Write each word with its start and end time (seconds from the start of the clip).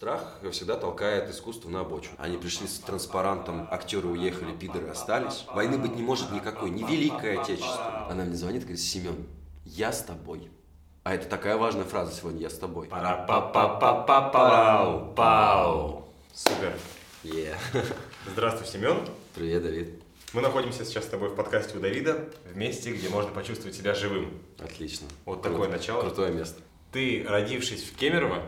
Страх 0.00 0.38
всегда 0.50 0.76
толкает 0.76 1.28
искусство 1.28 1.68
на 1.68 1.80
обочину. 1.80 2.14
Они 2.16 2.38
пришли 2.38 2.66
с 2.66 2.78
транспарантом, 2.78 3.68
актеры 3.70 4.08
уехали, 4.08 4.56
пидоры 4.56 4.88
остались. 4.88 5.44
Войны 5.52 5.76
быть 5.76 5.94
не 5.94 6.00
может 6.00 6.32
никакой, 6.32 6.70
ни 6.70 6.90
Великое 6.90 7.38
Отечество. 7.38 8.06
Она 8.08 8.24
мне 8.24 8.34
звонит, 8.34 8.62
говорит, 8.62 8.80
Семен, 8.80 9.26
я 9.66 9.92
с 9.92 10.02
тобой. 10.02 10.48
А 11.02 11.14
это 11.14 11.28
такая 11.28 11.58
важная 11.58 11.84
фраза 11.84 12.18
сегодня, 12.18 12.40
я 12.40 12.48
с 12.48 12.56
тобой. 12.56 12.88
пара 12.88 13.26
па 13.28 13.42
па 13.42 13.78
па 13.78 13.92
па 13.92 14.22
пау 14.30 15.12
пау 15.14 16.08
Супер. 16.32 16.72
Yeah. 17.22 17.58
Здравствуй, 18.26 18.68
Семен. 18.68 19.06
Привет, 19.34 19.64
Давид. 19.64 20.02
Мы 20.32 20.40
находимся 20.40 20.86
сейчас 20.86 21.04
с 21.04 21.08
тобой 21.08 21.28
в 21.28 21.34
подкасте 21.34 21.76
у 21.76 21.80
Давида, 21.80 22.30
в 22.50 22.56
месте, 22.56 22.90
где 22.94 23.10
можно 23.10 23.32
почувствовать 23.32 23.76
себя 23.76 23.92
живым. 23.92 24.40
Отлично. 24.60 25.08
Вот 25.26 25.42
такое 25.42 25.68
начало. 25.68 26.00
Крутое 26.00 26.32
место. 26.32 26.62
Ты, 26.90 27.22
родившись 27.28 27.84
в 27.84 27.94
Кемерово, 27.96 28.42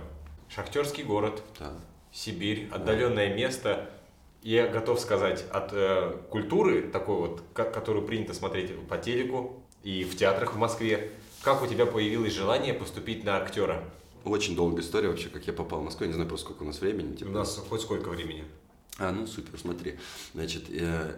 шахтерский 0.55 1.03
город, 1.05 1.43
Да. 1.59 1.73
Сибирь, 2.13 2.69
отдаленное 2.71 3.35
место, 3.35 3.89
я 4.43 4.69
готов 4.69 5.01
сказать, 5.01 5.45
от 5.51 5.71
э, 5.73 6.15
культуры, 6.31 6.83
такой 6.83 7.17
вот, 7.17 7.43
ко- 7.55 7.65
которую 7.71 8.07
принято 8.07 8.35
смотреть 8.35 8.77
по 8.87 8.99
телеку 8.99 9.63
и 9.83 10.05
в 10.05 10.15
театрах 10.17 10.53
в 10.55 10.59
Москве, 10.59 11.11
как 11.43 11.63
у 11.63 11.67
тебя 11.67 11.87
появилось 11.87 12.35
желание 12.35 12.75
поступить 12.75 13.25
на 13.25 13.39
актера? 13.39 13.83
Очень 14.25 14.55
долгая 14.55 14.83
история 14.83 15.09
вообще, 15.09 15.29
как 15.31 15.47
я 15.47 15.53
попал 15.55 15.81
в 15.81 15.85
Москву. 15.85 16.05
Я 16.05 16.09
не 16.09 16.15
знаю 16.15 16.29
просто, 16.29 16.47
сколько 16.47 16.65
у 16.65 16.67
нас 16.67 16.81
времени. 16.81 17.13
У 17.13 17.17
типа. 17.17 17.31
нас 17.31 17.57
хоть 17.69 17.81
сколько 17.81 18.11
времени? 18.11 18.45
А, 18.99 19.11
ну 19.11 19.27
супер, 19.27 19.59
смотри. 19.59 19.99
Значит, 20.35 20.65
э, 20.69 21.15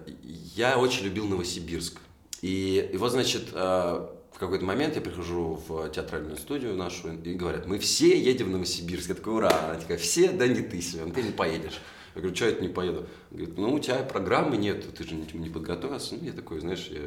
я 0.55 0.79
очень 0.79 1.05
любил 1.05 1.27
Новосибирск. 1.27 1.99
И, 2.41 2.91
вот, 2.95 3.11
значит, 3.11 3.49
э, 3.53 4.07
в 4.35 4.39
какой-то 4.39 4.65
момент 4.65 4.97
я 4.97 5.01
прихожу 5.01 5.63
в 5.69 5.89
театральную 5.91 6.37
студию 6.37 6.75
нашу, 6.75 7.13
и 7.13 7.35
говорят, 7.35 7.67
мы 7.67 7.79
все 7.79 8.21
едем 8.21 8.47
в 8.47 8.51
Новосибирск. 8.51 9.09
Я 9.09 9.15
такой, 9.15 9.35
ура! 9.35 9.51
Она 9.51 9.79
такая, 9.79 9.97
все? 9.97 10.33
Да 10.33 10.49
не 10.49 10.61
ты, 10.61 10.83
Семен, 10.83 11.13
ты 11.13 11.23
не 11.23 11.31
поедешь. 11.31 11.81
Я 12.17 12.21
говорю, 12.21 12.35
что 12.35 12.47
я 12.47 12.51
это 12.51 12.63
не 12.63 12.69
поеду? 12.69 13.07
Говорит, 13.31 13.57
ну 13.57 13.75
у 13.75 13.79
тебя 13.79 14.03
программы 14.03 14.57
нет, 14.57 14.93
ты 14.93 15.05
же 15.05 15.15
не, 15.15 15.49
подготовился. 15.49 16.17
Ну, 16.17 16.25
я 16.25 16.33
такой, 16.33 16.61
знаешь, 16.61 16.89
я... 16.91 17.01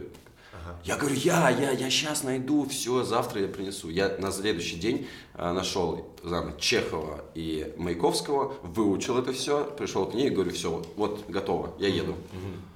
Я 0.84 0.98
говорю, 0.98 1.16
я, 1.16 1.50
я, 1.50 1.72
я 1.72 1.90
сейчас 1.90 2.24
найду, 2.24 2.68
все, 2.68 3.04
завтра 3.04 3.42
я 3.42 3.48
принесу. 3.48 3.90
Я 3.90 4.18
на 4.20 4.32
следующий 4.32 4.78
день 4.78 5.08
э, 5.34 5.52
нашел 5.54 6.10
заново 6.24 6.60
Чехова 6.60 7.24
и 7.36 7.74
Маяковского, 7.78 8.54
выучил 8.64 9.18
это 9.18 9.32
все, 9.32 9.64
пришел 9.78 10.06
к 10.06 10.14
ней 10.14 10.28
и 10.28 10.30
говорю, 10.30 10.52
все, 10.52 10.84
вот, 10.98 11.24
готово, 11.30 11.74
я 11.80 11.88
еду. 11.88 12.16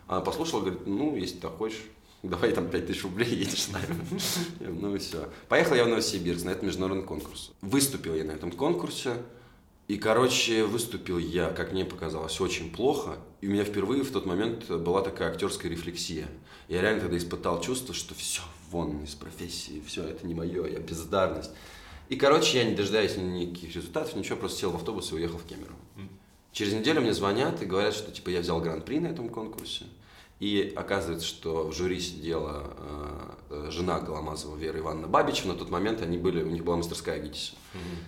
Она 0.07 0.21
послушала, 0.21 0.61
говорит, 0.61 0.85
ну, 0.85 1.15
если 1.15 1.37
ты 1.37 1.47
хочешь, 1.47 1.83
давай 2.23 2.51
там 2.51 2.69
5000 2.69 3.03
рублей 3.03 3.29
едешь 3.29 3.63
с 3.63 3.69
нами. 3.69 3.95
Ну 4.59 4.95
и 4.95 4.99
все. 4.99 5.29
Поехал 5.49 5.75
я 5.75 5.85
в 5.85 5.87
Новосибирск 5.87 6.45
на 6.45 6.51
этот 6.51 6.63
международный 6.63 7.05
конкурс. 7.05 7.51
Выступил 7.61 8.15
я 8.15 8.23
на 8.23 8.31
этом 8.31 8.51
конкурсе. 8.51 9.17
И, 9.87 9.97
короче, 9.97 10.63
выступил 10.63 11.17
я, 11.17 11.49
как 11.49 11.73
мне 11.73 11.83
показалось, 11.83 12.39
очень 12.39 12.71
плохо. 12.71 13.17
И 13.41 13.47
у 13.47 13.51
меня 13.51 13.65
впервые 13.65 14.03
в 14.03 14.11
тот 14.11 14.25
момент 14.25 14.69
была 14.69 15.01
такая 15.01 15.31
актерская 15.31 15.69
рефлексия. 15.69 16.27
Я 16.69 16.81
реально 16.81 17.01
тогда 17.01 17.17
испытал 17.17 17.59
чувство, 17.59 17.93
что 17.93 18.15
все, 18.15 18.41
вон 18.69 19.03
из 19.03 19.15
профессии, 19.15 19.83
все, 19.85 20.03
это 20.03 20.25
не 20.25 20.33
мое, 20.33 20.65
я 20.65 20.79
бездарность. 20.79 21.51
И, 22.07 22.15
короче, 22.15 22.59
я 22.59 22.63
не 22.63 22.75
дожидаясь 22.75 23.17
никаких 23.17 23.75
результатов, 23.75 24.15
ничего, 24.15 24.37
просто 24.37 24.59
сел 24.59 24.71
в 24.71 24.75
автобус 24.75 25.11
и 25.11 25.15
уехал 25.15 25.37
в 25.37 25.43
Кемерово. 25.43 25.75
Через 26.53 26.73
неделю 26.73 27.01
мне 27.01 27.13
звонят 27.13 27.61
и 27.61 27.65
говорят, 27.65 27.93
что 27.93 28.11
типа 28.11 28.29
я 28.29 28.41
взял 28.41 28.61
гран-при 28.61 28.99
на 28.99 29.07
этом 29.07 29.29
конкурсе. 29.29 29.85
И 30.41 30.73
оказывается, 30.75 31.27
что 31.27 31.67
в 31.67 31.71
жюри 31.71 31.99
сидела 31.99 32.73
э, 33.51 33.67
жена 33.69 33.99
Голомазова 33.99 34.57
Вера 34.57 34.79
Ивановна 34.79 35.07
Бабичева. 35.07 35.49
На 35.49 35.53
тот 35.53 35.69
момент 35.69 36.01
они 36.01 36.17
были, 36.17 36.41
у 36.41 36.49
них 36.49 36.63
была 36.63 36.77
мастерская 36.77 37.19
ГИТИСа. 37.19 37.53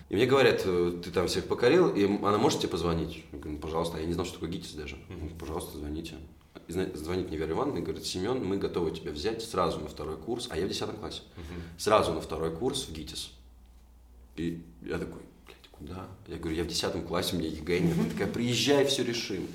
И 0.08 0.16
мне 0.16 0.26
говорят, 0.26 0.62
э, 0.64 1.00
ты 1.04 1.12
там 1.12 1.28
всех 1.28 1.46
покорил, 1.46 1.90
и 1.90 2.04
она 2.04 2.36
может 2.36 2.58
тебе 2.58 2.70
позвонить? 2.70 3.22
Я 3.30 3.38
говорю, 3.38 3.52
ну, 3.52 3.58
пожалуйста, 3.58 3.98
я 3.98 4.06
не 4.06 4.14
знал, 4.14 4.26
что 4.26 4.34
такое 4.34 4.50
ГИТИС 4.50 4.72
даже. 4.72 4.98
Ну, 5.08 5.30
Пожалуйста, 5.38 5.78
звоните. 5.78 6.16
И 6.66 6.72
звонит 6.72 7.28
мне 7.28 7.36
Вера 7.36 7.52
Ивановна 7.52 7.78
и 7.78 7.82
говорит, 7.82 8.04
Семен, 8.04 8.44
мы 8.44 8.56
готовы 8.56 8.90
тебя 8.90 9.12
взять 9.12 9.40
сразу 9.40 9.78
на 9.78 9.86
второй 9.86 10.16
курс, 10.16 10.48
а 10.50 10.58
я 10.58 10.66
в 10.66 10.68
10 10.68 10.90
классе, 10.98 11.22
сразу 11.78 12.12
на 12.12 12.20
второй 12.20 12.50
курс 12.50 12.88
в 12.88 12.92
ГИТИС. 12.92 13.30
И 14.34 14.60
я 14.82 14.98
такой, 14.98 15.22
блядь, 15.46 15.68
куда? 15.70 16.08
Я 16.26 16.38
говорю, 16.38 16.56
я 16.56 16.64
в 16.64 16.66
10 16.66 17.06
классе, 17.06 17.36
у 17.36 17.38
меня 17.38 17.48
ЕГЭ 17.48 17.78
нет. 17.78 17.96
Она 17.96 18.10
такая, 18.10 18.26
приезжай, 18.26 18.84
все 18.86 19.04
решим. 19.04 19.46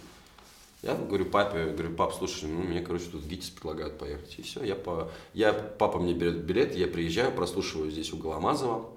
Я 0.82 0.96
говорю 0.96 1.26
папе, 1.26 1.72
говорю, 1.72 1.94
пап, 1.94 2.14
слушай, 2.14 2.50
ну 2.50 2.62
мне, 2.62 2.82
короче, 2.82 3.06
тут 3.12 3.22
в 3.22 3.28
ГИТИС 3.28 3.50
предлагают 3.50 3.98
поехать. 3.98 4.40
И 4.40 4.42
все, 4.42 4.64
я, 4.64 4.76
по... 4.76 5.12
я, 5.34 5.52
папа 5.52 6.00
мне 6.00 6.14
берет 6.14 6.46
билет, 6.46 6.74
я 6.74 6.88
приезжаю, 6.88 7.34
прослушиваю 7.34 7.92
здесь 7.92 8.14
у 8.14 8.18
Голомазова. 8.18 8.90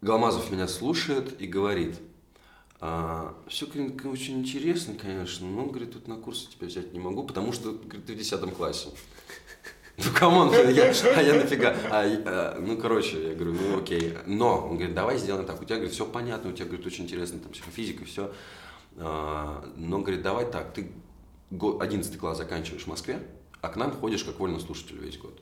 Голомазов 0.00 0.50
меня 0.50 0.66
слушает 0.66 1.40
и 1.40 1.46
говорит, 1.46 1.94
все, 3.46 3.66
очень 4.04 4.40
интересно, 4.40 4.94
конечно, 5.00 5.46
но, 5.46 5.66
говорит, 5.66 5.92
тут 5.92 6.08
на 6.08 6.16
курсы 6.16 6.50
тебя 6.50 6.66
взять 6.66 6.92
не 6.92 6.98
могу, 6.98 7.22
потому 7.22 7.52
что, 7.52 7.70
говорит, 7.70 8.06
ты 8.06 8.14
в 8.14 8.18
10 8.18 8.40
классе. 8.56 8.88
Ну, 9.98 10.04
come 10.12 10.34
on, 10.34 10.50
я, 10.52 10.90
а 10.90 11.22
я 11.22 11.34
нафига? 11.34 11.76
А, 11.90 12.02
а, 12.02 12.58
ну, 12.60 12.76
короче, 12.78 13.28
я 13.28 13.34
говорю, 13.34 13.52
ну, 13.52 13.78
окей. 13.78 14.14
Но, 14.26 14.66
он 14.66 14.76
говорит, 14.76 14.94
давай 14.94 15.18
сделаем 15.18 15.46
так. 15.46 15.60
У 15.60 15.64
тебя, 15.64 15.76
говорит, 15.76 15.94
все 15.94 16.06
понятно, 16.06 16.50
у 16.50 16.52
тебя, 16.54 16.64
говорит, 16.64 16.86
очень 16.86 17.04
интересно, 17.04 17.38
там, 17.38 17.52
психофизика, 17.52 18.04
все. 18.06 18.32
А, 18.96 19.64
но, 19.76 20.00
говорит, 20.00 20.22
давай 20.22 20.50
так, 20.50 20.72
ты 20.72 20.90
11 21.52 22.18
класс 22.18 22.38
заканчиваешь 22.38 22.84
в 22.84 22.86
Москве, 22.88 23.26
а 23.60 23.68
к 23.68 23.76
нам 23.76 23.92
ходишь 23.92 24.24
как 24.24 24.38
вольный 24.38 24.60
слушатель 24.60 24.98
весь 24.98 25.18
год. 25.18 25.40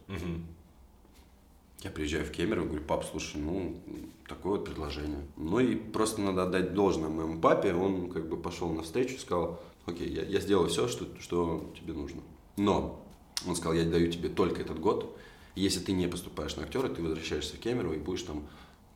Я 1.82 1.90
приезжаю 1.90 2.26
в 2.26 2.30
Кемерово, 2.30 2.66
говорю, 2.66 2.84
пап, 2.84 3.06
слушай, 3.10 3.40
ну, 3.40 3.80
такое 4.28 4.58
вот 4.58 4.66
предложение. 4.66 5.26
Ну 5.38 5.60
и 5.60 5.76
просто 5.76 6.20
надо 6.20 6.42
отдать 6.42 6.74
должное 6.74 7.08
моему 7.08 7.40
папе, 7.40 7.72
он 7.72 8.10
как 8.10 8.28
бы 8.28 8.36
пошел 8.36 8.70
навстречу 8.70 9.14
и 9.14 9.18
сказал, 9.18 9.58
окей, 9.86 10.12
я, 10.12 10.22
я 10.24 10.40
сделаю 10.40 10.68
все, 10.68 10.88
что, 10.88 11.06
что 11.18 11.72
тебе 11.74 11.94
нужно. 11.94 12.20
Но 12.58 13.02
он 13.46 13.56
сказал, 13.56 13.72
я 13.72 13.84
даю 13.84 14.12
тебе 14.12 14.28
только 14.28 14.60
этот 14.60 14.78
год, 14.78 15.16
если 15.54 15.80
ты 15.80 15.92
не 15.92 16.06
поступаешь 16.06 16.54
на 16.56 16.64
актера, 16.64 16.88
ты 16.88 17.02
возвращаешься 17.02 17.56
в 17.56 17.60
Кемерово 17.60 17.94
и 17.94 17.98
будешь 17.98 18.22
там 18.22 18.46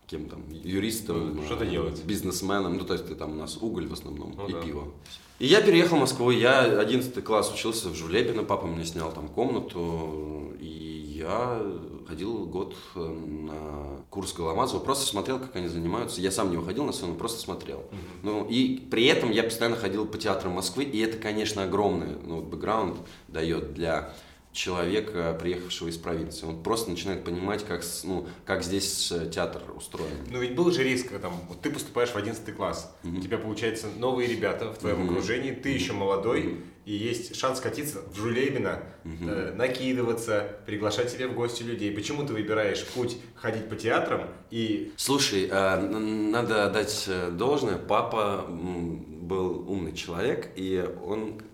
кем 0.06 0.28
там, 0.28 0.42
юристом, 0.50 1.42
что-то 1.44 1.64
э, 1.64 1.70
делать. 1.70 2.04
бизнесменом, 2.04 2.76
ну 2.76 2.84
то 2.84 2.92
есть 2.92 3.08
ты 3.08 3.14
там 3.14 3.32
у 3.32 3.36
нас 3.36 3.56
уголь 3.56 3.86
в 3.86 3.92
основном 3.94 4.34
Ну 4.36 4.48
и 4.48 4.52
да. 4.52 4.60
пиво. 4.60 4.92
И 5.40 5.46
я 5.46 5.60
переехал 5.60 5.96
в 5.96 6.00
Москву, 6.00 6.30
я 6.30 6.62
11 6.80 7.24
класс 7.24 7.52
учился 7.52 7.88
в 7.88 7.96
Жулебино, 7.96 8.44
папа 8.44 8.66
мне 8.66 8.84
снял 8.84 9.10
там 9.12 9.28
комнату, 9.28 10.54
и 10.60 11.14
я 11.18 11.60
ходил 12.06 12.46
год 12.46 12.76
э, 12.94 13.00
на 13.00 14.04
курс 14.10 14.32
Голомазова, 14.32 14.80
просто 14.80 15.06
смотрел, 15.06 15.40
как 15.40 15.56
они 15.56 15.68
занимаются. 15.68 16.20
Я 16.20 16.30
сам 16.30 16.50
не 16.50 16.56
выходил 16.56 16.84
на 16.84 16.92
сцену, 16.92 17.14
просто 17.14 17.40
смотрел. 17.40 17.82
Ну, 18.22 18.46
и 18.46 18.76
при 18.76 19.06
этом 19.06 19.32
я 19.32 19.42
постоянно 19.42 19.76
ходил 19.76 20.06
по 20.06 20.18
театрам 20.18 20.52
Москвы, 20.52 20.84
и 20.84 21.00
это, 21.00 21.16
конечно, 21.16 21.64
огромный 21.64 22.16
ну, 22.24 22.40
бэкграунд 22.40 22.96
дает 23.28 23.74
для 23.74 24.14
человека, 24.54 25.36
приехавшего 25.40 25.88
из 25.88 25.96
провинции. 25.98 26.46
Он 26.46 26.62
просто 26.62 26.88
начинает 26.90 27.24
понимать, 27.24 27.64
как, 27.66 27.82
ну, 28.04 28.26
как 28.46 28.62
здесь 28.62 29.10
э, 29.12 29.28
театр 29.28 29.60
устроен. 29.76 30.12
Ну 30.30 30.40
ведь 30.40 30.54
был 30.54 30.70
же 30.70 30.82
риск, 30.84 31.08
там, 31.20 31.34
вот 31.48 31.60
ты 31.60 31.70
поступаешь 31.70 32.10
в 32.10 32.16
11 32.16 32.54
класс, 32.56 32.94
у 33.02 33.20
тебя, 33.20 33.36
получается, 33.36 33.88
новые 33.98 34.28
ребята 34.28 34.72
в 34.72 34.78
твоем 34.78 35.04
окружении, 35.10 35.50
ты 35.50 35.70
еще 35.70 35.92
молодой, 35.92 36.60
и 36.84 36.92
есть 36.94 37.34
шанс 37.34 37.60
катиться 37.60 38.02
в 38.12 38.16
Жулебино, 38.16 38.82
э, 39.04 39.52
накидываться, 39.56 40.56
приглашать 40.66 41.10
себе 41.10 41.26
в 41.26 41.34
гости 41.34 41.62
людей. 41.62 41.90
Почему 41.92 42.24
ты 42.24 42.32
выбираешь 42.32 42.84
путь 42.94 43.16
ходить 43.34 43.68
по 43.68 43.74
театрам 43.74 44.28
и... 44.50 44.92
Слушай, 44.96 45.48
э, 45.50 45.54
н- 45.78 46.30
надо 46.30 46.70
дать 46.70 47.04
э, 47.08 47.30
должное. 47.30 47.76
Папа 47.76 48.46
был 48.48 49.64
умный 49.68 49.94
человек, 49.94 50.50
и 50.56 50.84
он, 51.04 51.40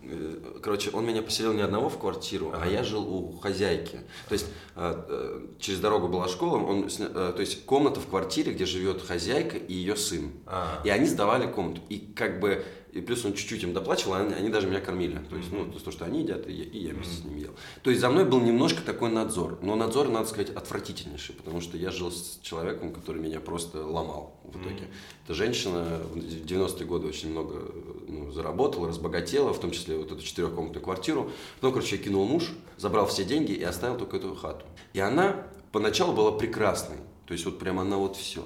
короче, 0.61 0.89
он 0.91 1.05
меня 1.05 1.21
поселил 1.21 1.53
не 1.53 1.61
одного 1.61 1.89
в 1.89 1.99
квартиру, 1.99 2.53
а 2.53 2.67
я 2.67 2.83
жил 2.83 3.01
у 3.01 3.37
хозяйки. 3.39 3.99
То 4.29 4.33
есть 4.33 4.47
э, 4.75 5.03
э, 5.07 5.41
через 5.59 5.79
дорогу 5.79 6.07
была 6.07 6.27
школа, 6.27 6.57
он, 6.57 6.87
э, 6.87 7.33
то 7.35 7.39
есть 7.39 7.65
комната 7.65 7.99
в 7.99 8.07
квартире, 8.07 8.53
где 8.53 8.65
живет 8.65 9.01
хозяйка 9.01 9.57
и 9.57 9.73
ее 9.73 9.95
сын. 9.95 10.31
А. 10.45 10.81
И 10.83 10.89
они 10.89 11.05
сдавали 11.05 11.51
комнату. 11.51 11.81
И 11.89 11.99
как 12.15 12.39
бы, 12.39 12.63
и 12.91 12.99
плюс 12.99 13.23
он 13.23 13.33
чуть-чуть 13.33 13.63
им 13.63 13.73
доплачивал, 13.73 14.15
они, 14.15 14.33
они 14.33 14.49
даже 14.49 14.67
меня 14.67 14.81
кормили. 14.81 15.19
То 15.29 15.37
есть, 15.37 15.51
ну, 15.51 15.65
то, 15.65 15.73
есть 15.73 15.85
то, 15.85 15.91
что 15.91 16.05
они 16.05 16.21
едят, 16.21 16.47
и 16.47 16.51
я, 16.51 16.63
и 16.65 16.77
я 16.79 16.93
вместе 16.93 17.15
с 17.15 17.23
ними 17.23 17.39
ел. 17.39 17.51
То 17.83 17.89
есть 17.89 18.01
за 18.01 18.09
мной 18.09 18.25
был 18.25 18.41
немножко 18.41 18.81
такой 18.81 19.09
надзор. 19.09 19.59
Но 19.61 19.75
надзор, 19.75 20.09
надо 20.09 20.27
сказать, 20.27 20.49
отвратительнейший, 20.49 21.35
потому 21.35 21.61
что 21.61 21.77
я 21.77 21.89
жил 21.89 22.11
с 22.11 22.39
человеком, 22.41 22.91
который 22.91 23.21
меня 23.21 23.39
просто 23.39 23.85
ломал 23.85 24.35
в 24.43 24.61
итоге. 24.61 24.87
Эта 25.23 25.33
женщина 25.33 26.01
в 26.13 26.17
90-е 26.17 26.85
годы 26.85 27.07
очень 27.07 27.31
много 27.31 27.71
ну, 28.07 28.31
заработала, 28.31 28.89
разбогатела, 28.89 29.53
в 29.53 29.59
том 29.59 29.71
числе 29.71 29.95
вот 29.95 30.11
эту 30.11 30.21
четырехкомнатную 30.21 30.83
квартиру. 30.83 31.31
Потом, 31.55 31.73
короче, 31.73 31.95
я 31.95 32.03
кинул 32.03 32.25
муж, 32.25 32.51
забрал 32.77 33.07
все 33.07 33.23
деньги 33.23 33.53
и 33.53 33.63
оставил 33.63 33.97
только 33.97 34.17
эту 34.17 34.35
хату. 34.35 34.65
И 34.93 34.99
она 34.99 35.47
поначалу 35.71 36.13
была 36.13 36.31
прекрасной. 36.33 36.97
То 37.25 37.33
есть 37.33 37.45
вот 37.45 37.59
прям 37.59 37.79
она 37.79 37.95
вот 37.95 38.17
все. 38.17 38.43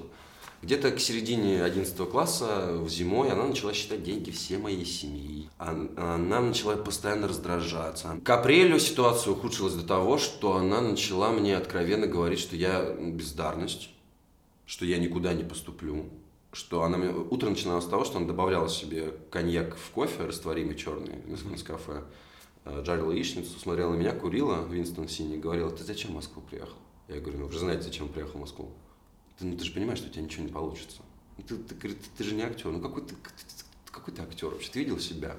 Где-то 0.66 0.90
к 0.90 0.98
середине 0.98 1.62
11 1.62 1.96
класса 2.10 2.84
зимой 2.88 3.30
она 3.30 3.46
начала 3.46 3.72
считать 3.72 4.02
деньги 4.02 4.32
все 4.32 4.58
моей 4.58 4.84
семьи. 4.84 5.48
Она 5.58 6.40
начала 6.40 6.74
постоянно 6.74 7.28
раздражаться. 7.28 8.18
К 8.24 8.30
апрелю 8.30 8.80
ситуация 8.80 9.30
ухудшилась 9.30 9.74
до 9.74 9.86
того, 9.86 10.18
что 10.18 10.56
она 10.56 10.80
начала 10.80 11.30
мне 11.30 11.56
откровенно 11.56 12.08
говорить, 12.08 12.40
что 12.40 12.56
я 12.56 12.82
бездарность, 12.82 13.90
что 14.66 14.84
я 14.84 14.98
никуда 14.98 15.34
не 15.34 15.44
поступлю, 15.44 16.10
что 16.52 16.82
она 16.82 16.98
мне... 16.98 17.10
Утро 17.10 17.48
начиналось 17.48 17.84
с 17.84 17.88
того, 17.88 18.04
что 18.04 18.18
она 18.18 18.26
добавляла 18.26 18.68
себе 18.68 19.14
коньяк 19.30 19.76
в 19.76 19.90
кофе, 19.92 20.24
растворимый 20.24 20.74
черный, 20.74 21.20
из 21.54 21.62
кафе, 21.62 22.02
э, 22.64 22.82
жарила 22.84 23.12
яичницу, 23.12 23.56
смотрела 23.60 23.92
на 23.92 23.96
меня, 23.98 24.10
курила, 24.10 24.66
Винстон 24.68 25.06
Синий, 25.08 25.38
говорила, 25.38 25.70
ты 25.70 25.84
зачем 25.84 26.10
в 26.10 26.14
Москву 26.14 26.42
приехал? 26.42 26.74
Я 27.06 27.20
говорю, 27.20 27.38
ну 27.38 27.46
вы 27.46 27.52
же 27.52 27.60
знаете, 27.60 27.82
зачем 27.82 28.08
приехал 28.08 28.38
в 28.38 28.40
Москву. 28.40 28.72
Ты, 29.38 29.46
ну, 29.46 29.56
ты 29.56 29.64
же 29.64 29.72
понимаешь, 29.72 29.98
что 29.98 30.08
у 30.08 30.10
тебя 30.10 30.22
ничего 30.22 30.44
не 30.44 30.52
получится. 30.52 31.02
«Ну, 31.36 31.44
ты, 31.44 31.56
ты, 31.56 31.74
ты, 31.74 31.96
ты 32.16 32.24
же 32.24 32.34
не 32.34 32.42
актер. 32.42 32.70
Ну 32.70 32.80
какой 32.80 33.02
ты, 33.02 33.14
какой 33.90 34.14
ты 34.14 34.22
актер 34.22 34.48
вообще? 34.48 34.70
Ты 34.70 34.78
видел 34.80 34.98
себя? 34.98 35.36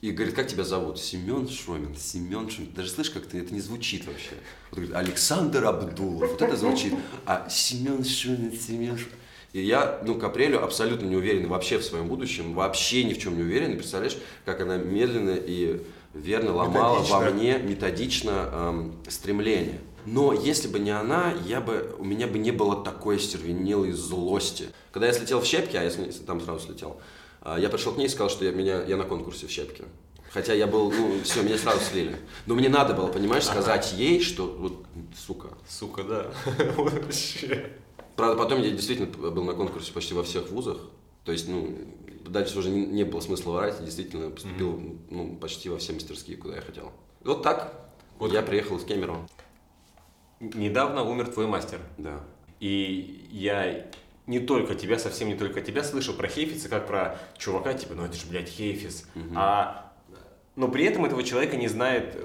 И 0.00 0.10
говорит, 0.10 0.34
как 0.34 0.48
тебя 0.48 0.64
зовут? 0.64 0.98
Семен 0.98 1.48
Шомин. 1.48 1.94
Семен 1.96 2.50
Шомин. 2.50 2.72
Даже 2.72 2.90
слышишь, 2.90 3.12
как 3.12 3.26
ты, 3.26 3.38
это 3.38 3.54
не 3.54 3.60
звучит 3.60 4.04
вообще. 4.04 4.34
Вот 4.70 4.80
говорит, 4.80 4.94
Александр 4.96 5.64
Абдулов. 5.64 6.28
Вот 6.28 6.42
это 6.42 6.56
звучит. 6.56 6.92
А 7.24 7.48
Семен 7.48 8.04
Шомин, 8.04 8.52
Семен 8.52 8.98
Шомин. 8.98 9.14
И 9.52 9.62
я, 9.62 10.00
ну, 10.04 10.16
к 10.16 10.24
апрелю 10.24 10.64
абсолютно 10.64 11.06
не 11.06 11.14
уверен 11.14 11.46
вообще 11.46 11.78
в 11.78 11.84
своем 11.84 12.08
будущем, 12.08 12.54
вообще 12.54 13.04
ни 13.04 13.12
в 13.12 13.18
чем 13.18 13.36
не 13.36 13.42
уверен. 13.42 13.72
И 13.72 13.76
представляешь, 13.76 14.16
как 14.44 14.60
она 14.60 14.76
медленно 14.76 15.36
и 15.36 15.84
верно 16.14 16.52
ломала 16.54 16.96
методично. 16.96 17.18
во 17.18 17.30
мне 17.30 17.58
методично 17.58 18.30
эм, 18.52 18.96
стремление. 19.08 19.78
Но 20.06 20.32
если 20.32 20.68
бы 20.68 20.78
не 20.78 20.90
она, 20.90 21.34
я 21.46 21.60
бы, 21.60 21.94
у 21.98 22.04
меня 22.04 22.26
бы 22.26 22.38
не 22.38 22.50
было 22.50 22.82
такой 22.82 23.18
стервенелой 23.18 23.92
злости. 23.92 24.68
Когда 24.90 25.06
я 25.06 25.12
слетел 25.12 25.40
в 25.40 25.44
щепки, 25.44 25.76
а 25.76 25.82
я 25.82 25.90
там 26.26 26.40
сразу 26.40 26.66
слетел, 26.66 27.00
а, 27.40 27.58
я 27.58 27.68
пришел 27.68 27.92
к 27.92 27.96
ней 27.96 28.06
и 28.06 28.08
сказал, 28.08 28.30
что 28.30 28.44
я, 28.44 28.52
меня, 28.52 28.82
я 28.84 28.96
на 28.96 29.04
конкурсе 29.04 29.46
в 29.46 29.50
щепке. 29.50 29.84
Хотя 30.32 30.54
я 30.54 30.66
был, 30.66 30.90
ну, 30.90 31.20
все, 31.24 31.42
меня 31.42 31.58
сразу 31.58 31.80
слили. 31.80 32.16
Но 32.46 32.54
мне 32.54 32.68
надо 32.68 32.94
было, 32.94 33.08
понимаешь, 33.08 33.44
сказать 33.44 33.92
ага. 33.92 34.02
ей, 34.02 34.20
что 34.20 34.46
вот, 34.46 34.84
сука. 35.14 35.48
Сука, 35.68 36.04
да. 36.04 36.26
Вообще. 36.76 37.70
Правда, 38.16 38.42
потом 38.42 38.62
я 38.62 38.70
действительно 38.70 39.08
был 39.08 39.44
на 39.44 39.52
конкурсе 39.52 39.92
почти 39.92 40.14
во 40.14 40.22
всех 40.22 40.50
вузах. 40.50 40.78
То 41.24 41.32
есть, 41.32 41.48
ну, 41.48 41.76
дальше 42.26 42.58
уже 42.58 42.70
не, 42.70 42.86
не 42.86 43.04
было 43.04 43.20
смысла 43.20 43.52
врать. 43.52 43.76
Я 43.80 43.84
действительно 43.84 44.30
поступил, 44.30 44.72
mm-hmm. 44.72 44.98
ну, 45.10 45.36
почти 45.36 45.68
во 45.68 45.78
все 45.78 45.92
мастерские, 45.92 46.38
куда 46.38 46.56
я 46.56 46.62
хотел. 46.62 46.92
Вот 47.24 47.42
так. 47.42 47.90
Вот 48.18 48.32
я 48.32 48.42
приехал 48.42 48.78
из 48.78 48.84
Кемерово. 48.84 49.28
Недавно 50.42 51.04
умер 51.04 51.28
твой 51.28 51.46
мастер. 51.46 51.78
Да. 51.98 52.20
И 52.58 53.28
я 53.30 53.86
не 54.26 54.40
только 54.40 54.74
тебя, 54.74 54.98
совсем 54.98 55.28
не 55.28 55.36
только 55.36 55.60
тебя 55.60 55.84
слышал 55.84 56.14
про 56.14 56.26
Хейфица, 56.26 56.68
как 56.68 56.88
про 56.88 57.16
чувака, 57.38 57.74
типа, 57.74 57.94
ну 57.94 58.04
это 58.04 58.16
же, 58.16 58.26
блядь, 58.26 58.48
Хейфиц. 58.48 59.04
Угу. 59.14 59.34
А, 59.36 59.92
но 60.56 60.66
при 60.66 60.84
этом 60.84 61.04
этого 61.04 61.22
человека 61.22 61.56
не 61.56 61.68
знает, 61.68 62.16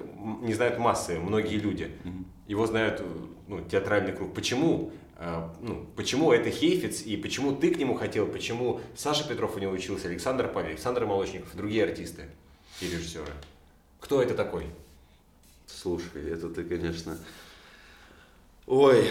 не 0.42 0.56
знают 0.56 0.80
массы, 0.80 1.20
многие 1.20 1.58
люди. 1.58 1.92
Угу. 2.04 2.26
Его 2.48 2.66
знают, 2.66 3.04
ну, 3.48 3.62
театральный 3.62 4.14
круг. 4.14 4.34
Почему? 4.34 4.92
А, 5.16 5.56
ну, 5.62 5.86
почему 5.96 6.32
это 6.32 6.50
Хейфиц 6.50 7.04
и 7.04 7.18
почему 7.18 7.56
ты 7.56 7.72
к 7.72 7.78
нему 7.78 7.94
хотел, 7.94 8.26
почему 8.26 8.82
Саша 8.96 9.28
Петров 9.28 9.56
у 9.56 9.60
него 9.60 9.74
учился, 9.74 10.08
Александр 10.08 10.48
Павел, 10.52 10.70
Александр 10.70 11.06
Молочников 11.06 11.54
и 11.54 11.58
другие 11.58 11.84
артисты 11.84 12.26
и 12.82 12.86
режиссеры. 12.86 13.32
Кто 14.00 14.24
это 14.24 14.34
такой? 14.34 14.66
Слушай, 15.68 16.32
это 16.32 16.50
ты, 16.50 16.64
конечно... 16.64 17.16
Ой, 18.68 19.10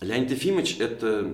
Леонид 0.00 0.32
Ефимович 0.32 0.80
это... 0.80 1.32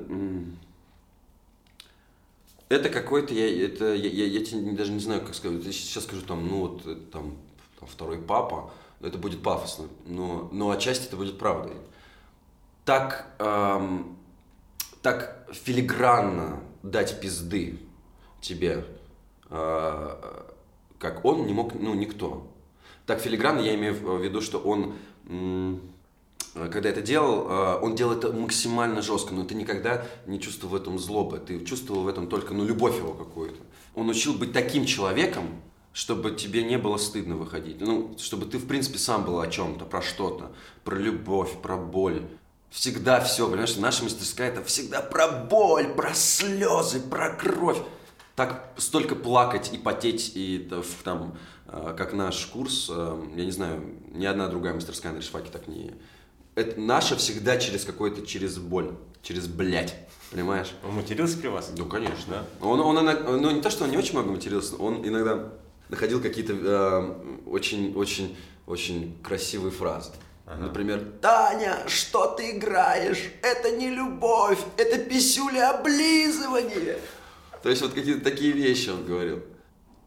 Это 2.69 2.89
какой-то, 2.89 3.35
я, 3.35 3.67
это, 3.67 3.95
я, 3.95 4.09
я, 4.09 4.27
я 4.27 4.45
тебе 4.45 4.73
даже 4.73 4.93
не 4.93 5.01
знаю, 5.01 5.23
как 5.23 5.35
сказать. 5.35 5.65
Я 5.65 5.73
сейчас 5.73 6.05
скажу 6.05 6.23
там, 6.23 6.47
ну 6.47 6.61
вот, 6.61 6.83
э, 6.87 6.95
там, 7.11 7.37
там 7.81 7.89
второй 7.89 8.19
папа, 8.19 8.71
это 9.01 9.19
будет 9.19 9.43
пафосно, 9.43 9.89
но, 10.07 10.49
но 10.53 10.71
отчасти 10.71 11.09
это 11.09 11.17
будет 11.17 11.37
правдой. 11.37 11.75
Так, 12.85 13.35
эм, 13.41 14.17
так 15.03 15.49
филигранно 15.53 16.63
дать 16.85 17.21
пизды 17.21 17.81
тебе, 18.41 18.85
э, 19.49 20.39
как 21.01 21.25
он 21.25 21.47
не 21.47 21.53
мог, 21.53 21.75
ну, 21.75 21.95
никто. 21.95 22.47
Так 23.05 23.19
филигранно 23.19 23.59
я 23.63 23.75
имею 23.75 23.95
в 23.95 24.23
виду, 24.23 24.41
что 24.41 24.61
он... 24.61 24.95
М- 25.27 25.81
когда 26.55 26.89
это 26.89 27.01
делал, 27.01 27.49
э, 27.49 27.79
он 27.81 27.95
делал 27.95 28.13
это 28.13 28.33
максимально 28.33 29.03
жестко, 29.03 29.33
но 29.35 29.45
ты 29.45 29.55
никогда 29.55 30.05
не 30.27 30.41
чувствовал 30.41 30.73
в 30.73 30.81
этом 30.81 30.99
злобы, 30.99 31.39
ты 31.39 31.65
чувствовал 31.65 32.03
в 32.03 32.09
этом 32.09 32.27
только, 32.27 32.55
ну, 32.55 32.65
любовь 32.65 32.97
его 32.97 33.13
какую-то. 33.13 33.61
Он 33.95 34.09
учил 34.09 34.35
быть 34.35 34.53
таким 34.53 34.85
человеком, 34.85 35.63
чтобы 35.93 36.33
тебе 36.33 36.63
не 36.65 36.79
было 36.79 36.97
стыдно 36.97 37.37
выходить, 37.37 37.81
ну, 37.81 38.17
чтобы 38.19 38.47
ты, 38.47 38.59
в 38.59 38.67
принципе, 38.67 38.99
сам 38.99 39.25
был 39.25 39.41
о 39.41 39.49
чем-то, 39.49 39.85
про 39.85 40.03
что-то, 40.03 40.53
про 40.85 40.97
любовь, 40.97 41.61
про 41.63 41.77
боль. 41.77 42.23
Всегда 42.71 43.21
все, 43.21 43.49
понимаешь, 43.49 43.77
наша 43.77 44.05
мастерская 44.05 44.49
это 44.49 44.63
всегда 44.63 45.01
про 45.03 45.29
боль, 45.29 45.89
про 45.95 46.15
слезы, 46.15 47.01
про 47.01 47.31
кровь. 47.31 47.79
Так 48.37 48.73
столько 48.77 49.15
плакать 49.15 49.73
и 49.73 49.79
потеть, 49.79 50.33
и 50.35 50.71
там, 51.05 51.37
э, 51.67 51.95
как 51.97 52.13
наш 52.13 52.47
курс, 52.47 52.89
я 52.89 53.45
не 53.45 53.51
знаю, 53.51 53.83
ни 54.13 54.25
одна 54.25 54.49
другая 54.49 54.75
мастерская 54.75 55.13
на 55.13 55.19
Решфаке 55.19 55.51
так 55.51 55.69
не, 55.69 55.93
это 56.61 56.81
наше 56.81 57.17
всегда 57.17 57.57
через 57.57 57.85
какой-то, 57.85 58.27
через 58.27 58.59
боль, 58.59 58.93
через 59.23 59.47
блять, 59.47 59.97
понимаешь? 60.31 60.73
Он 60.85 60.95
матерился 60.95 61.39
при 61.39 61.49
вас? 61.49 61.71
Ну, 61.77 61.87
конечно. 61.87 62.47
Да? 62.61 62.67
Он, 62.67 62.81
он, 62.81 62.97
он, 62.99 63.43
ну, 63.43 63.51
не 63.51 63.61
то, 63.61 63.71
что 63.71 63.85
он 63.85 63.91
не 63.91 63.97
очень 63.97 64.13
много 64.13 64.31
матерился, 64.31 64.77
он 64.77 65.07
иногда 65.07 65.53
находил 65.89 66.21
какие-то 66.21 66.53
э, 66.53 67.41
очень, 67.47 67.95
очень, 67.95 68.37
очень 68.67 69.19
красивые 69.23 69.73
фразы. 69.73 70.13
Ага. 70.47 70.65
Например, 70.65 71.05
«Таня, 71.21 71.79
что 71.87 72.27
ты 72.27 72.51
играешь? 72.51 73.31
Это 73.43 73.71
не 73.71 73.91
любовь, 73.91 74.59
это 74.77 74.99
писюля 74.99 75.71
облизывание!» 75.71 76.99
То 77.63 77.69
есть 77.69 77.83
вот 77.83 77.93
какие-то 77.93 78.25
такие 78.25 78.53
вещи 78.53 78.89
он 78.89 79.05
говорил. 79.05 79.43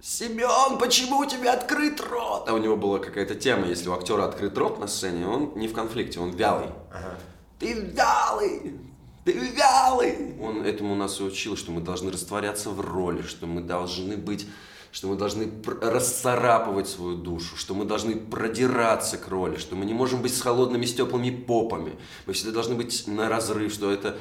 Семен, 0.05 0.79
почему 0.79 1.19
у 1.19 1.25
тебя 1.25 1.53
открыт 1.53 2.01
рот? 2.01 2.49
А 2.49 2.53
у 2.53 2.57
него 2.57 2.75
была 2.75 2.99
какая-то 2.99 3.35
тема, 3.35 3.67
если 3.67 3.87
у 3.87 3.93
актера 3.93 4.25
открыт 4.25 4.57
рот 4.57 4.77
на 4.77 4.87
сцене, 4.87 5.25
он 5.25 5.53
не 5.55 5.69
в 5.69 5.73
конфликте, 5.73 6.19
он 6.19 6.31
вялый. 6.31 6.67
Ага. 6.91 7.17
Ты 7.57 7.73
вялый! 7.73 8.77
Ты 9.23 9.31
вялый! 9.31 10.35
Он 10.41 10.61
этому 10.61 10.93
нас 10.95 11.21
и 11.21 11.23
учил, 11.23 11.55
что 11.55 11.71
мы 11.71 11.79
должны 11.79 12.11
растворяться 12.11 12.69
в 12.71 12.81
роли, 12.81 13.21
что 13.21 13.47
мы 13.47 13.61
должны 13.61 14.17
быть 14.17 14.45
что 14.91 15.07
мы 15.07 15.15
должны 15.15 15.51
расцарапывать 15.81 16.87
свою 16.87 17.15
душу, 17.15 17.55
что 17.55 17.73
мы 17.73 17.85
должны 17.85 18.15
продираться 18.15 19.17
к 19.17 19.27
роли, 19.27 19.57
что 19.57 19.75
мы 19.75 19.85
не 19.85 19.93
можем 19.93 20.21
быть 20.21 20.37
с 20.37 20.41
холодными, 20.41 20.85
с 20.85 20.93
теплыми 20.93 21.31
попами. 21.31 21.97
Мы 22.27 22.33
всегда 22.33 22.51
должны 22.51 22.75
быть 22.75 23.07
на 23.07 23.27
разрыв, 23.27 23.73
что 23.73 23.89
это 23.89 24.19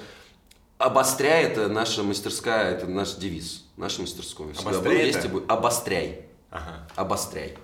обостряй, 0.82 1.44
это 1.44 1.68
наша 1.68 2.02
мастерская, 2.02 2.72
это 2.72 2.86
наш 2.86 3.14
девиз. 3.14 3.64
Наша 3.76 4.02
мастерская. 4.02 4.48
Обостряй 4.58 5.06
есть 5.06 5.26
будет. 5.28 5.50
Обостряй. 5.50 6.26
Ага. 6.50 6.88
Обостряй. 6.96 7.56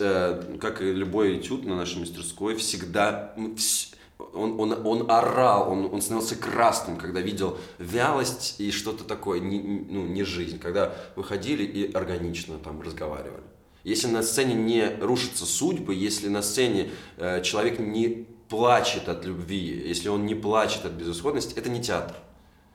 Э, 0.00 0.58
как 0.60 0.82
и 0.82 0.92
любой 0.92 1.38
этюд 1.38 1.64
на 1.64 1.76
нашей 1.76 1.98
мастерской, 1.98 2.54
всегда 2.56 3.34
он, 4.34 4.60
он, 4.60 4.86
он 4.86 5.10
орал, 5.10 5.70
он, 5.72 5.92
он 5.92 6.00
становился 6.00 6.36
красным, 6.36 6.96
когда 6.96 7.20
видел 7.20 7.58
вялость 7.78 8.56
и 8.58 8.70
что-то 8.70 9.04
такое, 9.04 9.40
не, 9.40 9.58
ну, 9.58 10.06
не 10.06 10.22
жизнь, 10.22 10.58
когда 10.58 10.94
выходили 11.16 11.64
и 11.64 11.92
органично 11.92 12.58
там 12.58 12.80
разговаривали. 12.80 13.42
Если 13.82 14.06
на 14.06 14.22
сцене 14.22 14.54
не 14.54 14.96
рушатся 15.00 15.44
судьбы, 15.44 15.94
если 15.94 16.28
на 16.28 16.42
сцене 16.42 16.90
э, 17.16 17.42
человек 17.42 17.80
не 17.80 18.28
плачет 18.48 19.08
от 19.08 19.24
любви, 19.24 19.82
если 19.86 20.08
он 20.08 20.26
не 20.26 20.36
плачет 20.36 20.84
от 20.84 20.92
безысходности, 20.92 21.54
это 21.58 21.68
не 21.68 21.82
театр. 21.82 22.14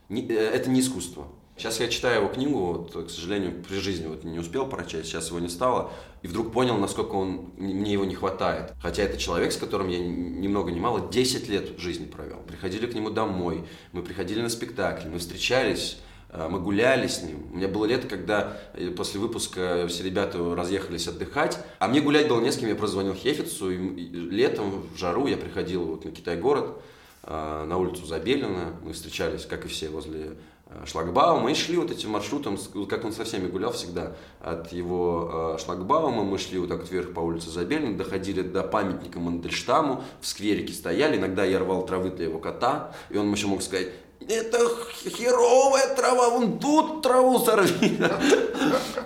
Э, 0.10 0.34
это 0.34 0.70
не 0.70 0.82
искусство. 0.82 1.28
Сейчас 1.58 1.80
я 1.80 1.88
читаю 1.88 2.22
его 2.22 2.32
книгу, 2.32 2.60
вот, 2.60 3.08
к 3.08 3.10
сожалению, 3.10 3.64
при 3.68 3.78
жизни 3.78 4.06
вот 4.06 4.24
не 4.24 4.38
успел 4.38 4.68
прочесть, 4.68 5.08
сейчас 5.08 5.30
его 5.30 5.40
не 5.40 5.50
стало, 5.50 5.92
и 6.22 6.28
вдруг 6.28 6.54
понял, 6.54 6.78
насколько 6.78 7.16
он, 7.16 7.52
мне 7.58 7.94
его 7.94 8.06
не 8.06 8.14
хватает. 8.14 8.74
Хотя 8.80 9.02
это 9.02 9.18
человек, 9.18 9.52
с 9.52 9.58
которым 9.58 9.88
я 9.88 9.98
ни 9.98 10.48
много 10.48 10.72
ни 10.72 10.80
мало 10.80 11.10
10 11.10 11.50
лет 11.50 11.80
жизни 11.80 12.06
провел. 12.06 12.38
Приходили 12.48 12.86
к 12.86 12.94
нему 12.94 13.10
домой, 13.10 13.64
мы 13.92 14.04
приходили 14.04 14.40
на 14.42 14.50
спектакль, 14.50 15.08
мы 15.10 15.18
встречались, 15.18 15.98
э, 16.30 16.48
мы 16.48 16.60
гуляли 16.60 17.08
с 17.08 17.24
ним. 17.24 17.48
У 17.52 17.58
меня 17.58 17.68
было 17.68 17.86
лето, 17.86 18.08
когда 18.08 18.56
э, 18.76 18.92
после 18.92 19.20
выпуска 19.20 19.88
все 19.90 20.04
ребята 20.04 20.38
разъехались 20.54 21.08
отдыхать, 21.08 21.58
а 21.80 21.88
мне 21.88 22.02
гулять 22.02 22.28
было 22.28 22.40
не 22.40 22.52
с 22.52 22.58
кем, 22.58 22.70
я 22.70 22.76
прозвонил 22.76 23.16
Хефицу, 23.16 23.72
и 23.72 23.80
летом 23.80 24.84
в 24.94 24.98
жару 25.00 25.26
я 25.26 25.38
приходил 25.38 25.86
вот 25.86 26.06
на 26.06 26.12
Китай-город, 26.12 26.80
на 27.28 27.78
улицу 27.78 28.06
Забелина, 28.06 28.74
мы 28.84 28.94
встречались, 28.94 29.46
как 29.46 29.66
и 29.66 29.68
все, 29.68 29.90
возле 29.90 30.38
Э, 30.70 30.86
шлагбаума. 30.86 31.50
И 31.50 31.54
шли 31.54 31.78
вот 31.78 31.92
этим 31.92 32.12
маршрутом, 32.12 32.58
как 32.90 33.06
он 33.06 33.14
со 33.14 33.24
всеми 33.24 33.48
гулял 33.48 33.72
всегда, 33.72 34.18
от 34.42 34.74
его 34.74 35.56
э, 35.56 35.64
шлагбаума. 35.64 36.24
Мы 36.24 36.38
шли 36.38 36.60
вот 36.60 36.68
так 36.68 36.80
вот 36.80 36.92
вверх 36.92 37.14
по 37.14 37.22
улице 37.22 37.50
Забельна, 37.50 37.98
доходили 37.98 38.42
до 38.42 38.64
памятника 38.64 39.20
Мандельштаму, 39.20 40.04
в 40.20 40.28
скверике 40.28 40.74
стояли, 40.74 41.18
иногда 41.18 41.46
я 41.46 41.60
рвал 41.60 41.86
травы 41.86 42.10
для 42.10 42.26
его 42.26 42.40
кота, 42.40 42.94
и 43.10 43.18
он 43.18 43.32
еще 43.32 43.48
мог 43.48 43.62
сказать, 43.62 43.88
это 44.20 44.60
херовая 45.10 45.96
трава, 45.96 46.30
вон 46.30 46.60
тут 46.60 47.02
траву 47.02 47.40
сорви. 47.40 48.00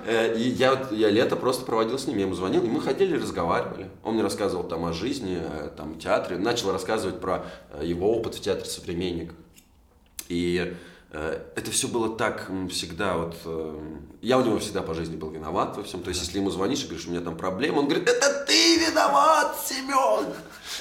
Э, 0.06 0.36
и 0.36 0.50
я, 0.50 0.88
я 0.92 1.10
лето 1.10 1.36
просто 1.36 1.66
проводил 1.66 2.00
с 2.00 2.08
ним, 2.08 2.18
я 2.18 2.24
ему 2.24 2.34
звонил, 2.34 2.64
и 2.64 2.68
мы 2.68 2.82
ходили, 2.82 3.18
разговаривали. 3.18 3.90
Он 4.04 4.16
мне 4.16 4.24
рассказывал 4.24 4.64
там 4.64 4.86
о 4.86 4.94
жизни, 4.94 5.40
там, 5.78 6.00
театре, 6.00 6.38
начал 6.38 6.72
рассказывать 6.72 7.20
про 7.20 7.46
его 7.82 8.12
опыт 8.12 8.36
в 8.36 8.42
театре 8.42 8.70
«Современник». 8.70 9.34
И 10.28 10.74
Э, 11.14 11.42
это 11.56 11.72
все 11.72 11.88
было 11.88 12.16
так 12.16 12.50
всегда 12.70 13.18
вот... 13.18 13.36
Э, 13.44 13.80
я 14.22 14.38
у 14.38 14.46
него 14.46 14.60
всегда 14.60 14.82
по 14.82 14.94
жизни 14.94 15.18
был 15.18 15.30
виноват 15.30 15.76
во 15.76 15.84
всем. 15.84 16.02
То 16.04 16.10
есть, 16.10 16.22
если 16.22 16.40
ему 16.40 16.50
звонишь 16.50 16.84
и 16.84 16.86
говоришь, 16.86 17.06
у 17.08 17.12
меня 17.12 17.22
там 17.22 17.38
проблема, 17.38 17.80
он 17.80 17.86
говорит, 17.86 18.08
это 18.08 18.46
ты 18.48 18.78
виноват, 18.78 19.58
Семен! 19.66 20.34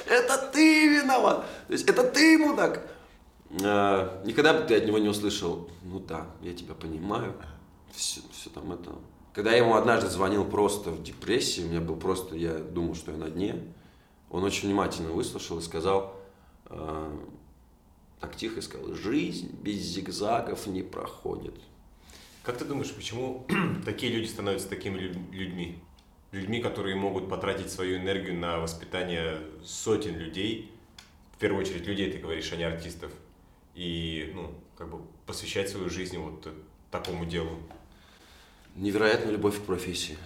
Это 0.07 0.51
ты 0.53 0.89
виноват! 0.89 1.45
То 1.67 1.73
есть, 1.73 1.89
это 1.89 2.05
ты, 2.05 2.39
мудак! 2.39 2.81
Э, 3.51 4.23
никогда 4.25 4.55
бы 4.55 4.67
ты 4.67 4.77
от 4.77 4.87
него 4.87 4.99
не 4.99 5.09
услышал, 5.09 5.69
ну 5.83 5.99
да, 6.01 6.27
я 6.43 6.55
тебя 6.55 6.75
понимаю, 6.75 7.35
все, 7.93 8.21
все 8.33 8.51
там 8.51 8.73
это... 8.73 8.93
Когда 9.33 9.53
я 9.53 9.59
ему 9.59 9.75
однажды 9.75 10.09
звонил 10.09 10.45
просто 10.45 10.91
в 10.91 11.03
депрессии, 11.03 11.63
у 11.63 11.69
меня 11.69 11.81
был 11.81 11.97
просто, 11.97 12.37
я 12.37 12.55
думал, 12.55 12.95
что 12.95 13.13
я 13.13 13.17
на 13.17 13.31
дне, 13.31 13.57
он 14.29 14.45
очень 14.45 14.69
внимательно 14.69 15.11
выслушал 15.11 15.59
и 15.59 15.63
сказал, 15.63 16.17
так 18.21 18.37
тихо 18.37 18.61
сказал, 18.61 18.93
жизнь 18.95 19.51
без 19.63 19.79
зигзагов 19.79 20.67
не 20.67 20.83
проходит. 20.83 21.55
Как 22.43 22.59
ты 22.59 22.65
думаешь, 22.65 22.93
почему 22.93 23.47
такие 23.85 24.13
люди 24.13 24.29
становятся 24.29 24.69
такими 24.69 24.99
людьми? 24.99 25.79
Людьми, 26.33 26.61
которые 26.61 26.95
могут 26.97 27.29
потратить 27.29 27.71
свою 27.71 27.99
энергию 27.99 28.39
на 28.39 28.59
воспитание 28.59 29.41
сотен 29.65 30.17
людей, 30.17 30.73
в 31.33 31.39
первую 31.39 31.63
очередь 31.63 31.87
людей, 31.87 32.11
ты 32.13 32.19
говоришь, 32.19 32.53
а 32.53 32.57
не 32.57 32.65
артистов, 32.65 33.13
и, 33.75 34.33
ну, 34.35 34.55
как 34.77 34.91
бы 34.91 35.01
посвящать 35.27 35.69
свою 35.69 35.91
жизнь 35.91 36.19
вот 36.19 36.49
такому 36.91 37.25
делу? 37.25 37.59
Невероятная 38.77 39.33
любовь 39.33 39.59
к 39.59 39.63
профессии, 39.63 40.17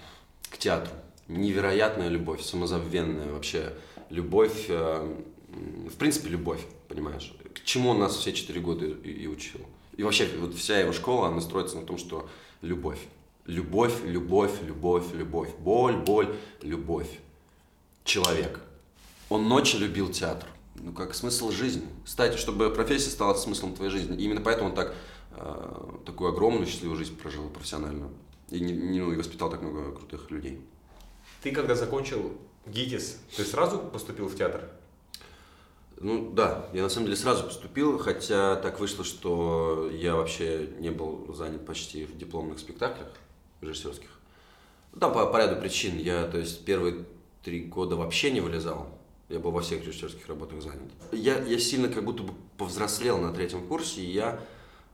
к 0.50 0.58
театру. 0.58 0.92
Невероятная 1.28 2.08
любовь, 2.08 2.42
самозабвенная 2.42 3.32
вообще 3.32 3.72
любовь, 4.10 4.66
э, 4.68 5.16
в 5.48 5.96
принципе, 5.96 6.28
любовь, 6.28 6.60
понимаешь? 6.88 7.32
к 7.54 7.64
чему 7.64 7.90
он 7.90 7.98
нас 7.98 8.16
все 8.16 8.32
четыре 8.32 8.60
года 8.60 8.84
и, 8.84 9.10
и 9.10 9.26
учил. 9.26 9.60
И 9.96 10.02
вообще, 10.02 10.28
вот 10.38 10.54
вся 10.54 10.78
его 10.78 10.92
школа, 10.92 11.28
она 11.28 11.40
строится 11.40 11.76
на 11.76 11.86
том, 11.86 11.98
что 11.98 12.28
любовь. 12.60 13.00
Любовь, 13.46 13.94
любовь, 14.04 14.52
любовь, 14.62 15.04
любовь. 15.14 15.50
Боль, 15.58 15.96
боль, 15.96 16.34
любовь. 16.62 17.08
Человек. 18.04 18.60
Он 19.28 19.48
ночью 19.48 19.80
любил 19.80 20.10
театр. 20.10 20.48
Ну, 20.76 20.92
как 20.92 21.14
смысл 21.14 21.50
жизни. 21.50 21.86
Кстати, 22.04 22.36
чтобы 22.36 22.70
профессия 22.70 23.10
стала 23.10 23.34
смыслом 23.34 23.74
твоей 23.74 23.90
жизни. 23.90 24.16
И 24.16 24.24
именно 24.24 24.40
поэтому 24.40 24.70
он 24.70 24.74
так, 24.74 24.94
э, 25.32 25.98
такую 26.04 26.30
огромную 26.30 26.66
счастливую 26.66 26.98
жизнь 26.98 27.16
прожил 27.16 27.48
профессиональную. 27.48 28.10
И, 28.50 28.60
не, 28.60 28.72
не, 28.72 29.00
ну, 29.00 29.12
и 29.12 29.16
воспитал 29.16 29.50
так 29.50 29.62
много 29.62 29.92
крутых 29.92 30.30
людей. 30.30 30.60
Ты 31.42 31.52
когда 31.52 31.74
закончил 31.74 32.32
ГИТИС, 32.66 33.18
ты 33.36 33.44
сразу 33.44 33.78
поступил 33.78 34.28
в 34.28 34.36
театр? 34.36 34.70
Ну 36.00 36.32
да, 36.32 36.66
я 36.72 36.82
на 36.82 36.88
самом 36.88 37.06
деле 37.06 37.16
сразу 37.16 37.44
поступил, 37.44 37.98
хотя 37.98 38.56
так 38.56 38.80
вышло, 38.80 39.04
что 39.04 39.90
я 39.92 40.16
вообще 40.16 40.68
не 40.80 40.90
был 40.90 41.32
занят 41.34 41.64
почти 41.64 42.04
в 42.04 42.16
дипломных 42.18 42.58
спектаклях 42.58 43.08
режиссерских. 43.60 44.10
Ну, 44.92 45.00
там 45.00 45.12
по, 45.12 45.26
по 45.26 45.36
ряду 45.38 45.60
причин. 45.60 45.98
Я, 45.98 46.26
то 46.26 46.38
есть, 46.38 46.64
первые 46.64 47.04
три 47.42 47.64
года 47.64 47.96
вообще 47.96 48.30
не 48.30 48.40
вылезал. 48.40 48.88
Я 49.34 49.40
был 49.40 49.50
во 49.50 49.62
всех 49.62 49.84
режиссерских 49.84 50.28
работах 50.28 50.62
занят. 50.62 50.92
Я, 51.10 51.42
я 51.42 51.58
сильно 51.58 51.88
как 51.88 52.04
будто 52.04 52.22
бы 52.22 52.34
повзрослел 52.56 53.18
на 53.18 53.32
третьем 53.32 53.66
курсе, 53.66 54.00
и 54.00 54.12
я 54.12 54.38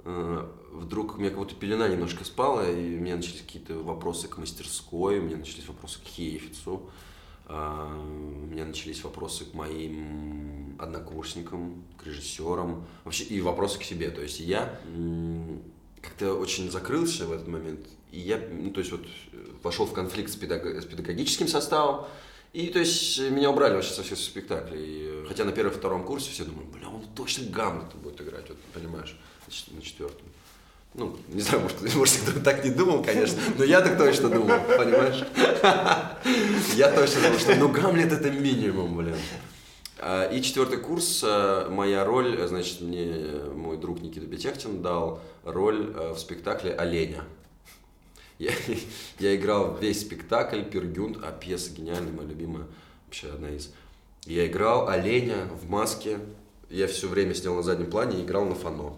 э, 0.03 0.49
вдруг, 0.73 1.17
у 1.17 1.19
меня 1.19 1.29
как 1.29 1.39
будто 1.39 1.55
пелена 1.55 1.87
немножко 1.89 2.25
спала, 2.25 2.67
и 2.67 2.97
у 2.97 3.01
меня 3.01 3.17
начались 3.17 3.43
какие-то 3.43 3.75
вопросы 3.75 4.29
к 4.29 4.39
мастерской, 4.39 5.19
у 5.19 5.25
меня 5.25 5.37
начались 5.37 5.69
вопросы 5.69 5.99
к 5.99 6.05
Хейфицу. 6.05 6.89
А, 7.49 7.95
у 7.95 8.47
меня 8.47 8.65
начались 8.65 9.05
вопросы 9.05 9.45
к 9.45 9.53
моим 9.53 10.75
однокурсникам, 10.79 11.85
к 12.03 12.07
режиссерам, 12.07 12.87
вообще 13.05 13.25
и 13.25 13.43
вопросы 13.43 13.79
к 13.79 13.83
себе. 13.83 14.11
То 14.11 14.23
есть 14.23 14.41
я 14.41 14.81
как-то 16.01 16.33
очень 16.33 16.71
закрылся 16.71 17.27
в 17.27 17.33
этот 17.33 17.47
момент, 17.47 17.87
и 18.11 18.21
я, 18.21 18.41
ну, 18.51 18.71
то 18.71 18.81
есть 18.81 18.91
вот 18.91 19.05
вошел 19.63 19.85
в 19.85 19.93
конфликт 19.93 20.31
с, 20.31 20.37
педаг... 20.37 20.65
с 20.65 20.87
педагогическим 20.87 21.47
составом, 21.47 22.07
и 22.53 22.67
то 22.69 22.81
есть 22.81 23.19
меня 23.19 23.51
убрали 23.51 23.75
вообще 23.75 23.93
со 23.93 24.03
всех 24.03 24.19
спектаклей. 24.19 25.25
Хотя 25.29 25.45
на 25.45 25.53
первом-втором 25.53 26.05
курсе 26.05 26.31
все 26.31 26.45
думали, 26.45 26.67
бля, 26.67 26.89
он 26.89 27.05
точно 27.15 27.49
Гамлета 27.51 27.97
будет 27.97 28.21
играть, 28.21 28.49
вот, 28.49 28.59
понимаешь, 28.75 29.17
на 29.71 29.83
четвертом. 29.83 30.27
Ну, 30.95 31.17
не 31.29 31.41
знаю, 31.41 31.63
может, 31.63 31.81
может 31.95 32.17
кто 32.17 32.41
так 32.41 32.65
не 32.65 32.71
думал, 32.71 33.05
конечно, 33.05 33.39
но 33.57 33.63
я 33.63 33.81
так 33.81 33.97
точно 33.97 34.29
думал, 34.29 34.59
понимаешь? 34.77 35.25
Я 36.75 36.91
точно 36.91 37.23
думал, 37.23 37.39
что 37.39 37.55
ну 37.55 37.69
Гамлет 37.69 38.13
это 38.13 38.31
минимум, 38.31 38.97
блин. 38.97 39.17
А, 39.99 40.29
и 40.29 40.43
четвертый 40.43 40.79
курс, 40.79 41.23
а, 41.25 41.71
моя 41.71 42.05
роль, 42.05 42.37
значит, 42.49 42.81
мне 42.81 43.07
мой 43.55 43.77
друг 43.77 44.01
Никита 44.01 44.27
Бетехтин 44.27 44.83
дал 44.83 45.21
роль 45.45 45.93
в 45.95 46.19
спектакле 46.19 46.73
«Оленя». 46.73 47.25
Я, 48.41 48.53
я 49.19 49.37
играл 49.37 49.77
весь 49.77 50.01
спектакль 50.01 50.63
«Пергюнт», 50.63 51.19
а 51.23 51.31
пьеса 51.31 51.73
гениальная, 51.73 52.11
моя 52.11 52.27
любимая, 52.27 52.67
вообще 53.05 53.29
одна 53.29 53.51
из. 53.51 53.71
Я 54.25 54.47
играл 54.47 54.89
оленя 54.89 55.45
в 55.45 55.69
маске, 55.69 56.19
я 56.71 56.87
все 56.87 57.07
время 57.07 57.35
сидел 57.35 57.55
на 57.55 57.63
заднем 57.63 57.91
плане 57.91 58.19
и 58.19 58.25
играл 58.25 58.47
на 58.47 58.55
фано. 58.55 58.97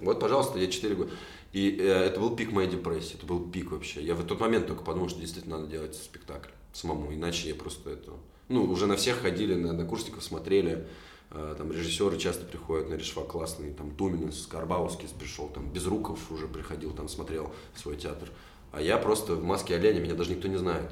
Вот, 0.00 0.18
пожалуйста, 0.18 0.58
я 0.58 0.66
4 0.66 0.94
года. 0.96 1.10
И 1.52 1.76
э, 1.78 1.84
это 1.84 2.18
был 2.18 2.34
пик 2.34 2.50
моей 2.50 2.68
депрессии, 2.68 3.14
это 3.14 3.26
был 3.26 3.48
пик 3.48 3.70
вообще. 3.70 4.02
Я 4.02 4.16
в 4.16 4.26
тот 4.26 4.40
момент 4.40 4.66
только 4.66 4.82
подумал, 4.82 5.08
что 5.08 5.20
действительно 5.20 5.58
надо 5.58 5.70
делать 5.70 5.94
спектакль 5.94 6.50
самому, 6.72 7.14
иначе 7.14 7.48
я 7.48 7.54
просто 7.54 7.90
это... 7.90 8.10
Ну, 8.48 8.64
уже 8.64 8.86
на 8.86 8.96
всех 8.96 9.20
ходили, 9.20 9.54
на 9.54 9.70
однокурсников 9.70 10.24
смотрели, 10.24 10.86
там 11.30 11.72
режиссеры 11.72 12.18
часто 12.18 12.44
приходят 12.44 12.88
на 12.88 12.94
решфа 12.94 13.22
классные, 13.22 13.72
там 13.72 13.90
Туминес, 13.90 14.46
Карбаускис 14.46 15.10
пришел, 15.10 15.48
там 15.48 15.70
Безруков 15.72 16.30
уже 16.30 16.46
приходил, 16.46 16.92
там 16.92 17.08
смотрел 17.08 17.52
свой 17.74 17.96
театр. 17.96 18.30
А 18.72 18.80
я 18.80 18.96
просто 18.98 19.34
в 19.34 19.44
маске 19.44 19.74
оленя, 19.74 20.00
меня 20.00 20.14
даже 20.14 20.30
никто 20.30 20.48
не 20.48 20.56
знает. 20.56 20.90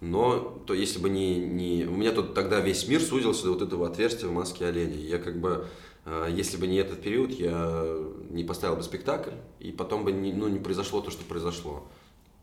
Но 0.00 0.62
то 0.66 0.74
если 0.74 0.98
бы 0.98 1.08
не, 1.08 1.38
не... 1.38 1.84
У 1.84 1.96
меня 1.96 2.12
тут 2.12 2.34
тогда 2.34 2.60
весь 2.60 2.86
мир 2.86 3.00
сузился 3.00 3.44
до 3.44 3.52
вот 3.52 3.62
этого 3.62 3.86
отверстия 3.86 4.28
в 4.28 4.32
маске 4.32 4.66
оленя. 4.66 4.96
Я 4.96 5.18
как 5.18 5.40
бы 5.40 5.66
а, 6.06 6.28
если 6.28 6.56
бы 6.56 6.68
не 6.68 6.76
этот 6.76 7.02
период, 7.02 7.32
я 7.32 7.98
не 8.30 8.44
поставил 8.44 8.76
бы 8.76 8.82
спектакль, 8.84 9.32
и 9.58 9.72
потом 9.72 10.04
бы 10.04 10.12
не, 10.12 10.32
ну, 10.32 10.46
не 10.46 10.60
произошло 10.60 11.00
то, 11.00 11.10
что 11.10 11.24
произошло. 11.24 11.84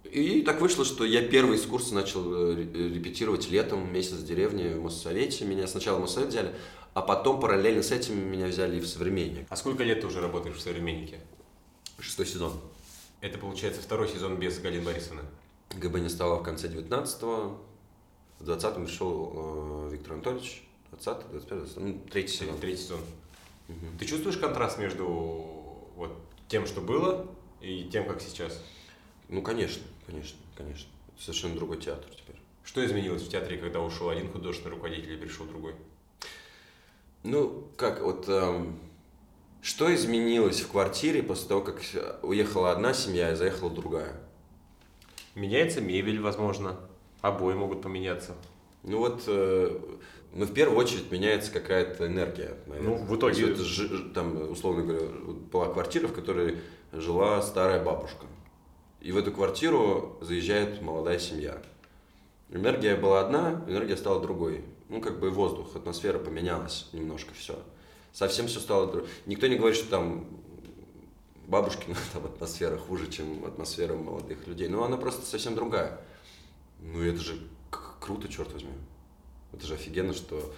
И 0.04 0.42
так 0.42 0.60
вышло, 0.60 0.84
что 0.84 1.06
я 1.06 1.24
первый 1.24 1.56
из 1.56 1.62
курса 1.66 1.96
начал 1.96 2.22
э, 2.36 2.56
репетировать 2.56 3.50
летом, 3.50 3.92
месяц 3.92 4.16
в 4.16 4.26
деревне, 4.26 4.76
в 4.76 4.84
Моссовете. 4.84 5.46
Меня 5.46 5.66
сначала 5.66 5.98
в 5.98 6.02
Моссовет 6.02 6.28
взяли, 6.28 6.54
а 6.94 7.02
потом 7.02 7.40
параллельно 7.40 7.82
с 7.82 7.92
этим 7.92 8.20
меня 8.32 8.48
взяли 8.48 8.80
в 8.80 8.88
«Современник». 8.88 9.48
А 9.50 9.56
сколько 9.56 9.84
лет 9.84 10.02
ты 10.02 10.08
уже 10.08 10.22
работаешь 10.22 10.56
в 10.56 10.62
«Современнике»? 10.62 11.20
Шестой 12.00 12.26
сезон. 12.26 12.60
Это, 13.22 13.40
получается, 13.40 13.82
второй 13.82 14.10
сезон 14.10 14.38
без 14.38 14.60
Галины 14.60 14.84
Борисовны? 14.84 15.22
ГБ 15.70 16.02
не 16.02 16.10
стало 16.10 16.40
в 16.40 16.44
конце 16.44 16.68
19-го. 16.68 17.58
В 18.40 18.50
20-м 18.50 18.86
пришел 18.86 19.88
э, 19.88 19.90
Виктор 19.94 20.14
Анатольевич. 20.14 20.68
20 20.92 21.32
25 21.32 21.58
20 21.60 21.78
ну, 21.78 22.02
третий 22.12 22.34
сезон. 22.34 22.58
Третий 22.60 22.82
сезон. 22.84 23.00
Угу. 23.70 23.98
Ты 24.00 24.06
чувствуешь 24.06 24.38
контраст 24.38 24.78
между 24.78 25.06
вот 25.96 26.18
тем, 26.48 26.68
что 26.68 26.82
было, 26.82 27.28
и 27.62 27.86
тем, 27.92 28.06
как 28.06 28.22
сейчас? 28.22 28.62
Ну, 29.30 29.42
конечно, 29.42 29.84
конечно, 30.06 30.38
конечно. 30.56 30.90
Совершенно 31.18 31.56
другой 31.56 31.78
театр 31.78 32.10
теперь. 32.12 32.36
Что 32.64 32.86
изменилось 32.86 33.24
в 33.24 33.30
театре, 33.30 33.58
когда 33.58 33.80
ушел 33.80 34.10
один 34.10 34.32
художественный 34.32 34.76
руководитель 34.76 35.14
и 35.14 35.18
пришел 35.18 35.46
другой? 35.46 35.76
Ну, 37.24 37.68
как 37.78 38.02
вот... 38.02 38.28
Эм, 38.28 38.80
что 39.62 39.94
изменилось 39.96 40.60
в 40.60 40.70
квартире 40.70 41.24
после 41.24 41.48
того, 41.48 41.62
как 41.62 41.82
уехала 42.22 42.72
одна 42.72 42.94
семья 42.94 43.32
и 43.32 43.36
заехала 43.36 43.72
другая? 43.72 44.14
Меняется 45.36 45.80
мебель, 45.80 46.20
возможно. 46.20 46.78
Обои 47.22 47.54
могут 47.54 47.82
поменяться. 47.82 48.36
Ну 48.84 48.98
вот 48.98 49.24
э, 49.28 49.80
ну, 50.34 50.46
в 50.46 50.54
первую 50.54 50.78
очередь 50.78 51.12
меняется 51.12 51.52
какая-то 51.52 52.08
энергия. 52.08 52.58
Наверное. 52.66 52.98
Ну, 52.98 53.06
в 53.06 53.16
итоге... 53.16 53.52
Это, 53.52 53.64
там, 54.14 54.52
условно 54.52 54.84
говоря, 54.84 55.08
была 55.52 55.72
квартира, 55.72 56.08
в 56.08 56.14
которой 56.14 56.58
жила 56.92 57.42
старая 57.42 57.84
бабушка. 57.84 58.26
И 59.00 59.12
в 59.12 59.18
эту 59.18 59.32
квартиру 59.32 60.18
заезжает 60.22 60.82
молодая 60.82 61.20
семья. 61.20 61.62
Энергия 62.50 62.96
была 62.96 63.22
одна, 63.22 63.64
энергия 63.68 63.96
стала 63.96 64.22
другой. 64.22 64.64
Ну, 64.94 65.02
как 65.02 65.20
бы 65.20 65.32
воздух, 65.32 65.76
атмосфера 65.76 66.20
поменялась 66.20 66.88
немножко, 66.94 67.34
все. 67.34 67.58
Совсем 68.12 68.46
все 68.46 68.60
стало... 68.60 69.04
Никто 69.26 69.48
не 69.48 69.56
говорит, 69.56 69.76
что 69.76 69.90
там 69.90 70.28
бабушкина 71.48 71.96
там 72.14 72.26
атмосфера 72.26 72.78
хуже, 72.78 73.10
чем 73.10 73.44
атмосфера 73.44 73.96
молодых 73.96 74.46
людей. 74.46 74.68
Но 74.68 74.84
она 74.84 74.98
просто 74.98 75.26
совсем 75.26 75.56
другая. 75.56 76.00
Ну, 76.80 77.02
это 77.02 77.20
же 77.20 77.40
круто, 78.00 78.28
черт 78.28 78.54
возьми. 78.54 78.70
Это 79.52 79.66
же 79.66 79.74
офигенно, 79.74 80.14
что 80.14 80.54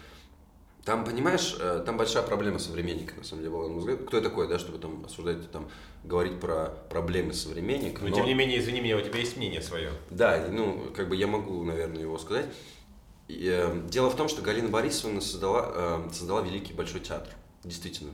там, 0.83 1.05
понимаешь, 1.05 1.55
э, 1.57 1.81
там 1.85 1.95
большая 1.95 2.23
проблема 2.23 2.59
современника, 2.59 3.15
на 3.15 3.23
самом 3.23 3.41
деле, 3.41 3.55
была, 3.55 3.95
Кто 3.95 4.17
я 4.17 4.23
такой, 4.23 4.49
да, 4.49 4.59
чтобы 4.59 4.79
там 4.79 5.05
осуждать, 5.05 5.49
там, 5.49 5.69
говорить 6.03 6.41
про 6.41 6.73
проблемы 6.89 7.31
современника. 7.31 8.03
Но, 8.03 8.09
но, 8.09 8.15
тем 8.15 8.25
не 8.25 8.33
менее, 8.33 8.59
извини 8.59 8.81
меня, 8.81 8.97
у 8.97 9.01
тебя 9.01 9.17
есть 9.17 9.37
мнение 9.37 9.61
свое. 9.61 9.91
Да, 10.09 10.45
ну, 10.51 10.91
как 10.93 11.07
бы 11.07 11.15
я 11.15 11.25
могу, 11.25 11.63
наверное, 11.63 12.01
его 12.01 12.17
сказать. 12.17 12.47
И, 13.27 13.49
э, 13.51 13.81
дело 13.89 14.09
в 14.09 14.15
том, 14.15 14.27
что 14.27 14.41
Галина 14.41 14.69
Борисовна 14.69 15.21
создала, 15.21 15.71
э, 15.73 16.09
создала 16.13 16.41
великий 16.41 16.73
большой 16.73 17.01
театр, 17.01 17.33
действительно. 17.63 18.13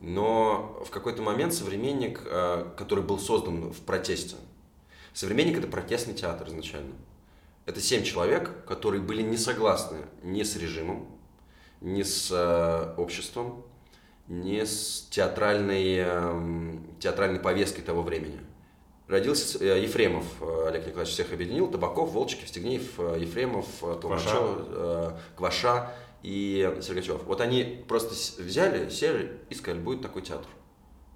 Но 0.00 0.82
в 0.86 0.90
какой-то 0.90 1.22
момент 1.22 1.54
современник, 1.54 2.22
э, 2.24 2.70
который 2.76 3.04
был 3.04 3.18
создан 3.18 3.70
в 3.70 3.80
протесте, 3.80 4.36
современник 5.12 5.58
это 5.58 5.66
протестный 5.66 6.14
театр 6.14 6.48
изначально. 6.48 6.94
Это 7.66 7.80
семь 7.80 8.02
человек, 8.02 8.64
которые 8.66 9.02
были 9.02 9.22
не 9.22 9.36
согласны 9.36 9.98
ни 10.22 10.42
с 10.42 10.56
режимом, 10.56 11.06
ни 11.80 12.02
с 12.02 12.30
э, 12.30 12.94
обществом, 12.96 13.64
ни 14.28 14.62
с 14.64 15.06
театральной, 15.10 15.96
э, 15.98 16.78
театральной 17.00 17.40
повесткой 17.40 17.82
того 17.82 18.02
времени. 18.02 18.40
Родился 19.08 19.64
э, 19.64 19.82
Ефремов, 19.82 20.26
э, 20.42 20.68
Олег 20.68 20.86
Николаевич 20.86 21.14
всех 21.14 21.32
объединил, 21.32 21.68
Табаков, 21.68 22.10
Волчек, 22.10 22.42
Евстигнеев, 22.42 23.00
э, 23.00 23.16
Ефремов, 23.20 23.66
Толмачев, 24.00 25.14
Кваша. 25.36 25.92
И 26.24 26.74
Сергачев. 26.82 27.22
Вот 27.26 27.40
они 27.40 27.84
просто 27.86 28.12
взяли, 28.42 28.90
сели 28.90 29.38
и 29.50 29.54
сказали, 29.54 29.80
будет 29.80 30.02
такой 30.02 30.22
театр. 30.22 30.48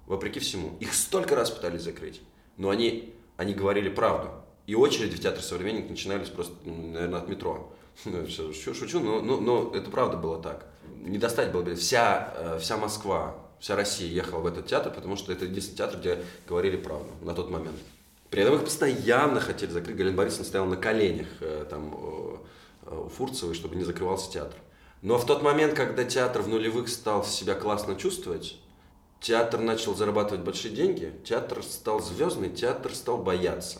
Вопреки 0.07 0.39
всему. 0.39 0.77
Их 0.79 0.93
столько 0.93 1.35
раз 1.35 1.51
пытались 1.51 1.81
закрыть, 1.81 2.21
но 2.55 2.69
они, 2.69 3.13
они 3.35 3.53
говорили 3.53 3.89
правду. 3.89 4.31
И 4.65 4.75
очереди 4.75 5.17
в 5.17 5.19
театр 5.19 5.41
«Современник» 5.41 5.89
начинались 5.89 6.29
просто, 6.29 6.55
наверное, 6.65 7.19
от 7.19 7.27
метро. 7.27 7.73
Шучу, 8.05 9.01
но, 9.01 9.19
но, 9.19 9.41
но 9.41 9.71
это 9.75 9.91
правда 9.91 10.15
было 10.15 10.41
так. 10.41 10.67
Не 11.01 11.17
достать 11.17 11.51
было 11.51 11.63
бы. 11.63 11.75
Вся, 11.75 12.57
вся 12.61 12.77
Москва, 12.77 13.35
вся 13.63 13.77
Россия 13.77 14.11
ехала 14.11 14.41
в 14.41 14.45
этот 14.45 14.67
театр, 14.67 14.91
потому 14.91 15.15
что 15.15 15.31
это 15.31 15.45
единственный 15.45 15.77
театр, 15.77 15.97
где 15.97 16.21
говорили 16.45 16.75
правду 16.75 17.09
на 17.21 17.33
тот 17.33 17.49
момент. 17.49 17.77
При 18.29 18.41
этом 18.41 18.55
их 18.55 18.65
постоянно 18.65 19.39
хотели 19.39 19.71
закрыть. 19.71 19.95
Галина 19.95 20.17
Борисовна 20.17 20.43
стояла 20.43 20.67
на 20.67 20.75
коленях 20.75 21.27
там, 21.69 21.93
у 21.93 22.39
Фурцевой, 23.15 23.55
чтобы 23.55 23.77
не 23.77 23.85
закрывался 23.85 24.29
театр. 24.29 24.57
Но 25.01 25.17
в 25.17 25.25
тот 25.25 25.43
момент, 25.43 25.75
когда 25.75 26.03
театр 26.03 26.41
в 26.41 26.49
нулевых 26.49 26.89
стал 26.89 27.23
себя 27.23 27.55
классно 27.55 27.95
чувствовать, 27.95 28.57
театр 29.21 29.61
начал 29.61 29.95
зарабатывать 29.95 30.43
большие 30.43 30.75
деньги, 30.75 31.13
театр 31.23 31.63
стал 31.63 32.01
звездный, 32.01 32.49
театр 32.49 32.93
стал 32.93 33.17
бояться. 33.17 33.79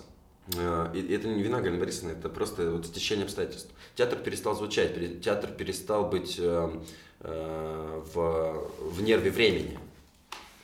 Э, 0.56 0.92
и 0.94 1.14
это 1.14 1.28
не 1.28 1.42
вина 1.42 1.62
Галины 1.62 1.80
Борисовны, 1.80 2.12
это 2.12 2.30
просто 2.30 2.70
вот 2.72 2.86
стечение 2.86 3.26
обстоятельств. 3.26 3.72
Театр 3.96 4.20
перестал 4.20 4.56
звучать, 4.56 5.22
театр 5.22 5.52
перестал 5.52 6.10
быть 6.10 6.36
э, 6.40 6.70
э, 7.13 7.13
в, 7.24 8.70
в 8.80 9.02
нерве 9.02 9.32
времени. 9.32 9.80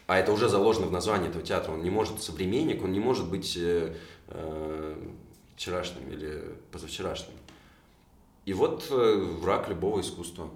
А 0.07 0.17
это 0.17 0.31
уже 0.31 0.49
заложено 0.49 0.87
в 0.87 0.91
названии 0.91 1.29
этого 1.29 1.43
театра. 1.43 1.71
Он 1.71 1.83
не 1.83 1.89
может 1.89 2.21
современник, 2.21 2.83
он 2.83 2.91
не 2.91 2.99
может 2.99 3.29
быть 3.29 3.57
вчерашним 5.55 6.09
или 6.11 6.55
позавчерашним. 6.71 7.35
И 8.45 8.53
вот 8.53 8.87
э, 8.89 9.15
враг 9.41 9.69
любого 9.69 10.01
искусства. 10.01 10.49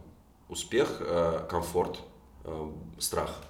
Успех, 0.49 0.97
э, 0.99 1.45
комфорт, 1.47 1.99
э, 2.43 2.71
страх. 2.97 3.43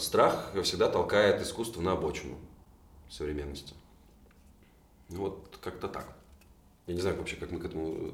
Страх 0.00 0.50
всегда 0.64 0.88
толкает 0.88 1.40
искусство 1.40 1.80
на 1.80 1.92
обочину 1.92 2.36
современности. 3.08 3.74
Ну 5.08 5.20
вот 5.20 5.56
как-то 5.62 5.86
так. 5.86 6.17
Я 6.88 6.94
не 6.94 7.00
знаю 7.00 7.16
вообще, 7.16 7.36
как 7.36 7.52
мы 7.52 7.60
к 7.60 7.64
этому 7.66 8.12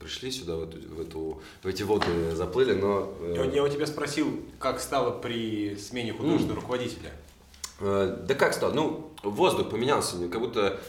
пришли 0.00 0.32
сюда, 0.32 0.56
в, 0.56 0.64
эту, 0.64 0.78
в, 0.78 1.00
эту, 1.00 1.42
в 1.62 1.66
эти 1.66 1.84
воды 1.84 2.34
заплыли, 2.34 2.72
но... 2.72 3.14
Я, 3.34 3.44
я 3.44 3.62
у 3.62 3.68
тебя 3.68 3.86
спросил, 3.86 4.42
как 4.58 4.80
стало 4.80 5.16
при 5.16 5.76
смене 5.76 6.12
художественного 6.12 6.58
mm. 6.58 6.60
руководителя? 6.60 7.12
Да 7.78 8.34
как 8.34 8.54
стало? 8.54 8.72
Ну, 8.72 9.12
воздух 9.22 9.70
поменялся, 9.70 10.16
как 10.28 10.40
будто 10.40 10.80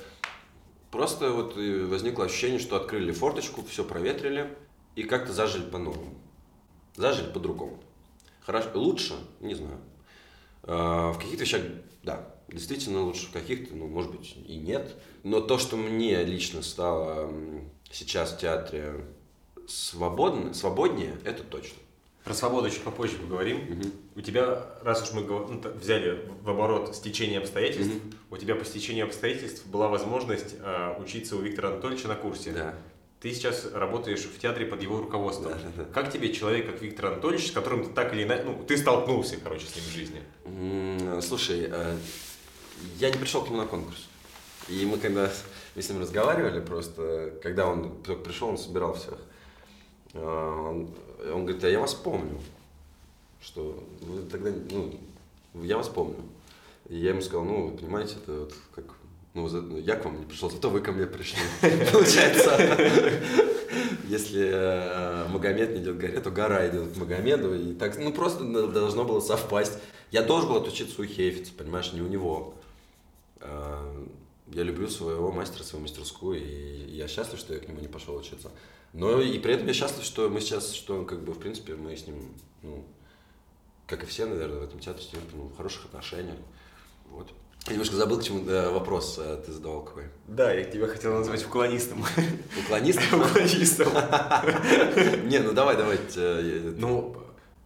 Просто 0.92 1.32
вот 1.32 1.56
возникло 1.58 2.26
ощущение, 2.26 2.60
что 2.60 2.78
открыли 2.78 3.12
форточку, 3.12 3.64
все 3.64 3.84
проветрили 3.84 4.58
и 4.96 5.04
как-то 5.04 5.34
зажили 5.34 5.70
по-новому. 5.70 6.16
Зажили 6.96 7.32
по-другому. 7.32 7.80
Хорошо, 8.42 8.70
лучше, 8.76 9.14
не 9.42 9.54
знаю. 9.54 9.80
А, 10.64 11.12
в 11.12 11.18
каких-то 11.18 11.44
вещах, 11.44 11.62
да, 12.04 12.34
действительно 12.48 13.04
лучше, 13.04 13.28
в 13.28 13.32
каких-то, 13.32 13.76
ну, 13.76 13.88
может 13.88 14.12
быть, 14.12 14.36
и 14.46 14.56
нет. 14.56 14.96
Но 15.24 15.42
то, 15.42 15.58
что 15.58 15.78
мне 15.78 16.24
лично 16.24 16.62
стало 16.62 17.34
сейчас 17.92 18.34
в 18.34 18.40
театре 18.40 19.06
свободно, 19.68 20.54
свободнее, 20.54 21.18
это 21.24 21.44
точно. 21.44 21.78
Про 22.24 22.34
свободу 22.34 22.70
чуть 22.70 22.82
попозже 22.82 23.18
поговорим. 23.18 23.58
Угу. 23.58 23.90
У 24.18 24.22
тебя, 24.22 24.66
раз 24.82 25.02
уж 25.02 25.14
мы 25.14 25.22
ну, 25.22 25.62
взяли 25.80 26.30
в 26.42 26.50
оборот 26.50 26.94
стечение 26.94 27.40
обстоятельств, 27.40 27.96
угу. 27.96 28.36
у 28.36 28.38
тебя 28.38 28.56
по 28.56 28.66
стечению 28.66 29.06
обстоятельств 29.06 29.66
была 29.66 29.88
возможность 29.88 30.56
э, 30.60 31.02
учиться 31.02 31.38
у 31.38 31.40
Виктора 31.40 31.70
Анатольевича 31.70 32.10
на 32.10 32.16
курсе. 32.16 32.52
Да. 32.52 32.76
Ты 33.22 33.34
сейчас 33.34 33.66
работаешь 33.74 34.26
в 34.26 34.38
театре 34.40 34.66
под 34.66 34.82
его 34.82 35.00
руководством. 35.00 35.54
Да, 35.54 35.58
да, 35.58 35.84
да. 35.84 35.86
Как 35.86 36.12
тебе 36.12 36.34
человек, 36.34 36.70
как 36.70 36.82
Виктор 36.82 37.08
Анатольевич, 37.08 37.48
с 37.48 37.52
которым 37.52 37.86
ты 37.86 37.92
так 37.92 38.14
или 38.14 38.24
иначе, 38.24 38.44
ну, 38.44 38.64
ты 38.68 38.78
столкнулся, 38.78 39.38
короче, 39.42 39.66
с 39.66 39.76
ним 39.76 39.86
в 39.86 39.92
жизни? 39.92 41.22
Слушай, 41.22 41.68
э, 41.72 41.98
я 42.98 43.10
не 43.10 43.18
пришел 43.18 43.44
к 43.44 43.48
нему 43.50 43.58
на 43.58 43.68
конкурс. 43.68 44.08
И 44.68 44.86
мы 44.86 44.98
когда 44.98 45.32
мы 45.76 45.82
с 45.82 45.90
ним 45.90 46.02
разговаривали 46.02 46.60
просто, 46.60 47.34
когда 47.42 47.68
он 47.68 48.02
только 48.04 48.24
пришел, 48.24 48.50
он 48.50 48.58
собирал 48.58 48.94
всех. 48.96 49.18
Э, 50.14 50.20
он 50.20 50.90
он 51.34 51.46
говорит, 51.46 51.64
а 51.64 51.70
я 51.70 51.80
вас 51.80 51.94
помню, 51.94 52.40
что 53.42 53.84
вы 54.02 54.24
тогда, 54.24 54.52
ну, 54.70 54.94
я 55.64 55.78
вас 55.78 55.88
помню. 55.88 56.18
И 56.90 56.98
я 56.98 57.10
ему 57.10 57.22
сказал, 57.22 57.44
ну, 57.44 57.68
вы 57.68 57.78
понимаете, 57.78 58.16
это 58.22 58.40
вот 58.40 58.54
как, 58.74 58.86
ну, 59.34 59.48
ну, 59.48 59.78
я 59.78 59.96
к 59.96 60.06
вам 60.06 60.20
не 60.20 60.26
пришел, 60.26 60.50
зато 60.50 60.70
вы 60.70 60.82
ко 60.82 60.92
мне 60.92 61.06
пришли. 61.06 61.40
Получается, 61.92 62.78
если 64.08 64.50
э, 64.54 65.28
Магомед 65.30 65.72
не 65.72 65.82
идет 65.82 65.98
горе, 65.98 66.20
то 66.20 66.32
гора 66.32 66.68
идет 66.68 66.94
к 66.94 66.98
Магомеду. 66.98 67.54
И 67.56 67.74
так, 67.74 67.98
ну, 67.98 68.14
просто 68.14 68.44
должно 68.46 69.04
было 69.04 69.20
совпасть. 69.20 69.80
Я 70.12 70.24
должен 70.24 70.50
был 70.50 70.58
отучиться 70.58 71.02
у 71.02 71.06
Хейфица, 71.06 71.52
понимаешь, 71.58 71.92
не 71.92 72.02
у 72.02 72.08
него. 72.08 72.54
Э, 74.48 74.56
я 74.56 74.64
люблю 74.64 74.88
своего 74.88 75.32
мастера, 75.32 75.64
свою 75.64 75.84
мастерскую, 75.84 76.42
и 76.42 76.92
я 76.92 77.08
счастлив, 77.08 77.40
что 77.40 77.54
я 77.54 77.60
к 77.60 77.68
нему 77.68 77.80
не 77.80 77.88
пошел 77.88 78.16
учиться. 78.16 78.52
Но 78.94 79.22
и 79.22 79.38
при 79.40 79.54
этом 79.54 79.68
я 79.68 79.74
счастлив, 79.74 80.04
что 80.04 80.30
мы 80.30 80.42
сейчас, 80.42 80.74
что 80.74 81.04
как 81.04 81.24
бы, 81.24 81.34
в 81.34 81.40
принципе, 81.40 81.76
мы 81.76 81.96
с 81.96 82.08
ним, 82.08 82.34
ну, 82.64 82.86
как 83.86 84.04
и 84.04 84.06
все, 84.06 84.26
наверное, 84.26 84.60
в 84.60 84.64
этом 84.64 84.80
театре, 84.80 85.04
с 85.04 85.14
ним, 85.14 85.22
ну, 85.34 85.44
в 85.44 85.58
хороших 85.58 85.86
отношениях. 85.86 86.38
Вот. 87.10 87.32
Я 87.68 87.74
немножко 87.74 87.98
забыл, 87.98 88.20
к 88.20 88.24
чему 88.24 88.46
да, 88.46 88.72
вопрос 88.72 89.18
а, 89.20 89.44
ты 89.46 89.52
задавал 89.52 89.84
какой. 89.84 90.06
Да, 90.28 90.54
я 90.54 90.64
тебя 90.64 90.88
хотел 90.88 91.14
назвать 91.14 91.46
уклонистом. 91.46 92.04
Уклонистом? 92.64 93.22
Уклонистом. 93.22 93.88
Не, 95.28 95.40
ну 95.40 95.52
давай, 95.52 95.76
давай. 95.76 96.00
Ну, 96.78 97.18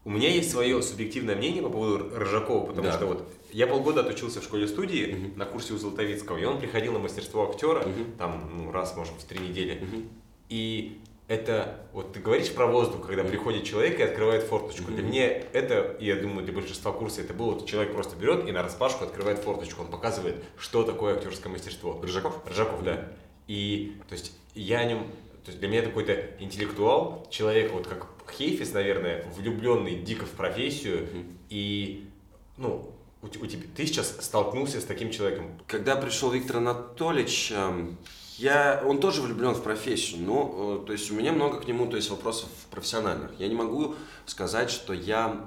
у 0.04 0.10
меня 0.10 0.30
есть 0.30 0.50
свое 0.50 0.82
субъективное 0.82 1.36
мнение 1.36 1.62
по 1.62 1.70
поводу 1.70 2.10
Рыжакова, 2.18 2.66
потому 2.66 2.92
что 2.92 3.06
вот 3.06 3.30
я 3.54 3.68
полгода 3.68 4.02
отучился 4.02 4.42
в 4.42 4.44
школе-студии 4.44 5.08
uh-huh. 5.08 5.38
на 5.38 5.46
курсе 5.46 5.74
у 5.74 5.78
Золотовицкого, 5.78 6.38
и 6.38 6.46
он 6.46 6.60
приходил 6.60 6.94
на 6.94 7.00
мастерство 7.00 7.50
актера, 7.50 7.82
uh-huh. 7.82 8.18
там, 8.18 8.50
ну, 8.56 8.72
раз, 8.72 8.96
может, 8.96 9.14
в 9.14 9.26
три 9.26 9.40
недели. 9.40 9.82
Uh-huh. 9.82 10.08
И 10.50 11.02
это, 11.32 11.80
вот 11.94 12.12
ты 12.12 12.20
говоришь 12.20 12.52
про 12.52 12.68
воздух, 12.68 13.08
когда 13.08 13.24
приходит 13.24 13.64
человек 13.64 13.98
и 14.02 14.04
открывает 14.04 14.44
форточку. 14.44 14.92
Mm-hmm. 14.92 14.96
Для 14.96 15.04
меня 15.04 15.28
это, 15.54 15.96
я 16.02 16.18
думаю, 16.18 16.44
для 16.44 16.54
большинства 16.54 16.92
курса 16.92 17.22
это 17.22 17.34
было, 17.34 17.54
вот 17.54 17.66
человек 17.66 17.94
просто 17.94 18.18
берет 18.18 18.50
и 18.50 18.52
на 18.52 18.62
распашку 18.62 19.06
открывает 19.06 19.40
форточку, 19.40 19.82
он 19.82 19.88
показывает, 19.88 20.44
что 20.58 20.84
такое 20.84 21.16
актерское 21.16 21.50
мастерство. 21.50 21.98
Рыжаков? 22.02 22.46
Рыжаков, 22.46 22.84
да. 22.84 23.14
И, 23.48 23.96
то 24.10 24.14
есть, 24.14 24.34
я 24.56 24.80
о 24.80 24.86
нем, 24.86 25.04
то 25.46 25.52
есть, 25.52 25.60
для 25.60 25.70
меня 25.70 25.80
это 25.80 25.88
какой-то 25.88 26.18
интеллектуал, 26.40 27.26
человек, 27.30 27.72
вот 27.72 27.88
как 27.88 28.08
Хейфис, 28.38 28.74
наверное, 28.74 29.26
влюбленный 29.38 29.96
дико 29.96 30.26
в 30.26 30.32
профессию, 30.32 31.04
mm-hmm. 31.04 31.26
и, 31.50 32.10
ну, 32.58 32.92
у, 33.22 33.26
у 33.28 33.48
тебя, 33.48 33.64
ты 33.76 33.86
сейчас 33.86 34.18
столкнулся 34.20 34.82
с 34.82 34.86
таким 34.86 35.12
человеком. 35.12 35.60
Когда 35.68 35.96
пришел 35.96 36.32
Виктор 36.32 36.58
Анатольевич, 36.58 37.52
эм, 37.52 37.98
я, 38.38 38.84
он 38.86 39.00
тоже 39.00 39.22
влюблен 39.22 39.54
в 39.54 39.62
профессию, 39.62 40.22
но, 40.22 40.82
э, 40.84 40.86
то 40.88 40.94
есть, 40.94 41.12
у 41.12 41.16
меня 41.16 41.32
много 41.32 41.60
к 41.60 41.68
нему, 41.68 41.88
то 41.88 41.96
есть, 41.96 42.10
вопросов 42.10 42.50
профессиональных. 42.72 43.32
Я 43.40 43.48
не 43.48 43.56
могу 43.56 43.96
сказать, 44.26 44.72
что 44.72 44.94
я 44.94 45.46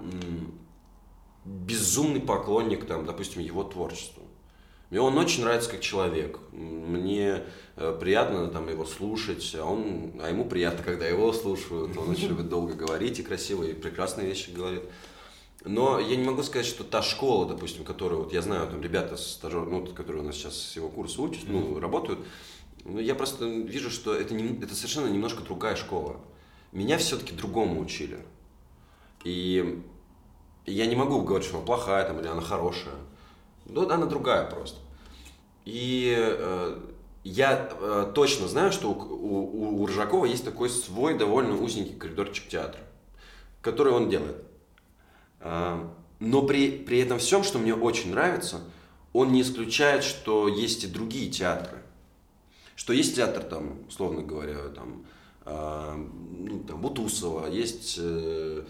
безумный 1.44 2.20
поклонник, 2.20 2.86
там, 2.86 3.04
допустим, 3.04 3.42
его 3.42 3.64
творчеству. 3.64 4.22
Мне 4.90 5.00
он 5.00 5.18
очень 5.18 5.42
нравится 5.42 5.70
как 5.70 5.80
человек. 5.80 6.38
Мне 6.52 7.42
э, 7.76 7.98
приятно 7.98 8.46
там 8.48 8.68
его 8.68 8.84
слушать, 8.84 9.54
а, 9.58 9.64
он, 9.64 10.12
а 10.22 10.28
ему 10.28 10.44
приятно, 10.44 10.84
когда 10.84 11.06
его 11.06 11.32
слушают. 11.32 11.96
Он 11.96 12.10
очень 12.10 12.28
любит 12.28 12.48
долго 12.48 12.74
говорить 12.74 13.18
и 13.18 13.24
красивые, 13.24 13.72
и 13.72 13.74
прекрасные 13.74 14.28
вещи 14.28 14.50
говорит. 14.50 14.82
Но 15.64 15.98
я 15.98 16.16
не 16.16 16.24
могу 16.24 16.42
сказать, 16.42 16.66
что 16.66 16.84
та 16.84 17.02
школа, 17.02 17.46
допустим, 17.46 17.84
которую 17.84 18.24
вот 18.24 18.32
я 18.34 18.42
знаю, 18.42 18.68
там 18.68 18.82
ребята, 18.82 19.16
стажер, 19.16 19.64
ну, 19.64 19.86
которые 19.86 20.22
у 20.22 20.26
нас 20.26 20.36
сейчас 20.36 20.56
с 20.56 20.76
его 20.76 20.90
курса 20.90 21.22
учат, 21.22 21.44
ну, 21.46 21.80
работают, 21.80 22.20
ну, 22.84 22.98
я 22.98 23.14
просто 23.14 23.46
вижу, 23.46 23.88
что 23.88 24.14
это, 24.14 24.34
не, 24.34 24.62
это 24.62 24.74
совершенно 24.74 25.08
немножко 25.08 25.42
другая 25.42 25.74
школа. 25.74 26.20
Меня 26.72 26.98
все-таки 26.98 27.34
другому 27.34 27.80
учили. 27.80 28.18
И 29.24 29.82
я 30.66 30.84
не 30.84 30.96
могу 30.96 31.22
говорить, 31.22 31.46
что 31.46 31.56
она 31.56 31.66
плохая 31.66 32.06
там, 32.06 32.20
или 32.20 32.26
она 32.26 32.42
хорошая. 32.42 32.96
Ну, 33.64 33.88
она 33.88 34.04
другая 34.04 34.44
просто. 34.50 34.78
И 35.64 36.14
э, 36.14 36.78
я 37.22 37.70
э, 37.80 38.12
точно 38.14 38.48
знаю, 38.48 38.70
что 38.70 38.90
у, 38.90 38.92
у, 38.92 39.82
у 39.82 39.86
Ржакова 39.86 40.26
есть 40.26 40.44
такой 40.44 40.68
свой 40.68 41.16
довольно 41.16 41.56
узенький 41.56 41.94
коридорчик 41.94 42.48
театра, 42.48 42.82
который 43.62 43.94
он 43.94 44.10
делает. 44.10 44.36
Э, 45.44 45.86
но 46.18 46.42
при, 46.42 46.70
при 46.70 46.98
этом 47.00 47.18
всем, 47.18 47.44
что 47.44 47.58
мне 47.58 47.74
очень 47.74 48.10
нравится, 48.10 48.60
он 49.12 49.32
не 49.32 49.42
исключает, 49.42 50.02
что 50.02 50.48
есть 50.48 50.84
и 50.84 50.88
другие 50.88 51.30
театры. 51.30 51.78
Что 52.74 52.92
есть 52.92 53.14
театр, 53.14 53.44
там, 53.44 53.78
условно 53.88 54.22
говоря, 54.22 54.56
там, 54.74 55.04
э, 55.44 56.06
ну, 56.38 56.64
там 56.64 56.80
Бутусова, 56.80 57.46
есть 57.46 57.96
э, 58.00 58.64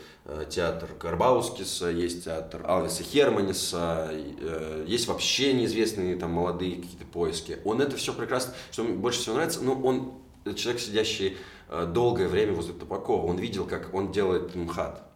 театр 0.50 0.90
Карбаускиса, 0.98 1.88
есть 1.88 2.24
театр 2.24 2.62
Алвиса 2.66 3.02
Херманиса, 3.02 4.10
э, 4.10 4.84
есть 4.86 5.08
вообще 5.08 5.54
неизвестные 5.54 6.16
там 6.16 6.32
молодые 6.32 6.76
какие-то 6.76 7.06
поиски. 7.06 7.58
Он 7.64 7.80
это 7.80 7.96
все 7.96 8.12
прекрасно, 8.12 8.52
что 8.70 8.82
мне 8.82 8.92
больше 8.92 9.20
всего 9.20 9.36
нравится, 9.36 9.62
но 9.62 9.80
он 9.80 10.12
человек, 10.54 10.82
сидящий 10.82 11.38
э, 11.70 11.86
долгое 11.86 12.28
время 12.28 12.52
возле 12.52 12.74
Табакова, 12.74 13.24
он 13.24 13.38
видел, 13.38 13.64
как 13.64 13.94
он 13.94 14.12
делает 14.12 14.54
МХАТ. 14.54 15.13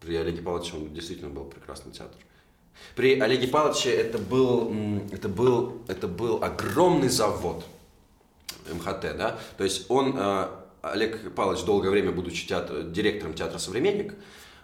При 0.00 0.16
Олеге 0.16 0.42
Павловиче 0.42 0.76
он 0.76 0.92
действительно 0.94 1.30
был 1.30 1.44
прекрасный 1.44 1.92
театр. 1.92 2.16
При 2.94 3.18
Олеге 3.18 3.48
Павловиче 3.48 3.90
это 3.90 4.18
был, 4.18 4.72
это 5.10 5.28
был, 5.28 5.82
это 5.88 6.06
был 6.06 6.42
огромный 6.42 7.08
завод 7.08 7.64
МХТ, 8.72 9.16
да, 9.16 9.38
то 9.56 9.64
есть 9.64 9.86
он, 9.88 10.14
э, 10.16 10.48
Олег 10.82 11.34
Павлович, 11.34 11.64
долгое 11.64 11.90
время 11.90 12.12
будучи 12.12 12.46
театр, 12.46 12.82
директором 12.84 13.34
театра 13.34 13.58
«Современник», 13.58 14.14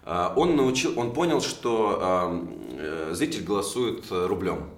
э, 0.05 0.29
он, 0.37 0.57
научил, 0.57 0.99
он 0.99 1.13
понял, 1.13 1.41
что 1.41 2.45
зритель 3.13 3.43
голосует 3.43 4.05
рублем 4.11 4.71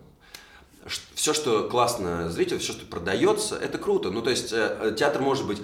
все, 1.14 1.34
что 1.34 1.68
классно 1.68 2.30
зрителю, 2.30 2.60
все, 2.60 2.72
что 2.72 2.86
продается, 2.86 3.56
это 3.56 3.78
круто. 3.78 4.10
Ну, 4.10 4.22
то 4.22 4.30
есть 4.30 4.52
э, 4.52 4.94
театр 4.96 5.20
может 5.20 5.46
быть 5.46 5.60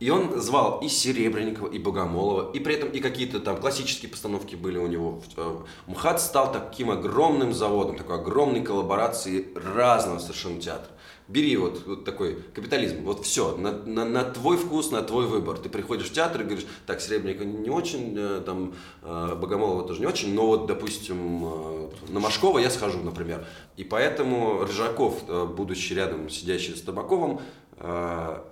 и 0.00 0.10
он 0.10 0.40
звал 0.40 0.80
и 0.80 0.88
Серебренникова, 0.88 1.68
и 1.68 1.78
Богомолова, 1.78 2.50
и 2.52 2.58
при 2.58 2.74
этом 2.74 2.90
и 2.90 3.00
какие-то 3.00 3.40
там 3.40 3.56
классические 3.58 4.10
постановки 4.10 4.56
были 4.56 4.78
у 4.78 4.86
него. 4.86 5.22
Э, 5.36 5.58
МХАТ 5.86 6.20
стал 6.20 6.52
таким 6.52 6.90
огромным 6.90 7.52
заводом, 7.52 7.96
такой 7.96 8.16
огромной 8.16 8.62
коллаборацией 8.62 9.46
разного 9.54 10.18
совершенно 10.18 10.60
театра. 10.60 10.90
Бери 11.26 11.56
вот, 11.56 11.86
вот 11.86 12.04
такой 12.04 12.36
капитализм, 12.54 13.02
вот 13.04 13.24
все, 13.24 13.56
на, 13.56 13.72
на, 13.72 14.04
на 14.04 14.24
твой 14.24 14.58
вкус, 14.58 14.90
на 14.90 15.00
твой 15.00 15.26
выбор. 15.26 15.56
Ты 15.56 15.70
приходишь 15.70 16.10
в 16.10 16.12
театр 16.12 16.42
и 16.42 16.44
говоришь, 16.44 16.66
так, 16.86 17.00
Серебренникова 17.00 17.46
не 17.46 17.70
очень, 17.70 18.14
э, 18.16 18.42
там, 18.44 18.74
э, 19.02 19.34
Богомолова 19.40 19.86
тоже 19.86 20.00
не 20.00 20.06
очень, 20.06 20.34
но 20.34 20.46
вот, 20.46 20.66
допустим, 20.66 21.90
на 22.08 22.20
Машкова 22.20 22.58
я 22.58 22.68
схожу, 22.68 22.98
например. 22.98 23.46
И 23.76 23.84
поэтому 23.84 24.64
Рыжаков, 24.64 25.24
будучи 25.56 25.94
рядом 25.94 26.28
сидящий 26.28 26.76
с 26.76 26.82
Табаковым, 26.82 27.40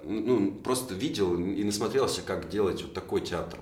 ну, 0.05 0.53
просто 0.63 0.93
видел 0.93 1.35
и 1.35 1.65
насмотрелся, 1.65 2.21
как 2.21 2.51
делать 2.51 2.83
вот 2.83 2.93
такой 2.93 3.23
театр. 3.23 3.59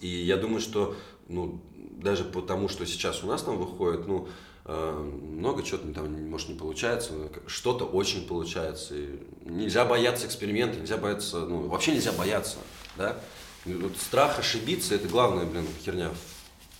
И 0.00 0.08
я 0.08 0.36
думаю, 0.36 0.60
что 0.60 0.94
ну, 1.28 1.60
даже 1.74 2.24
по 2.24 2.42
тому, 2.42 2.68
что 2.68 2.84
сейчас 2.84 3.24
у 3.24 3.26
нас 3.26 3.42
там 3.42 3.56
выходит, 3.56 4.06
ну, 4.06 4.28
а, 4.66 5.02
много 5.02 5.62
чего 5.62 5.78
там, 5.78 6.28
может, 6.28 6.50
не 6.50 6.54
получается, 6.54 7.12
что-то 7.46 7.86
очень 7.86 8.26
получается. 8.26 8.94
И 8.94 9.18
нельзя 9.46 9.86
бояться 9.86 10.26
эксперимента, 10.26 10.78
нельзя 10.78 10.98
бояться, 10.98 11.40
ну, 11.40 11.68
вообще 11.68 11.92
нельзя 11.92 12.12
бояться, 12.12 12.58
да. 12.96 13.18
Вот 13.64 13.96
страх 13.96 14.38
ошибиться– 14.38 14.94
это 14.96 15.08
главная, 15.08 15.46
блин, 15.46 15.66
херня 15.82 16.10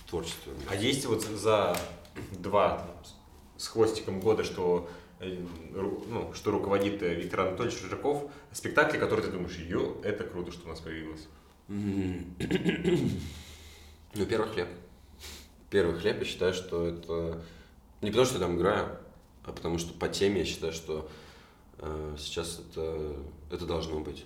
в 0.05 0.09
творчестве. 0.09 0.53
А 0.69 0.75
есть 0.75 1.05
вот 1.07 1.23
за 1.23 1.75
два 2.37 2.87
с 3.57 3.67
хвостиком 3.67 4.19
года, 4.19 4.43
что 4.43 4.87
Э, 4.87 4.98
ну, 5.19 6.31
что 6.33 6.51
руководит 6.51 7.03
э, 7.03 7.13
Виктор 7.13 7.41
Анатольевич 7.41 7.81
Рыжаков, 7.83 8.31
спектакли, 8.51 8.97
которые 8.97 9.25
ты 9.25 9.31
думаешь, 9.31 9.57
ее, 9.57 9.95
это 10.03 10.23
круто, 10.23 10.51
что 10.51 10.65
у 10.65 10.69
нас 10.69 10.79
появилось. 10.79 11.27
Ну, 14.15 14.25
первый 14.25 14.49
хлеб. 14.49 14.67
Первый 15.69 15.99
хлеб, 15.99 16.17
я 16.17 16.25
считаю, 16.25 16.51
что 16.55 16.87
это 16.87 17.43
не 18.01 18.09
потому, 18.09 18.25
что 18.25 18.39
я 18.39 18.41
там 18.41 18.57
играю, 18.57 18.97
а 19.43 19.51
потому 19.51 19.77
что 19.77 19.93
по 19.93 20.07
теме 20.09 20.39
я 20.39 20.45
считаю, 20.45 20.73
что 20.73 21.07
э, 21.77 22.15
сейчас 22.17 22.59
это, 22.59 23.15
это 23.51 23.67
должно 23.67 23.99
быть. 23.99 24.25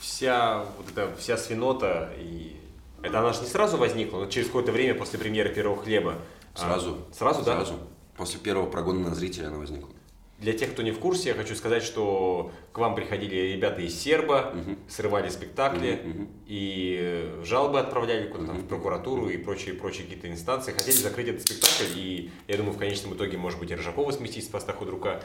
Вся 0.00 0.66
вот 0.76 0.90
эта 0.90 1.16
вся 1.16 1.38
свинота 1.38 2.12
и 2.18 2.60
это 3.02 3.20
она 3.20 3.32
же 3.32 3.40
не 3.40 3.46
сразу 3.46 3.76
возникла, 3.76 4.18
но 4.18 4.26
через 4.26 4.48
какое-то 4.48 4.72
время 4.72 4.94
после 4.94 5.18
премьеры 5.18 5.54
первого 5.54 5.80
хлеба. 5.80 6.18
Сразу. 6.54 6.98
А, 7.10 7.14
сразу, 7.14 7.42
да? 7.42 7.56
Сразу. 7.56 7.78
После 8.16 8.40
первого 8.40 8.68
прогона 8.68 9.08
на 9.08 9.14
зрителя 9.14 9.48
она 9.48 9.58
возникла. 9.58 9.90
Для 10.38 10.52
тех, 10.52 10.72
кто 10.72 10.82
не 10.82 10.90
в 10.90 10.98
курсе, 10.98 11.30
я 11.30 11.34
хочу 11.34 11.54
сказать, 11.54 11.82
что 11.82 12.52
к 12.72 12.78
вам 12.78 12.94
приходили 12.94 13.54
ребята 13.54 13.80
из 13.80 13.98
Серба, 13.98 14.52
угу. 14.54 14.76
срывали 14.86 15.30
спектакли 15.30 16.02
угу. 16.04 16.28
и 16.46 17.40
жалобы 17.42 17.80
отправляли 17.80 18.28
куда-то 18.28 18.52
угу. 18.52 18.60
в 18.60 18.66
прокуратуру 18.66 19.30
и 19.30 19.38
прочие, 19.38 19.74
прочие 19.74 20.02
какие-то 20.02 20.28
инстанции. 20.28 20.72
Хотели 20.72 20.96
закрыть 20.96 21.28
этот 21.28 21.42
спектакль, 21.42 21.90
и 21.94 22.30
я 22.48 22.58
думаю, 22.58 22.74
в 22.74 22.78
конечном 22.78 23.14
итоге, 23.14 23.38
может 23.38 23.58
быть, 23.58 23.70
и 23.70 23.74
Рыжакова 23.74 24.10
сместить 24.10 24.44
с 24.44 24.48
поста 24.48 24.74
худрука. 24.74 25.22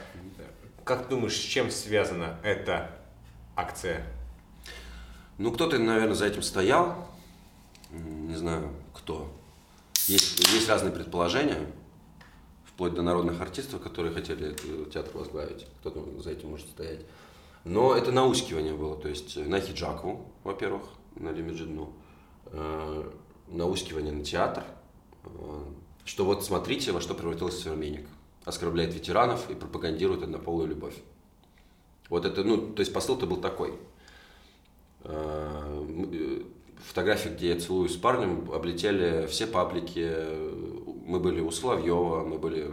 Как 0.85 1.03
ты 1.03 1.09
думаешь, 1.09 1.35
с 1.35 1.39
чем 1.39 1.71
связана 1.71 2.39
эта 2.41 2.91
акция? 3.57 4.07
Ну, 5.37 5.51
кто-то, 5.51 5.77
наверное, 5.77 6.15
за 6.15 6.27
этим 6.27 6.41
стоял. 6.41 7.09
Не 7.91 8.35
знаю, 8.35 8.69
кто. 8.93 9.29
Есть, 10.07 10.39
есть 10.53 10.69
разные 10.69 10.93
предположения 10.93 11.59
вплоть 12.81 12.95
до 12.95 13.03
народных 13.03 13.39
артистов, 13.39 13.79
которые 13.79 14.11
хотели 14.11 14.55
театр 14.89 15.11
возглавить. 15.13 15.67
Кто-то 15.81 16.03
за 16.19 16.31
этим 16.31 16.49
может 16.49 16.67
стоять. 16.67 17.01
Но 17.63 17.95
это 17.95 18.11
наускивание 18.11 18.73
было, 18.73 18.97
то 18.97 19.07
есть 19.07 19.37
на 19.37 19.59
хиджаку, 19.59 20.25
во-первых, 20.43 20.81
на 21.15 21.29
Лимиджидну, 21.29 21.93
э, 22.47 23.11
наускивание 23.49 24.11
на 24.11 24.25
театр, 24.25 24.63
э, 25.25 25.29
что 26.05 26.25
вот 26.25 26.43
смотрите, 26.43 26.91
во 26.91 27.01
что 27.01 27.13
превратился 27.13 27.61
современник. 27.61 28.07
Оскорбляет 28.45 28.95
ветеранов 28.95 29.47
и 29.51 29.53
пропагандирует 29.53 30.23
однополую 30.23 30.67
любовь. 30.67 30.95
Вот 32.09 32.25
это, 32.25 32.43
ну, 32.43 32.73
то 32.73 32.79
есть 32.79 32.91
посыл-то 32.91 33.27
был 33.27 33.37
такой. 33.37 33.77
Э 35.03 36.41
фотографии, 36.85 37.29
где 37.29 37.49
я 37.49 37.59
целуюсь 37.59 37.93
с 37.93 37.97
парнем, 37.97 38.51
облетели 38.51 39.27
все 39.27 39.47
паблики. 39.47 40.09
Мы 41.11 41.19
были 41.19 41.41
у 41.41 41.51
Соловьева, 41.51 42.23
мы 42.23 42.37
были 42.37 42.71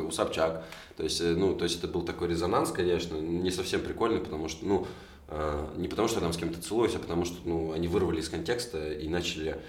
у 0.00 0.10
Собчак. 0.10 0.64
То 0.96 1.04
есть, 1.04 1.20
э, 1.20 1.34
ну, 1.36 1.54
то 1.54 1.62
есть 1.62 1.78
это 1.78 1.86
был 1.86 2.02
такой 2.02 2.26
резонанс, 2.28 2.72
конечно, 2.72 3.14
не 3.16 3.52
совсем 3.52 3.80
прикольный, 3.80 4.18
потому 4.18 4.48
что, 4.48 4.66
ну, 4.66 4.88
э, 5.28 5.74
не 5.76 5.86
потому 5.86 6.08
что 6.08 6.16
я 6.18 6.22
там 6.22 6.32
с 6.32 6.36
кем-то 6.36 6.60
целуюсь, 6.60 6.96
а 6.96 6.98
потому 6.98 7.24
что, 7.24 7.36
ну, 7.44 7.70
они 7.70 7.86
вырвали 7.86 8.20
из 8.20 8.28
контекста 8.28 8.92
и 8.92 9.08
начали 9.08 9.60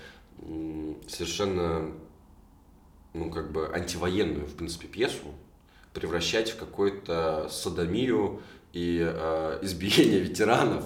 совершенно, 1.07 1.91
ну, 3.13 3.29
как 3.29 3.51
бы 3.51 3.67
антивоенную, 3.71 4.47
в 4.47 4.55
принципе, 4.55 4.87
пьесу 4.87 5.27
превращать 5.93 6.49
в 6.51 6.57
какую-то 6.57 7.49
садомию 7.51 8.41
и 8.73 8.99
э, 8.99 9.59
избиение 9.61 10.19
ветеранов. 10.27 10.85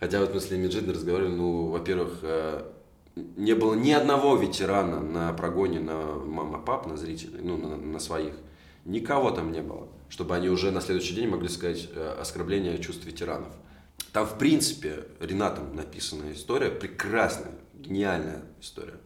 Хотя 0.00 0.20
вот 0.20 0.32
мы 0.32 0.40
с 0.40 0.50
Леми 0.50 0.68
Джидной 0.68 0.94
разговаривали, 0.94 1.34
ну, 1.34 1.66
во-первых, 1.66 2.20
э, 2.22 2.62
не 3.36 3.54
было 3.54 3.74
ни 3.74 3.90
одного 3.90 4.36
ветерана 4.36 5.00
на 5.00 5.32
прогоне 5.32 5.80
на 5.80 6.16
мама-пап, 6.16 6.86
на 6.86 6.96
зрителей, 6.96 7.40
ну, 7.42 7.56
на, 7.56 7.76
на 7.76 7.98
своих. 7.98 8.34
Никого 8.84 9.30
там 9.30 9.52
не 9.52 9.60
было, 9.60 9.88
чтобы 10.08 10.34
они 10.34 10.48
уже 10.48 10.70
на 10.70 10.80
следующий 10.80 11.14
день 11.14 11.28
могли 11.28 11.48
сказать 11.48 11.88
э, 11.94 12.16
оскорбление 12.20 12.78
чувств 12.78 13.04
ветеранов. 13.04 13.52
Там, 14.12 14.26
в 14.26 14.38
принципе, 14.38 15.04
Ренатом 15.20 15.74
написанная 15.74 16.32
история, 16.32 16.70
прекрасная, 16.70 17.52
гениальная 17.74 18.42
история, 18.60 18.98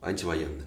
антивоенная. 0.00 0.66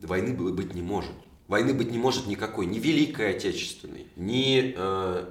Войны 0.00 0.34
было 0.34 0.52
быть 0.52 0.74
не 0.74 0.82
может. 0.82 1.12
Войны 1.48 1.74
быть 1.74 1.90
не 1.90 1.98
может 1.98 2.26
никакой, 2.26 2.66
ни 2.66 2.78
Великой 2.78 3.36
Отечественной, 3.36 4.06
ни 4.16 4.74
э, 4.76 5.26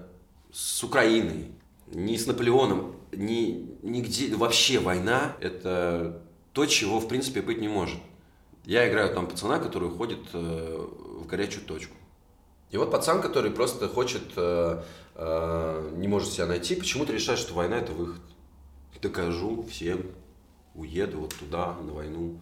с 0.51 0.83
Украиной, 0.83 1.51
ни 1.87 2.15
с 2.15 2.27
Наполеоном, 2.27 2.95
ни, 3.11 3.69
нигде, 3.81 4.35
вообще 4.35 4.79
война– 4.79 5.35
это 5.41 6.20
то, 6.53 6.65
чего, 6.65 6.99
в 6.99 7.07
принципе, 7.07 7.41
быть 7.41 7.59
не 7.59 7.67
может. 7.67 7.99
Я 8.65 8.87
играю 8.89 9.13
там 9.13 9.27
пацана, 9.27 9.59
который 9.59 9.89
уходит 9.89 10.19
э, 10.33 10.87
в 11.19 11.25
горячую 11.25 11.65
точку. 11.65 11.95
И 12.69 12.77
вот 12.77 12.91
пацан, 12.91 13.21
который 13.21 13.51
просто 13.51 13.87
хочет, 13.87 14.23
э, 14.35 14.83
э, 15.15 15.91
не 15.95 16.07
может 16.07 16.31
себя 16.31 16.45
найти, 16.45 16.75
почему-то 16.75 17.13
решает, 17.13 17.39
что 17.39 17.53
война– 17.53 17.77
это 17.79 17.91
выход. 17.93 18.21
Докажу 19.01 19.65
всем, 19.67 20.03
уеду 20.75 21.21
вот 21.21 21.33
туда, 21.33 21.75
на 21.81 21.91
войну. 21.91 22.39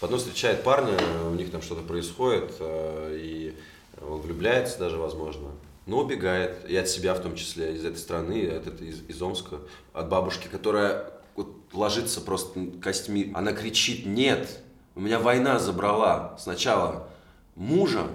Потом 0.00 0.18
встречает 0.18 0.64
парня, 0.64 0.96
у 1.26 1.34
них 1.34 1.50
там 1.50 1.60
что-то 1.60 1.82
происходит, 1.82 2.50
э, 2.60 3.18
и 3.20 3.54
он 4.00 4.20
влюбляется 4.20 4.78
даже, 4.78 4.96
возможно 4.96 5.50
но 5.86 6.00
убегает, 6.00 6.68
и 6.68 6.76
от 6.76 6.88
себя 6.88 7.14
в 7.14 7.20
том 7.20 7.34
числе, 7.34 7.74
из 7.74 7.84
этой 7.84 7.96
страны, 7.98 8.46
от 8.48 8.80
из, 8.80 9.02
из 9.08 9.20
Омска, 9.20 9.58
от 9.92 10.08
бабушки, 10.08 10.48
которая 10.48 11.10
вот 11.36 11.54
ложится 11.72 12.20
просто 12.20 12.66
костьми. 12.82 13.30
Она 13.34 13.52
кричит, 13.52 14.06
нет, 14.06 14.62
у 14.94 15.00
меня 15.00 15.18
война 15.18 15.58
забрала 15.58 16.36
сначала 16.38 17.08
мужа, 17.54 18.06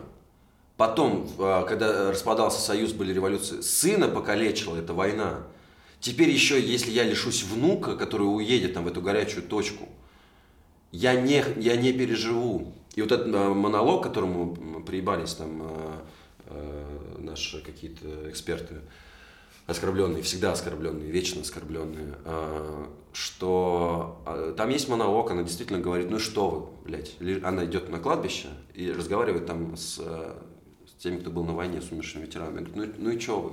потом, 0.77 1.29
а, 1.39 1.65
когда 1.65 2.11
распадался 2.11 2.61
союз, 2.61 2.93
были 2.93 3.13
революции, 3.13 3.61
сына 3.61 4.07
покалечила 4.07 4.75
эта 4.77 4.93
война. 4.93 5.43
Теперь 5.99 6.29
еще, 6.29 6.61
если 6.61 6.91
я 6.91 7.03
лишусь 7.03 7.43
внука, 7.43 7.95
который 7.95 8.23
уедет 8.23 8.73
там 8.73 8.83
в 8.83 8.87
эту 8.87 9.01
горячую 9.01 9.43
точку, 9.43 9.89
я 10.91 11.19
не, 11.19 11.43
я 11.57 11.75
не 11.75 11.91
переживу. 11.91 12.73
И 12.95 13.01
вот 13.01 13.11
этот 13.11 13.27
э, 13.27 13.49
монолог, 13.49 14.03
которому 14.03 14.81
приебались 14.81 15.33
там 15.33 15.63
э, 15.63 17.17
наши 17.17 17.61
какие-то 17.61 18.29
эксперты, 18.29 18.75
оскорбленные, 19.67 20.23
всегда 20.23 20.53
оскорбленные, 20.53 21.11
вечно 21.11 21.41
оскорбленные, 21.41 22.15
э, 22.23 22.85
что 23.11 24.23
э, 24.25 24.53
там 24.55 24.69
есть 24.69 24.87
монолог, 24.87 25.29
она 25.29 25.43
действительно 25.43 25.79
говорит, 25.79 26.09
ну 26.09 26.19
что 26.19 26.49
вы, 26.49 26.67
блядь, 26.85 27.15
она 27.43 27.65
идет 27.65 27.89
на 27.89 27.99
кладбище 27.99 28.47
и 28.73 28.89
разговаривает 28.89 29.45
там 29.45 29.75
с, 29.75 29.99
э, 29.99 30.35
с 30.87 31.03
теми, 31.03 31.19
кто 31.19 31.31
был 31.31 31.43
на 31.43 31.53
войне, 31.53 31.81
с 31.81 31.91
умершими 31.91 32.23
ветеранами, 32.23 32.63
говорит, 32.63 32.95
ну, 32.97 33.05
ну 33.05 33.09
и 33.11 33.19
что 33.19 33.41
вы, 33.41 33.51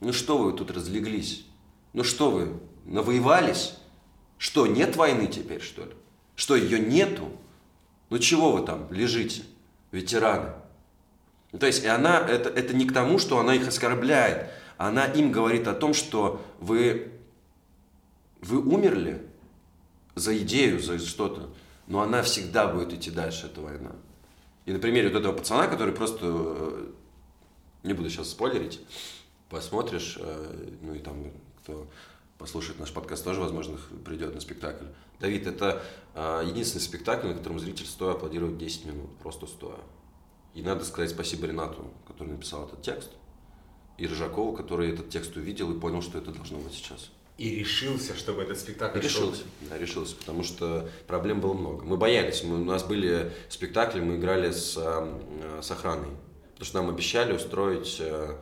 ну 0.00 0.12
что 0.14 0.38
вы 0.38 0.54
тут 0.54 0.70
разлеглись, 0.70 1.44
ну 1.92 2.04
что 2.04 2.30
вы, 2.30 2.48
навоевались, 2.86 3.74
что, 4.38 4.66
нет 4.66 4.96
войны 4.96 5.26
теперь, 5.26 5.60
что 5.60 5.84
ли, 5.84 5.92
что, 6.36 6.56
ее 6.56 6.80
нету, 6.80 7.28
ну 8.08 8.18
чего 8.18 8.52
вы 8.52 8.64
там 8.64 8.88
лежите, 8.90 9.42
ветераны? 9.90 10.54
То 11.58 11.66
есть, 11.66 11.84
и 11.84 11.86
она, 11.86 12.18
это, 12.18 12.48
это 12.48 12.74
не 12.74 12.86
к 12.86 12.94
тому, 12.94 13.18
что 13.18 13.38
она 13.38 13.54
их 13.54 13.68
оскорбляет, 13.68 14.50
она 14.88 15.06
им 15.06 15.30
говорит 15.30 15.68
о 15.68 15.74
том, 15.74 15.94
что 15.94 16.42
вы, 16.58 17.12
вы 18.40 18.60
умерли 18.60 19.22
за 20.14 20.36
идею, 20.38 20.80
за 20.80 20.98
что-то, 20.98 21.50
но 21.86 22.00
она 22.00 22.22
всегда 22.22 22.68
будет 22.68 22.92
идти 22.92 23.10
дальше, 23.10 23.46
эта 23.46 23.60
война. 23.60 23.92
И 24.64 24.72
на 24.72 24.78
примере 24.78 25.08
вот 25.08 25.18
этого 25.18 25.36
пацана, 25.36 25.66
который 25.66 25.94
просто, 25.94 26.18
э, 26.22 26.86
не 27.82 27.92
буду 27.92 28.08
сейчас 28.10 28.30
спойлерить, 28.30 28.80
посмотришь, 29.48 30.16
э, 30.20 30.76
ну 30.80 30.94
и 30.94 30.98
там 30.98 31.30
кто 31.62 31.86
послушает 32.38 32.80
наш 32.80 32.92
подкаст, 32.92 33.24
тоже, 33.24 33.40
возможно, 33.40 33.78
придет 34.04 34.34
на 34.34 34.40
спектакль. 34.40 34.86
Давид, 35.20 35.46
это 35.46 35.82
э, 36.14 36.42
единственный 36.46 36.80
спектакль, 36.80 37.28
на 37.28 37.34
котором 37.34 37.60
зритель 37.60 37.86
стоя 37.86 38.14
аплодирует 38.14 38.58
10 38.58 38.86
минут, 38.86 39.16
просто 39.18 39.46
стоя. 39.46 39.78
И 40.54 40.62
надо 40.62 40.84
сказать 40.84 41.10
спасибо 41.10 41.46
Ренату, 41.46 41.92
который 42.06 42.28
написал 42.28 42.66
этот 42.66 42.82
текст, 42.82 43.10
и 43.98 44.06
Рыжакову, 44.06 44.52
который 44.52 44.92
этот 44.92 45.10
текст 45.10 45.36
увидел 45.36 45.70
и 45.72 45.78
понял, 45.78 46.02
что 46.02 46.18
это 46.18 46.30
должно 46.30 46.58
быть 46.58 46.72
сейчас. 46.74 47.10
И 47.38 47.56
решился, 47.56 48.14
чтобы 48.16 48.42
этот 48.42 48.58
спектакль 48.58 48.98
И 48.98 49.08
шел. 49.08 49.22
решился, 49.22 49.42
да, 49.68 49.78
решился, 49.78 50.16
потому 50.16 50.42
что 50.42 50.88
проблем 51.06 51.40
было 51.40 51.54
много. 51.54 51.84
Мы 51.84 51.96
боялись, 51.96 52.44
мы, 52.44 52.60
у 52.60 52.64
нас 52.64 52.84
были 52.84 53.32
спектакли, 53.48 54.00
мы 54.00 54.16
играли 54.16 54.50
с, 54.50 54.76
э, 54.76 55.60
с 55.62 55.70
охраной, 55.70 56.10
потому 56.52 56.66
что 56.66 56.82
нам 56.82 56.90
обещали 56.90 57.32
устроить, 57.32 57.96
э, 58.00 58.36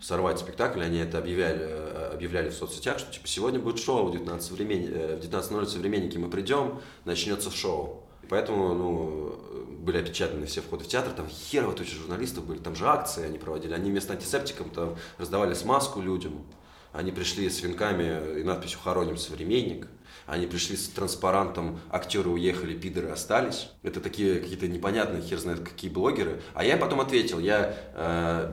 сорвать 0.00 0.38
спектакль, 0.38 0.80
они 0.82 0.98
это 0.98 1.18
объявляли, 1.18 1.60
э, 1.60 2.10
объявляли 2.14 2.50
в 2.50 2.54
соцсетях, 2.54 2.98
что 2.98 3.12
типа 3.12 3.26
сегодня 3.26 3.58
будет 3.58 3.78
шоу 3.80 4.06
в 4.06 4.12
19 4.12 4.50
времени, 4.52 4.88
э, 4.90 5.16
в 5.16 5.20
19.00 5.20 5.66
современники 5.66 6.16
мы 6.16 6.30
придем, 6.30 6.80
начнется 7.04 7.50
шоу. 7.50 8.04
И 8.22 8.26
Поэтому, 8.26 8.74
ну, 8.74 9.38
были 9.86 9.98
опечатаны 9.98 10.46
все 10.46 10.60
входы 10.60 10.84
в 10.84 10.88
театр, 10.88 11.12
там 11.12 11.28
херово 11.28 11.72
туча 11.72 11.94
журналистов 11.94 12.44
были, 12.44 12.58
там 12.58 12.74
же 12.74 12.86
акции 12.86 13.24
они 13.24 13.38
проводили, 13.38 13.72
они 13.72 13.90
вместо 13.90 14.12
антисептиком 14.12 14.68
там 14.70 14.96
раздавали 15.16 15.54
смазку 15.54 16.02
людям, 16.02 16.44
они 16.92 17.12
пришли 17.12 17.48
с 17.48 17.62
венками 17.62 18.40
и 18.40 18.42
надписью 18.42 18.78
«Хороним 18.82 19.18
современник». 19.18 19.86
Они 20.26 20.46
пришли 20.46 20.76
с 20.76 20.88
транспарантом 20.88 21.78
«Актеры 21.90 22.30
уехали, 22.30 22.74
пидоры 22.74 23.10
остались». 23.10 23.68
Это 23.82 24.00
такие 24.00 24.40
какие-то 24.40 24.66
непонятные, 24.66 25.22
хер 25.22 25.38
знает 25.38 25.60
какие 25.60 25.90
блогеры. 25.90 26.40
А 26.54 26.64
я 26.64 26.78
потом 26.78 27.00
ответил, 27.00 27.38
я 27.38 27.76
э, 27.94 28.52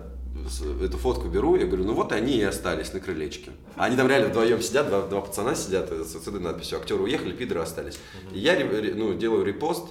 эту 0.84 0.98
фотку 0.98 1.30
беру, 1.30 1.56
я 1.56 1.66
говорю, 1.66 1.86
ну 1.86 1.94
вот 1.94 2.12
они 2.12 2.38
и 2.38 2.44
остались 2.44 2.94
на 2.94 3.00
крылечке. 3.00 3.52
Они 3.76 3.96
там 3.96 4.08
реально 4.08 4.28
вдвоем 4.28 4.62
сидят, 4.62 4.88
два, 4.88 5.04
два 5.04 5.22
пацана 5.22 5.56
сидят 5.56 5.90
э, 5.92 6.04
с 6.04 6.16
этой 6.16 6.42
надписью 6.42 6.80
«Актеры 6.80 7.02
уехали, 7.02 7.32
пидоры 7.32 7.62
остались». 7.62 7.98
И 8.34 8.40
я 8.40 8.60
ну, 8.60 9.14
делаю 9.14 9.46
репост 9.46 9.86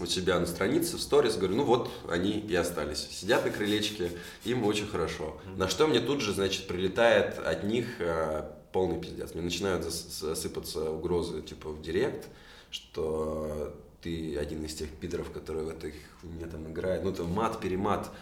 у 0.00 0.06
себя 0.06 0.38
на 0.38 0.46
странице, 0.46 0.96
в 0.96 1.00
сторис, 1.00 1.36
говорю, 1.36 1.56
ну 1.56 1.64
вот 1.64 1.90
они 2.08 2.38
и 2.38 2.54
остались. 2.54 3.08
Сидят 3.10 3.44
на 3.44 3.50
крылечке, 3.50 4.10
им 4.44 4.64
очень 4.64 4.86
хорошо. 4.86 5.36
На 5.56 5.68
что 5.68 5.86
мне 5.86 6.00
тут 6.00 6.20
же, 6.20 6.32
значит, 6.32 6.66
прилетает 6.66 7.38
от 7.38 7.64
них 7.64 7.86
э, 8.00 8.42
полный 8.72 9.00
пиздец. 9.00 9.34
Мне 9.34 9.42
начинают 9.42 9.84
зас- 9.84 10.20
засыпаться 10.20 10.90
угрозы, 10.90 11.42
типа, 11.42 11.70
в 11.70 11.82
директ, 11.82 12.28
что 12.70 13.74
ты 14.02 14.36
один 14.36 14.64
из 14.64 14.74
тех 14.74 14.90
пидоров, 14.90 15.30
которые 15.30 15.64
в 15.64 15.68
этой 15.70 15.94
хуйне 16.20 16.46
там 16.46 16.70
играют. 16.70 17.04
Ну, 17.04 17.12
там 17.12 17.30
мат-перемат. 17.32 18.06
а, 18.06 18.14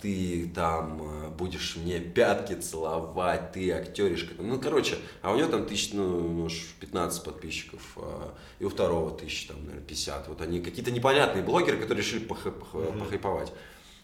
Ты 0.00 0.50
там 0.54 1.00
э, 1.02 1.28
будешь 1.28 1.76
мне 1.76 2.00
пятки 2.00 2.54
целовать, 2.54 3.52
ты 3.52 3.70
актеришка. 3.70 4.34
Ну, 4.38 4.58
короче, 4.58 4.96
а 5.20 5.32
у 5.32 5.36
него 5.36 5.48
там 5.48 5.66
тысяч, 5.66 5.92
ну, 5.92 6.18
может, 6.26 6.58
15 6.80 7.22
подписчиков, 7.22 7.80
а, 7.96 8.34
и 8.58 8.64
у 8.64 8.68
второго 8.68 9.16
тысяч, 9.16 9.46
там, 9.46 9.58
наверное, 9.60 9.84
50. 9.84 10.26
Вот 10.28 10.40
они 10.40 10.60
какие-то 10.60 10.90
непонятные 10.90 11.44
блогеры, 11.44 11.78
которые 11.78 12.02
решили 12.04 12.26
пох- 12.26 12.52
пох- 12.58 12.98
похайповать. 12.98 13.52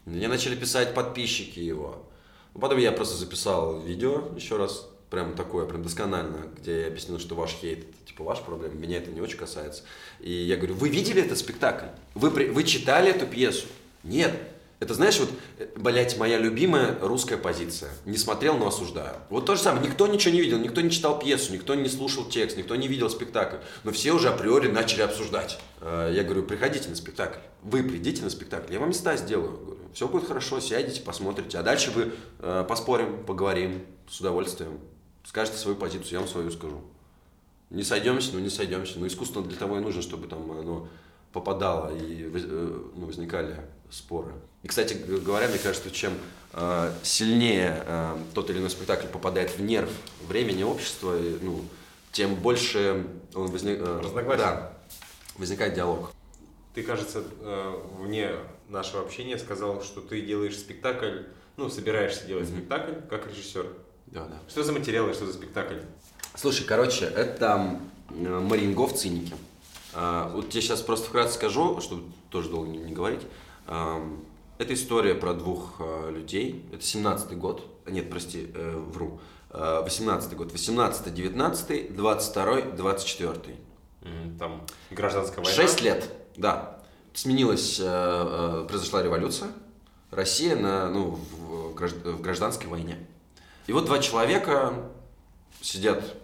Мне 0.05 0.29
начали 0.29 0.55
писать 0.55 0.95
подписчики 0.95 1.59
его. 1.59 2.07
Ну, 2.55 2.61
Потом 2.61 2.79
я 2.79 2.93
просто 2.93 3.17
записал 3.17 3.81
видео 3.81 4.29
еще 4.37 4.57
раз, 4.59 4.89
прям 5.11 5.35
такое, 5.35 5.67
прям 5.67 5.83
досконально, 5.83 6.47
где 6.57 6.83
я 6.83 6.87
объяснил, 6.87 7.19
что 7.19 7.35
ваш 7.35 7.51
хейт 7.51 7.81
это 7.81 8.07
типа 8.07 8.23
ваша 8.23 8.43
проблема, 8.43 8.75
меня 8.75 8.99
это 8.99 9.11
не 9.11 9.21
очень 9.21 9.39
касается. 9.39 9.83
И 10.21 10.31
я 10.31 10.57
говорю, 10.57 10.75
вы 10.75 10.89
видели 10.89 11.21
этот 11.21 11.39
спектакль? 11.39 11.87
Вы, 12.15 12.31
вы 12.31 12.63
читали 12.65 13.11
эту 13.11 13.27
пьесу? 13.27 13.67
Нет. 14.05 14.39
Это, 14.81 14.95
знаешь, 14.95 15.19
вот, 15.19 15.29
блять, 15.77 16.17
моя 16.19 16.39
любимая 16.39 16.97
русская 17.01 17.37
позиция. 17.37 17.91
Не 18.05 18.17
смотрел, 18.17 18.57
но 18.57 18.69
осуждаю. 18.69 19.17
Вот 19.29 19.45
то 19.45 19.57
же 19.57 19.61
самое. 19.61 19.85
Никто 19.85 20.07
ничего 20.07 20.33
не 20.33 20.41
видел, 20.41 20.59
никто 20.59 20.81
не 20.81 20.91
читал 20.91 21.19
пьесу, 21.19 21.53
никто 21.53 21.75
не 21.75 21.89
слушал 21.89 22.25
текст, 22.25 22.57
никто 22.57 22.77
не 22.77 22.87
видел 22.87 23.11
спектакль. 23.11 23.57
Но 23.83 23.91
все 23.91 24.13
уже 24.13 24.29
априори 24.29 24.69
начали 24.69 25.03
обсуждать. 25.03 25.59
Э, 25.81 26.13
Я 26.15 26.23
говорю, 26.23 26.45
приходите 26.45 26.89
на 26.89 26.95
спектакль. 26.95 27.41
Вы 27.63 27.83
придите 27.83 28.23
на 28.23 28.31
спектакль, 28.31 28.73
я 28.73 28.79
вам 28.79 28.91
места 28.91 29.17
сделаю. 29.17 29.59
Говорю, 29.59 29.81
все 29.93 30.07
будет 30.07 30.29
хорошо, 30.29 30.61
сядете, 30.61 31.01
посмотрите. 31.01 31.59
А 31.59 31.65
дальше 31.65 31.91
вы 31.91 32.13
э, 32.39 32.65
поспорим, 32.69 33.25
поговорим 33.25 33.85
с 34.09 34.21
удовольствием. 34.21 34.79
Скажете 35.25 35.59
свою 35.59 35.77
позицию, 35.77 36.13
я 36.13 36.19
вам 36.21 36.29
свою 36.29 36.53
скажу. 36.53 36.83
Не 37.71 37.83
сойдемся, 37.83 38.31
ну 38.33 38.39
не 38.39 38.49
сойдемся. 38.49 39.01
Но 39.01 39.09
искусство 39.09 39.43
для 39.43 39.59
того 39.59 39.79
и 39.79 39.81
нужно, 39.81 40.03
чтобы 40.03 40.29
там 40.29 40.51
оно 40.53 40.89
попадало 41.33 41.95
и 41.97 42.31
э, 42.33 42.81
ну, 42.95 43.07
возникали 43.07 43.61
споры. 43.91 44.33
И, 44.63 44.69
кстати 44.69 44.95
говоря, 44.95 45.49
мне 45.49 45.59
кажется, 45.59 45.91
чем 45.91 46.13
э, 46.53 46.93
сильнее 47.03 47.83
э, 47.87 48.17
тот 48.35 48.51
или 48.51 48.59
иной 48.59 48.71
спектакль 48.71 49.07
попадает 49.07 49.57
в 49.57 49.61
нерв 49.61 49.91
времени 50.27 50.63
общества, 50.63 51.19
и, 51.19 51.39
ну, 51.43 51.65
тем 52.13 52.35
больше 52.35 53.07
он 53.35 53.49
возник... 53.49 53.79
э. 53.81 54.37
Да, 54.37 54.73
возникает 55.37 55.75
диалог. 55.75 56.13
Ты, 56.75 56.83
кажется, 56.83 57.23
э, 57.41 57.83
вне 57.99 58.31
нашего 58.69 59.03
общения 59.03 59.39
сказал, 59.39 59.83
что 59.83 60.01
ты 60.01 60.21
делаешь 60.21 60.59
спектакль, 60.59 61.23
ну, 61.57 61.69
собираешься 61.69 62.27
делать 62.27 62.49
спектакль 62.49 62.93
как 63.09 63.27
режиссер. 63.29 63.67
Да, 64.07 64.25
да. 64.25 64.39
Что 64.49 64.63
за 64.63 64.73
материалы, 64.73 65.13
что 65.15 65.27
за 65.27 65.33
спектакль? 65.33 65.79
Слушай, 66.35 66.67
короче, 66.67 67.05
это 67.05 67.81
э, 68.11 68.41
Марингов 68.41 68.95
циники. 68.95 69.35
А, 70.01 70.31
Вот 70.33 70.51
тебе 70.51 70.63
сейчас 70.63 70.81
просто 70.81 71.09
вкратце 71.09 71.35
скажу, 71.35 71.81
чтобы 71.81 72.13
тоже 72.31 72.51
долго 72.51 72.69
не, 72.69 72.93
говорить. 72.93 73.23
Это 73.67 74.75
история 74.75 75.15
про 75.15 75.35
двух 75.35 75.77
э, 75.81 76.11
людей. 76.13 76.69
Это 76.73 76.83
17-й 76.83 77.37
год. 77.37 77.65
Нет, 77.87 78.11
прости, 78.11 78.51
э, 78.53 78.77
вру. 78.77 79.21
Э, 79.51 79.85
18-й 79.87 80.37
год. 80.37 80.53
18-й, 80.53 81.11
19-й, 81.11 81.89
22-й, 81.91 82.63
24-й. 82.77 83.57
Там 84.39 84.65
гражданская 84.91 85.45
война. 85.45 85.51
Шесть 85.51 85.81
лет, 85.81 86.13
да. 86.37 86.81
Сменилась, 87.15 87.79
э, 87.81 87.85
э, 87.85 88.67
произошла 88.69 89.03
революция. 89.03 89.51
Россия 90.11 90.57
на, 90.57 90.89
ну, 90.91 91.19
в 91.39 92.21
гражданской 92.21 92.69
войне. 92.69 93.05
И 93.67 93.73
вот 93.73 93.85
два 93.85 93.99
человека 93.99 94.75
сидят, 95.61 96.17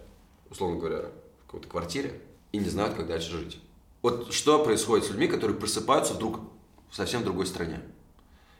условно 0.49 0.77
говоря, 0.77 1.05
в 1.43 1.45
какой-то 1.45 1.67
квартире 1.67 2.21
и 2.51 2.57
не 2.57 2.69
знают, 2.69 2.95
как 2.95 3.07
дальше 3.07 3.31
жить. 3.31 3.59
Вот 4.05 4.31
что 4.31 4.63
происходит 4.63 5.07
с 5.07 5.09
людьми, 5.09 5.25
которые 5.25 5.57
просыпаются 5.57 6.13
вдруг 6.13 6.39
в 6.91 6.95
совсем 6.95 7.23
другой 7.23 7.47
стране? 7.47 7.81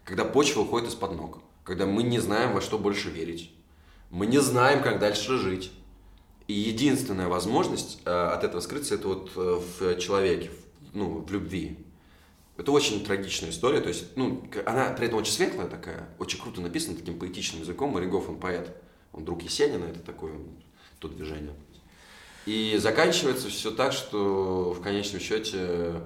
Когда 0.03 0.25
почва 0.25 0.61
уходит 0.61 0.89
из-под 0.89 1.15
ног, 1.15 1.39
когда 1.63 1.85
мы 1.85 2.01
не 2.01 2.17
знаем, 2.17 2.55
во 2.55 2.61
что 2.61 2.79
больше 2.79 3.11
верить, 3.11 3.53
мы 4.09 4.25
не 4.25 4.41
знаем, 4.41 4.81
как 4.81 4.97
дальше 4.97 5.37
жить. 5.37 5.71
И 6.47 6.53
единственная 6.53 7.27
возможность 7.27 7.99
э, 8.05 8.09
от 8.09 8.43
этого 8.43 8.59
скрыться 8.59 8.95
это 8.95 9.07
вот 9.07 9.33
э, 9.35 9.61
в 9.79 9.99
человеке, 9.99 10.49
в- 10.49 10.95
ну, 10.95 11.19
в 11.19 11.31
любви. 11.31 11.77
Это 12.57 12.71
очень 12.71 13.05
трагичная 13.05 13.51
история, 13.51 13.81
то 13.81 13.89
есть, 13.89 14.17
ну, 14.17 14.49
она 14.65 14.89
при 14.93 15.05
этом 15.05 15.19
очень 15.19 15.33
светлая 15.33 15.67
такая, 15.67 16.09
очень 16.17 16.41
круто 16.41 16.59
написана 16.59 16.97
таким 16.97 17.19
поэтичным 17.19 17.61
языком. 17.61 17.91
Маригов, 17.91 18.27
он 18.29 18.39
поэт, 18.39 18.75
он 19.13 19.25
друг 19.25 19.43
Есенина, 19.43 19.83
это 19.83 19.99
такое 19.99 20.33
то 20.97 21.07
движение. 21.07 21.53
И 22.45 22.77
заканчивается 22.77 23.49
все 23.49 23.71
так, 23.71 23.91
что 23.91 24.73
в 24.73 24.81
конечном 24.81 25.19
счете 25.19 26.01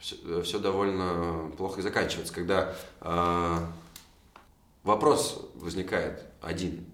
все, 0.00 0.58
довольно 0.58 1.52
плохо 1.56 1.80
и 1.80 1.82
заканчивается, 1.82 2.34
когда 2.34 2.74
э, 3.00 3.58
вопрос 4.82 5.48
возникает 5.54 6.24
один. 6.40 6.84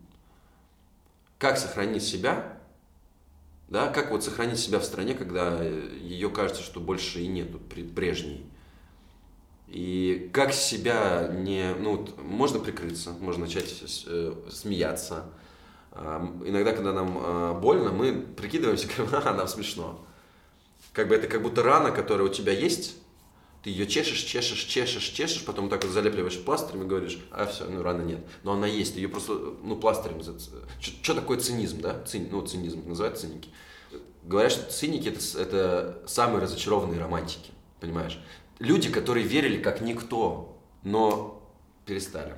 Как 1.38 1.56
сохранить 1.56 2.02
себя 2.02 2.58
да, 3.68 3.88
как 3.88 4.10
вот 4.10 4.24
сохранить 4.24 4.58
себя 4.58 4.78
в 4.78 4.84
стране, 4.84 5.14
когда 5.14 5.62
ее 5.62 6.30
кажется, 6.30 6.62
что 6.62 6.80
больше 6.80 7.20
и 7.20 7.26
нету 7.26 7.58
прежней? 7.58 8.46
И 9.66 10.30
как 10.32 10.54
себя 10.54 11.28
не... 11.28 11.74
Ну, 11.74 12.08
можно 12.16 12.58
прикрыться, 12.58 13.10
можно 13.20 13.44
начать 13.44 13.82
э, 14.06 14.34
смеяться. 14.50 15.26
Иногда, 16.44 16.72
когда 16.72 16.92
нам 16.92 17.18
э, 17.18 17.60
больно, 17.60 17.90
мы 17.90 18.12
прикидываемся, 18.12 18.88
говорим, 18.96 19.20
а, 19.24 19.32
нам 19.34 19.48
смешно. 19.48 20.04
Как 20.92 21.08
бы 21.08 21.14
это 21.14 21.26
как 21.26 21.42
будто 21.42 21.62
рана, 21.62 21.90
которая 21.90 22.28
у 22.28 22.32
тебя 22.32 22.52
есть, 22.52 22.96
ты 23.62 23.70
ее 23.70 23.86
чешешь, 23.86 24.22
чешешь, 24.22 24.64
чешешь, 24.64 25.08
чешешь, 25.08 25.44
потом 25.44 25.68
так 25.68 25.82
вот 25.82 25.92
залепливаешь 25.92 26.42
пластырем 26.44 26.84
и 26.84 26.86
говоришь, 26.86 27.18
а 27.32 27.46
все, 27.46 27.64
ну 27.64 27.82
раны 27.82 28.02
нет. 28.02 28.20
Но 28.44 28.52
она 28.52 28.66
есть, 28.66 28.96
ее 28.96 29.08
просто, 29.08 29.32
ну, 29.62 29.76
пластырем... 29.76 30.22
Что 30.80 31.14
такое 31.14 31.38
цинизм, 31.38 31.80
да? 31.80 32.02
Цин, 32.04 32.28
ну, 32.30 32.46
цинизм, 32.46 32.88
называют 32.88 33.18
циники. 33.18 33.50
Говорят, 34.22 34.52
что 34.52 34.70
циники 34.70 35.08
это, 35.08 35.40
это 35.40 36.02
самые 36.06 36.42
разочарованные 36.42 37.00
романтики, 37.00 37.50
понимаешь? 37.80 38.20
Люди, 38.60 38.90
которые 38.90 39.26
верили 39.26 39.60
как 39.60 39.80
никто, 39.80 40.56
но 40.84 41.42
перестали. 41.84 42.34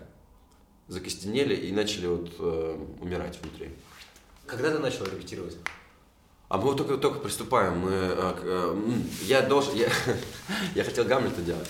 Закостенели 0.90 1.55
и 1.55 1.70
начали 1.70 2.09
вот 2.09 2.33
э, 2.40 2.76
умирать 3.00 3.38
внутри. 3.40 3.70
Когда 4.44 4.72
ты 4.72 4.81
начал 4.81 5.05
репетировать? 5.05 5.57
А 6.48 6.57
мы 6.57 6.64
вот 6.64 6.79
только, 6.79 6.96
только 6.96 7.20
приступаем. 7.20 7.79
Мы, 7.79 7.90
э, 7.92 8.35
э, 8.42 8.76
я 9.22 9.42
должен... 9.42 9.76
Я, 9.76 9.88
я 10.74 10.83
хотел 10.83 11.05
Гамлета 11.05 11.42
делать. 11.42 11.68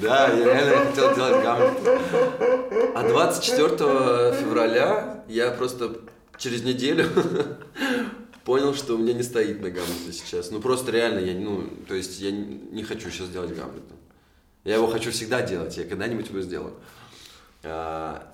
Да, 0.00 0.28
я 0.32 0.44
реально 0.44 0.86
хотел 0.86 1.14
делать 1.14 1.44
Гамлета. 1.44 2.00
А 2.96 3.08
24 3.08 3.68
февраля 4.40 5.24
я 5.28 5.52
просто 5.52 6.00
через 6.36 6.64
неделю 6.64 7.08
понял, 8.44 8.74
что 8.74 8.96
у 8.96 8.98
меня 8.98 9.12
не 9.12 9.22
стоит 9.22 9.62
на 9.62 9.70
Гамлете 9.70 10.12
сейчас. 10.12 10.50
Ну 10.50 10.60
просто 10.60 10.90
реально, 10.90 11.20
я, 11.20 11.38
ну, 11.38 11.62
то 11.86 11.94
есть 11.94 12.18
я 12.18 12.32
не 12.32 12.82
хочу 12.82 13.08
сейчас 13.08 13.28
делать 13.28 13.54
Гамлета. 13.54 13.94
Я 14.64 14.76
его 14.76 14.86
хочу 14.86 15.10
всегда 15.10 15.42
делать, 15.42 15.76
я 15.76 15.84
когда-нибудь 15.84 16.28
его 16.28 16.40
сделаю. 16.40 16.74
А, 17.64 18.32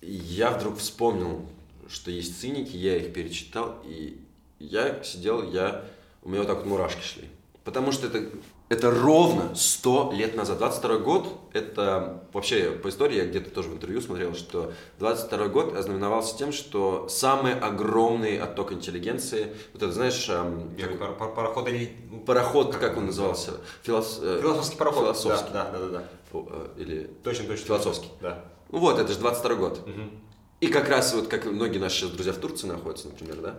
я 0.00 0.50
вдруг 0.50 0.78
вспомнил, 0.78 1.46
что 1.88 2.10
есть 2.10 2.40
циники, 2.40 2.76
я 2.76 2.96
их 2.96 3.12
перечитал, 3.12 3.82
и 3.84 4.20
я 4.58 5.02
сидел, 5.02 5.50
я, 5.50 5.84
у 6.22 6.28
меня 6.28 6.40
вот 6.40 6.48
так 6.48 6.58
вот 6.58 6.66
мурашки 6.66 7.02
шли. 7.02 7.28
Потому 7.62 7.92
что 7.92 8.06
это, 8.06 8.30
это 8.68 8.90
ровно 8.90 9.54
100 9.54 10.12
лет 10.14 10.34
назад. 10.34 10.58
22 10.58 10.98
год, 10.98 11.28
это 11.52 12.24
вообще 12.32 12.70
по 12.70 12.88
истории, 12.88 13.16
я 13.16 13.26
где-то 13.26 13.50
тоже 13.50 13.68
в 13.68 13.74
интервью 13.74 14.00
смотрел, 14.00 14.34
что 14.34 14.72
22 14.98 15.48
год 15.48 15.76
ознаменовался 15.76 16.36
тем, 16.36 16.50
что 16.50 17.06
самый 17.08 17.58
огромный 17.58 18.38
отток 18.38 18.72
интеллигенции, 18.72 19.54
вот 19.74 19.82
это, 19.82 19.92
знаешь... 19.92 20.26
Эм, 20.28 20.74
как, 20.80 20.98
пар, 20.98 21.14
пар, 21.16 21.34
пароход 21.34 21.68
или... 21.68 21.94
Пароход, 22.26 22.72
как, 22.72 22.80
как 22.80 22.96
он 22.96 23.06
назывался? 23.06 23.52
Филос, 23.82 24.20
э, 24.22 24.38
философский 24.40 24.76
пароход. 24.76 25.02
Философский. 25.02 25.52
Да, 25.52 25.70
да, 25.70 25.78
да. 25.78 25.86
да, 25.86 25.98
да. 25.98 26.04
Э, 26.32 26.68
или... 26.78 27.10
Точно, 27.22 27.44
точно. 27.46 27.66
Философский. 27.66 28.08
Да. 28.22 28.44
Ну 28.70 28.78
вот, 28.78 28.98
это 28.98 29.12
же 29.12 29.18
22 29.18 29.54
год. 29.56 29.78
Угу. 29.86 30.10
И 30.60 30.68
как 30.68 30.88
раз 30.88 31.12
вот, 31.12 31.28
как 31.28 31.44
многие 31.44 31.78
наши 31.78 32.08
друзья 32.08 32.32
в 32.32 32.38
Турции 32.38 32.66
находятся, 32.66 33.08
например, 33.08 33.36
да? 33.36 33.58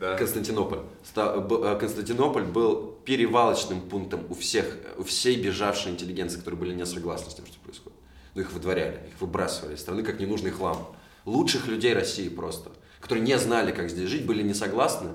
Да. 0.00 0.16
Константинополь. 0.16 0.80
Э, 1.14 1.76
Константинополь 1.78 2.44
был 2.44 2.98
перевалочным 3.04 3.82
пунктом 3.82 4.24
у 4.30 4.34
всех, 4.34 4.78
у 4.96 5.04
всей 5.04 5.36
бежавшей 5.36 5.92
интеллигенции, 5.92 6.38
которые 6.38 6.58
были 6.58 6.74
не 6.74 6.86
согласны 6.86 7.30
с 7.30 7.34
тем, 7.34 7.44
что 7.44 7.58
происходит. 7.58 7.98
Ну, 8.34 8.40
их 8.40 8.50
выдворяли, 8.52 9.02
их 9.08 9.20
выбрасывали 9.20 9.74
из 9.74 9.80
страны 9.80 10.02
как 10.02 10.18
ненужный 10.18 10.52
хлам. 10.52 10.96
Лучших 11.26 11.66
людей 11.66 11.92
России 11.92 12.30
просто, 12.30 12.70
которые 12.98 13.22
не 13.22 13.38
знали, 13.38 13.72
как 13.72 13.90
здесь 13.90 14.08
жить, 14.08 14.24
были 14.24 14.42
не 14.42 14.54
согласны, 14.54 15.10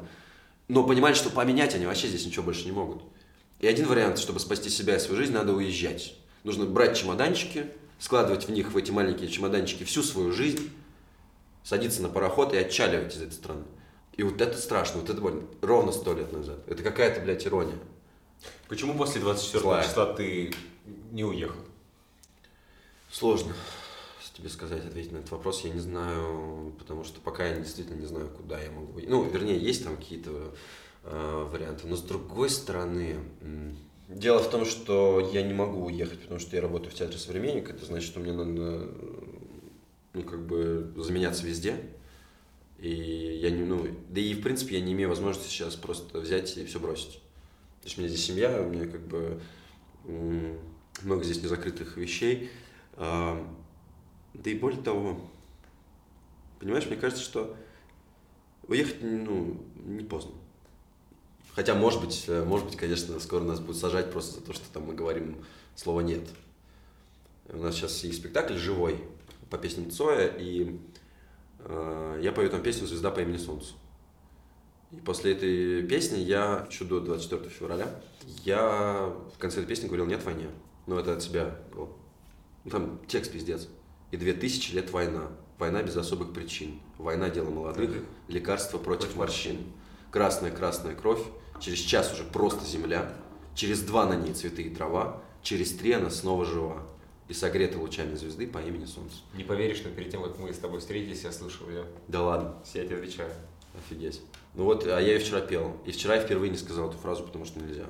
но 0.67 0.83
понимали, 0.83 1.15
что 1.15 1.31
поменять 1.31 1.73
они 1.73 1.87
вообще 1.87 2.07
здесь 2.07 2.25
ничего 2.27 2.43
больше 2.43 2.65
не 2.65 2.71
могут. 2.71 3.01
И 3.59 3.65
один 3.65 3.87
вариант, 3.87 4.19
чтобы 4.19 4.39
спасти 4.39 4.69
себя 4.69 4.97
и 4.97 4.99
свою 4.99 5.19
жизнь, 5.19 5.33
надо 5.33 5.53
уезжать. 5.53 6.15
Нужно 6.43 6.65
брать 6.65 6.95
чемоданчики, 6.95 7.71
складывать 7.97 8.47
в 8.47 8.51
них, 8.51 8.71
в 8.71 8.77
эти 8.77 8.91
маленькие 8.91 9.29
чемоданчики, 9.29 9.83
всю 9.83 10.03
свою 10.03 10.31
жизнь, 10.31 10.69
садиться 11.63 12.03
на 12.03 12.09
пароход 12.09 12.53
и 12.53 12.57
отчаливать 12.57 13.15
из 13.15 13.23
этой 13.23 13.33
страны. 13.33 13.63
И 14.15 14.23
вот 14.23 14.39
это 14.41 14.57
страшно, 14.57 15.01
вот 15.01 15.09
это 15.09 15.19
больно. 15.19 15.43
Ровно 15.61 15.91
сто 15.91 16.13
лет 16.13 16.31
назад. 16.31 16.59
Это 16.67 16.83
какая-то, 16.83 17.21
блядь, 17.21 17.45
ирония. 17.45 17.77
Почему 18.67 18.95
после 18.95 19.21
24 19.21 19.61
Злая. 19.61 19.83
числа 19.83 20.13
ты 20.13 20.53
не 21.11 21.23
уехал? 21.23 21.61
Сложно 23.11 23.53
тебе 24.35 24.49
сказать, 24.49 24.85
ответить 24.85 25.13
на 25.13 25.17
этот 25.17 25.31
вопрос. 25.31 25.61
Я 25.63 25.71
не 25.71 25.79
знаю, 25.79 26.73
потому 26.77 27.03
что 27.05 27.21
пока 27.21 27.47
я 27.47 27.57
действительно 27.57 27.95
не 27.95 28.05
знаю, 28.05 28.29
куда 28.29 28.61
я 28.61 28.69
могу. 28.69 28.99
Ну, 29.07 29.23
вернее, 29.23 29.57
есть 29.57 29.85
там 29.85 29.95
какие-то 29.95 30.53
э, 31.03 31.47
варианты. 31.51 31.87
Но 31.87 31.95
с 31.95 32.01
другой 32.01 32.49
стороны, 32.49 33.17
дело 34.09 34.39
в 34.39 34.49
том, 34.49 34.65
что 34.65 35.31
я 35.33 35.41
не 35.41 35.53
могу 35.53 35.85
уехать, 35.85 36.21
потому 36.21 36.39
что 36.41 36.55
я 36.55 36.61
работаю 36.61 36.91
в 36.91 36.95
театре 36.95 37.17
«Современник». 37.17 37.69
Это 37.69 37.85
значит, 37.85 38.07
что 38.07 38.19
мне 38.19 38.33
надо 38.33 38.89
ну, 40.13 40.23
как 40.23 40.45
бы 40.45 40.93
заменяться 40.97 41.45
везде. 41.45 41.77
И 42.79 42.89
я 43.41 43.49
не, 43.49 43.63
ну, 43.63 43.87
да 44.09 44.19
и 44.21 44.33
в 44.33 44.41
принципе 44.41 44.77
я 44.77 44.83
не 44.83 44.93
имею 44.93 45.09
возможности 45.09 45.49
сейчас 45.49 45.75
просто 45.75 46.19
взять 46.19 46.55
и 46.57 46.65
все 46.65 46.79
бросить. 46.79 47.13
То 47.81 47.85
есть 47.85 47.97
у 47.97 48.01
меня 48.01 48.09
здесь 48.09 48.25
семья, 48.25 48.61
у 48.61 48.69
меня 48.69 48.87
как 48.87 49.01
бы 49.07 49.39
много 51.01 51.23
здесь 51.23 51.41
незакрытых 51.41 51.97
вещей. 51.97 52.49
А, 52.93 53.45
да 54.33 54.49
и 54.49 54.55
более 54.55 54.81
того, 54.81 55.21
понимаешь, 56.59 56.85
мне 56.87 56.97
кажется, 56.97 57.23
что 57.23 57.55
уехать, 58.67 59.01
ну, 59.01 59.63
не 59.75 60.03
поздно. 60.03 60.31
Хотя, 61.53 61.73
может 61.73 62.01
быть, 62.01 62.25
э, 62.27 62.43
может 62.43 62.67
быть, 62.67 62.75
конечно, 62.75 63.17
скоро 63.19 63.43
нас 63.43 63.61
будут 63.61 63.77
сажать 63.77 64.11
просто 64.11 64.39
за 64.39 64.45
то, 64.45 64.51
что 64.51 64.65
там 64.73 64.83
мы 64.83 64.93
говорим 64.93 65.37
слово 65.75 66.01
«нет». 66.01 66.27
У 67.47 67.57
нас 67.57 67.75
сейчас 67.75 68.03
есть 68.03 68.19
спектакль 68.19 68.55
живой, 68.55 68.99
по 69.49 69.57
песням 69.57 69.89
Цоя, 69.91 70.27
и 70.27 70.77
я 71.67 72.31
пою 72.31 72.49
там 72.49 72.61
песню 72.61 72.87
«Звезда 72.87 73.11
по 73.11 73.19
имени 73.19 73.37
Солнцу». 73.37 73.75
И 74.91 74.97
после 74.97 75.33
этой 75.33 75.83
песни 75.83 76.19
я, 76.19 76.65
еще 76.69 76.85
до 76.85 76.99
24 76.99 77.49
февраля, 77.49 77.89
я 78.43 79.11
в 79.33 79.37
конце 79.37 79.59
этой 79.59 79.67
песни 79.67 79.87
говорил 79.87 80.05
«Нет 80.05 80.23
войне». 80.23 80.47
Ну, 80.87 80.97
это 80.97 81.13
от 81.13 81.23
себя 81.23 81.55
было. 81.73 81.89
Ну, 82.63 82.71
там 82.71 82.99
текст 83.07 83.31
пиздец. 83.31 83.67
И 84.11 84.17
две 84.17 84.33
тысячи 84.33 84.73
лет 84.73 84.91
война. 84.91 85.29
Война 85.57 85.81
без 85.81 85.97
особых 85.97 86.33
причин. 86.33 86.79
Война– 86.97 87.29
дело 87.31 87.49
молодых, 87.49 87.91
лекарство 88.27 88.77
против, 88.77 89.07
против 89.07 89.17
морщин. 89.17 89.57
Красная-красная 90.11 90.95
кровь, 90.95 91.21
через 91.59 91.79
час 91.79 92.13
уже 92.13 92.23
просто 92.23 92.63
земля, 92.65 93.11
через 93.55 93.81
два 93.81 94.05
на 94.05 94.15
ней 94.15 94.33
цветы 94.33 94.63
и 94.63 94.73
трава, 94.73 95.21
через 95.41 95.75
три 95.75 95.93
она 95.93 96.09
снова 96.09 96.45
жива 96.45 96.83
и 97.27 97.33
согрета 97.33 97.79
лучами 97.79 98.15
звезды 98.15 98.47
по 98.47 98.59
имени 98.59 98.85
Солнце. 98.85 99.17
Не 99.33 99.43
поверишь, 99.43 99.81
но 99.83 99.89
перед 99.89 100.11
тем, 100.11 100.23
как 100.23 100.37
мы 100.37 100.53
с 100.53 100.57
тобой 100.57 100.79
встретились, 100.79 101.23
я 101.23 101.31
слышал 101.31 101.67
ее. 101.69 101.85
Да 102.07 102.21
ладно. 102.21 102.55
Я 102.73 102.85
тебе 102.85 102.97
отвечаю. 102.97 103.31
Офигеть. 103.75 104.21
Ну 104.53 104.63
вот, 104.65 104.85
а 104.85 104.99
я 104.99 105.13
ее 105.13 105.19
вчера 105.19 105.41
пел. 105.41 105.75
И 105.85 105.91
вчера 105.91 106.15
я 106.15 106.21
впервые 106.21 106.49
не 106.49 106.57
сказал 106.57 106.89
эту 106.89 106.97
фразу, 106.97 107.23
потому 107.23 107.45
что 107.45 107.59
нельзя. 107.59 107.85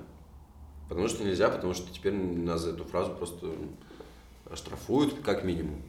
Потому 0.88 1.08
что 1.08 1.24
нельзя, 1.24 1.50
потому 1.50 1.74
что 1.74 1.92
теперь 1.94 2.14
нас 2.14 2.62
за 2.62 2.72
эту 2.72 2.86
фразу 2.86 3.14
просто 3.14 3.52
оштрафуют, 4.50 5.22
как 5.24 5.44
минимум. 5.44 5.82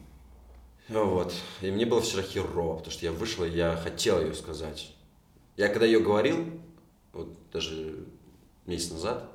Вот. 0.89 1.33
И 1.61 1.71
мне 1.71 1.85
было 1.85 2.01
вчера 2.01 2.21
херово, 2.21 2.77
потому 2.77 2.91
что 2.91 3.05
я 3.05 3.11
вышел, 3.11 3.43
и 3.43 3.49
я 3.49 3.75
хотел 3.75 4.21
ее 4.21 4.33
сказать. 4.33 4.93
Я 5.55 5.69
когда 5.69 5.85
ее 5.85 5.99
говорил, 5.99 6.45
вот 7.13 7.29
даже 7.51 8.05
месяц 8.65 8.91
назад, 8.91 9.31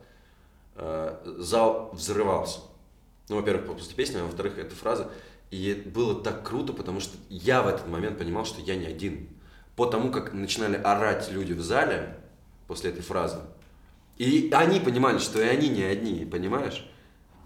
э, 0.76 1.34
зал 1.38 1.90
взрывался. 1.92 2.60
Ну, 3.28 3.36
во-первых, 3.36 3.76
после 3.76 3.94
песни, 3.94 4.18
а 4.18 4.24
во-вторых, 4.24 4.58
эта 4.58 4.74
фраза. 4.74 5.10
И 5.50 5.74
было 5.74 6.14
так 6.14 6.46
круто, 6.46 6.72
потому 6.72 7.00
что 7.00 7.16
я 7.28 7.62
в 7.62 7.68
этот 7.68 7.86
момент 7.86 8.18
понимал, 8.18 8.44
что 8.44 8.60
я 8.60 8.74
не 8.74 8.86
один. 8.86 9.28
По 9.76 9.86
тому, 9.86 10.10
как 10.10 10.32
начинали 10.32 10.76
орать 10.76 11.30
люди 11.30 11.52
в 11.52 11.60
зале 11.60 12.18
после 12.66 12.90
этой 12.90 13.02
фразы. 13.02 13.38
И 14.18 14.50
они 14.52 14.80
понимали, 14.80 15.18
что 15.18 15.42
и 15.42 15.46
они 15.46 15.68
не 15.68 15.82
одни, 15.82 16.24
понимаешь? 16.24 16.86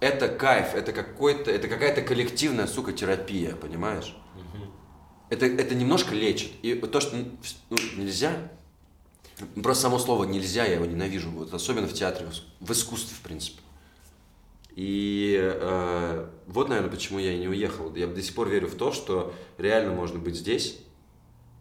Это 0.01 0.29
кайф, 0.29 0.74
это 0.74 0.93
какой-то, 0.93 1.51
это 1.51 1.68
какая-то 1.68 2.03
коллективная, 2.03 2.66
сука, 2.66 2.93
терапия, 2.93 3.57
понимаешь? 3.57 4.14
Угу. 4.35 4.64
Это, 5.31 5.47
это 5.47 5.74
немножко 5.74 6.14
лечит. 6.14 6.53
И 6.62 6.74
то, 6.74 7.01
что 7.01 7.16
ну, 7.16 7.77
нельзя, 7.97 8.51
просто 9.62 9.85
само 9.85 9.99
слово 9.99 10.24
нельзя, 10.24 10.64
я 10.64 10.74
его 10.74 10.87
ненавижу, 10.87 11.31
вот, 11.31 11.53
особенно 11.55 11.87
в 11.87 11.93
театре, 11.95 12.29
в 12.61 12.72
искусстве, 12.72 13.16
в 13.16 13.20
принципе. 13.20 13.61
И 14.77 15.39
э, 15.41 16.27
вот, 16.47 16.68
наверное, 16.68 16.91
почему 16.91 17.18
я 17.18 17.33
и 17.33 17.39
не 17.39 17.49
уехал. 17.49 17.95
Я 17.95 18.07
до 18.07 18.22
сих 18.22 18.35
пор 18.35 18.51
верю 18.51 18.68
в 18.68 18.74
то, 18.74 18.93
что 18.93 19.33
реально 19.57 19.93
можно 19.93 20.18
быть 20.18 20.37
здесь 20.37 20.79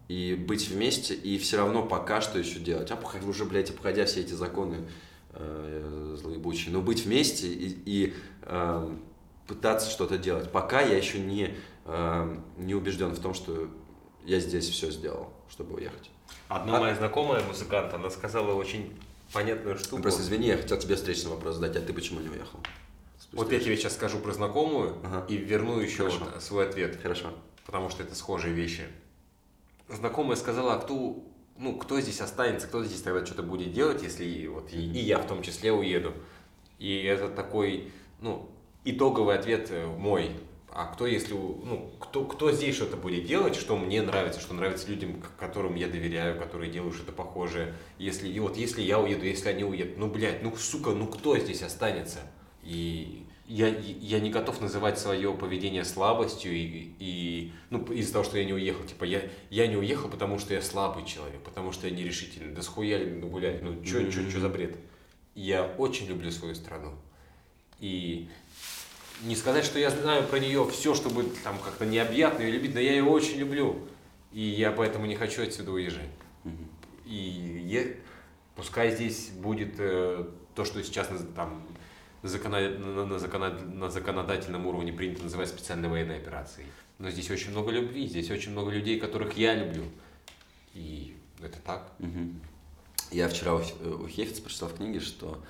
и 0.09 0.35
быть 0.35 0.67
вместе, 0.67 1.15
и 1.15 1.37
все 1.37 1.57
равно 1.57 1.81
пока 1.81 2.19
что 2.19 2.37
еще 2.37 2.59
делать. 2.59 2.91
А 2.91 2.99
уже, 3.25 3.45
блядь, 3.45 3.69
обходя 3.69 4.03
все 4.03 4.19
эти 4.19 4.33
законы 4.33 4.79
э, 5.31 6.15
злоебучие, 6.19 6.73
но 6.73 6.81
быть 6.81 7.05
вместе 7.05 7.47
и, 7.47 7.79
и 7.85 8.13
э, 8.41 8.95
пытаться 9.47 9.89
что-то 9.89 10.17
делать. 10.17 10.51
Пока 10.51 10.81
я 10.81 10.97
еще 10.97 11.17
не, 11.17 11.55
э, 11.85 12.37
не 12.57 12.75
убежден 12.75 13.11
в 13.11 13.19
том, 13.21 13.33
что 13.33 13.69
я 14.25 14.41
здесь 14.41 14.67
все 14.67 14.91
сделал, 14.91 15.31
чтобы 15.49 15.75
уехать. 15.75 16.11
Одна 16.49 16.77
а... 16.77 16.81
моя 16.81 16.95
знакомая 16.95 17.41
музыкант, 17.43 17.93
она 17.93 18.09
сказала 18.09 18.53
очень 18.53 18.93
понятную 19.31 19.77
штуку. 19.77 20.01
Просто 20.01 20.21
извини, 20.21 20.47
я 20.47 20.57
хотел 20.57 20.77
тебе 20.77 20.95
встречный 20.95 21.31
вопрос 21.31 21.55
задать, 21.55 21.77
а 21.77 21.81
ты 21.81 21.93
почему 21.93 22.19
не 22.19 22.27
уехал? 22.27 22.59
Вот 23.35 23.51
я 23.51 23.59
тебе 23.59 23.75
сейчас 23.75 23.95
скажу 23.95 24.19
про 24.19 24.31
знакомую 24.31 24.95
Ага. 25.03 25.25
и 25.27 25.35
верну 25.35 25.79
еще 25.79 26.09
Хорошо. 26.09 26.25
вот 26.33 26.41
свой 26.41 26.69
ответ, 26.69 26.97
Хорошо. 27.01 27.33
потому 27.65 27.89
что 27.89 28.01
это 28.03 28.15
схожие 28.15 28.53
вещи. 28.53 28.83
Знакомая 29.89 30.37
сказала, 30.37 30.75
а 30.75 30.79
кто, 30.79 31.21
ну, 31.57 31.75
кто 31.75 31.99
здесь 31.99 32.21
останется, 32.21 32.67
кто 32.67 32.83
здесь 32.85 33.01
тогда 33.01 33.25
что-то 33.25 33.43
будет 33.43 33.73
делать, 33.73 34.01
если 34.03 34.47
вот 34.47 34.71
и, 34.71 34.77
и 34.77 34.99
я 34.99 35.19
в 35.19 35.27
том 35.27 35.43
числе 35.43 35.73
уеду. 35.73 36.13
И 36.79 37.03
это 37.03 37.27
такой, 37.27 37.91
ну, 38.21 38.49
итоговый 38.85 39.35
ответ 39.37 39.67
э, 39.69 39.85
мой. 39.85 40.31
А 40.71 40.85
кто, 40.85 41.05
если, 41.05 41.33
ну, 41.33 41.91
кто, 41.99 42.23
кто 42.23 42.51
здесь 42.53 42.75
что-то 42.75 42.95
будет 42.95 43.25
делать, 43.25 43.55
что 43.55 43.77
мне 43.77 44.01
нравится, 44.01 44.39
что 44.39 44.53
нравится 44.53 44.89
людям, 44.89 45.21
которым 45.37 45.75
я 45.75 45.87
доверяю, 45.87 46.39
которые 46.39 46.71
делают 46.71 46.95
что-то 46.95 47.11
похожее. 47.11 47.73
Если, 47.97 48.29
и 48.29 48.39
вот 48.39 48.55
если 48.55 48.81
я 48.81 48.99
уеду, 48.99 49.25
если 49.25 49.49
они 49.49 49.65
уедут, 49.65 49.97
ну, 49.97 50.07
блядь, 50.07 50.41
ну, 50.41 50.55
сука, 50.55 50.91
ну, 50.91 51.07
кто 51.07 51.37
здесь 51.37 51.63
останется? 51.63 52.19
И 52.63 53.24
я, 53.47 53.67
я 53.67 54.19
не 54.19 54.31
готов 54.31 54.59
называть 54.61 54.97
свое 54.97 55.33
поведение 55.33 55.85
слабостью 55.85 56.51
и, 56.51 56.93
и 56.99 57.51
ну, 57.69 57.83
из-за 57.93 58.13
того, 58.13 58.25
что 58.25 58.37
я 58.37 58.45
не 58.45 58.53
уехал. 58.53 58.83
Типа, 58.83 59.03
я, 59.03 59.21
я 59.49 59.67
не 59.67 59.75
уехал, 59.75 60.09
потому 60.09 60.39
что 60.39 60.53
я 60.53 60.61
слабый 60.61 61.05
человек, 61.05 61.41
потому 61.41 61.71
что 61.71 61.87
я 61.87 61.95
нерешительный. 61.95 62.53
Да 62.53 62.61
схуя 62.61 62.97
ли 62.97 63.05
ну, 63.11 63.27
гулять? 63.27 63.61
Ну, 63.61 63.85
что 63.85 64.11
что 64.11 64.39
за 64.39 64.49
бред? 64.49 64.77
Я 65.35 65.65
очень 65.77 66.07
люблю 66.07 66.31
свою 66.31 66.55
страну. 66.55 66.93
И 67.79 68.29
не 69.23 69.35
сказать, 69.35 69.65
что 69.65 69.77
я 69.79 69.89
знаю 69.89 70.23
про 70.23 70.39
нее 70.39 70.67
все, 70.71 70.95
чтобы 70.95 71.23
там 71.43 71.57
как-то 71.59 71.85
необъятно 71.85 72.41
ее 72.43 72.51
любить, 72.51 72.73
но 72.73 72.79
я 72.79 72.91
ее 72.91 73.03
очень 73.03 73.37
люблю. 73.37 73.87
И 74.31 74.41
я 74.41 74.71
поэтому 74.71 75.05
не 75.05 75.15
хочу 75.15 75.43
отсюда 75.43 75.71
уезжать. 75.71 76.09
И 77.05 77.61
я- 77.67 77.93
пускай 78.55 78.91
здесь 78.91 79.29
будет 79.29 79.75
э, 79.77 80.25
то, 80.55 80.65
что 80.65 80.83
сейчас 80.83 81.09
там, 81.35 81.65
на, 82.25 83.19
закона- 83.19 83.59
на- 83.73 83.89
законодательном 83.89 84.65
уровне 84.67 84.91
принято 84.93 85.23
называть 85.23 85.49
специальной 85.49 85.89
военной 85.89 86.17
операцией. 86.17 86.67
Но 86.99 87.09
здесь 87.09 87.29
очень 87.29 87.51
много 87.51 87.71
любви, 87.71 88.07
здесь 88.07 88.31
очень 88.31 88.51
много 88.51 88.71
людей, 88.71 88.99
которых 88.99 89.37
я 89.37 89.53
люблю. 89.55 89.83
И 90.73 91.15
это 91.41 91.57
так. 91.65 91.91
Мгм. 91.99 92.39
Я 93.11 93.27
вчера 93.29 93.55
у, 93.55 93.59
Хе- 93.59 93.75
у 93.85 94.07
Хефица 94.07 94.41
прочитал 94.41 94.69
в 94.69 94.75
книге, 94.75 94.99
что, 94.99 95.43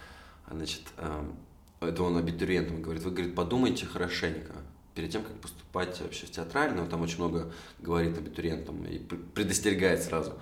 значит, 0.52 0.82
эм, 0.98 1.36
это 1.80 2.04
он 2.04 2.18
абитуриентам 2.18 2.82
говорит, 2.82 3.04
вы, 3.04 3.12
говорит, 3.12 3.36
подумайте 3.36 3.86
хорошенько 3.86 4.54
перед 4.94 5.12
тем, 5.12 5.24
как 5.24 5.34
поступать 5.40 6.00
вообще 6.02 6.26
в 6.26 6.32
театральную, 6.32 6.88
там 6.88 7.02
очень 7.02 7.18
много 7.18 7.52
говорит 7.80 8.18
абитуриентам 8.18 8.84
и 8.86 8.98
пр- 8.98 9.20
предостерегает 9.34 10.02
сразу. 10.04 10.34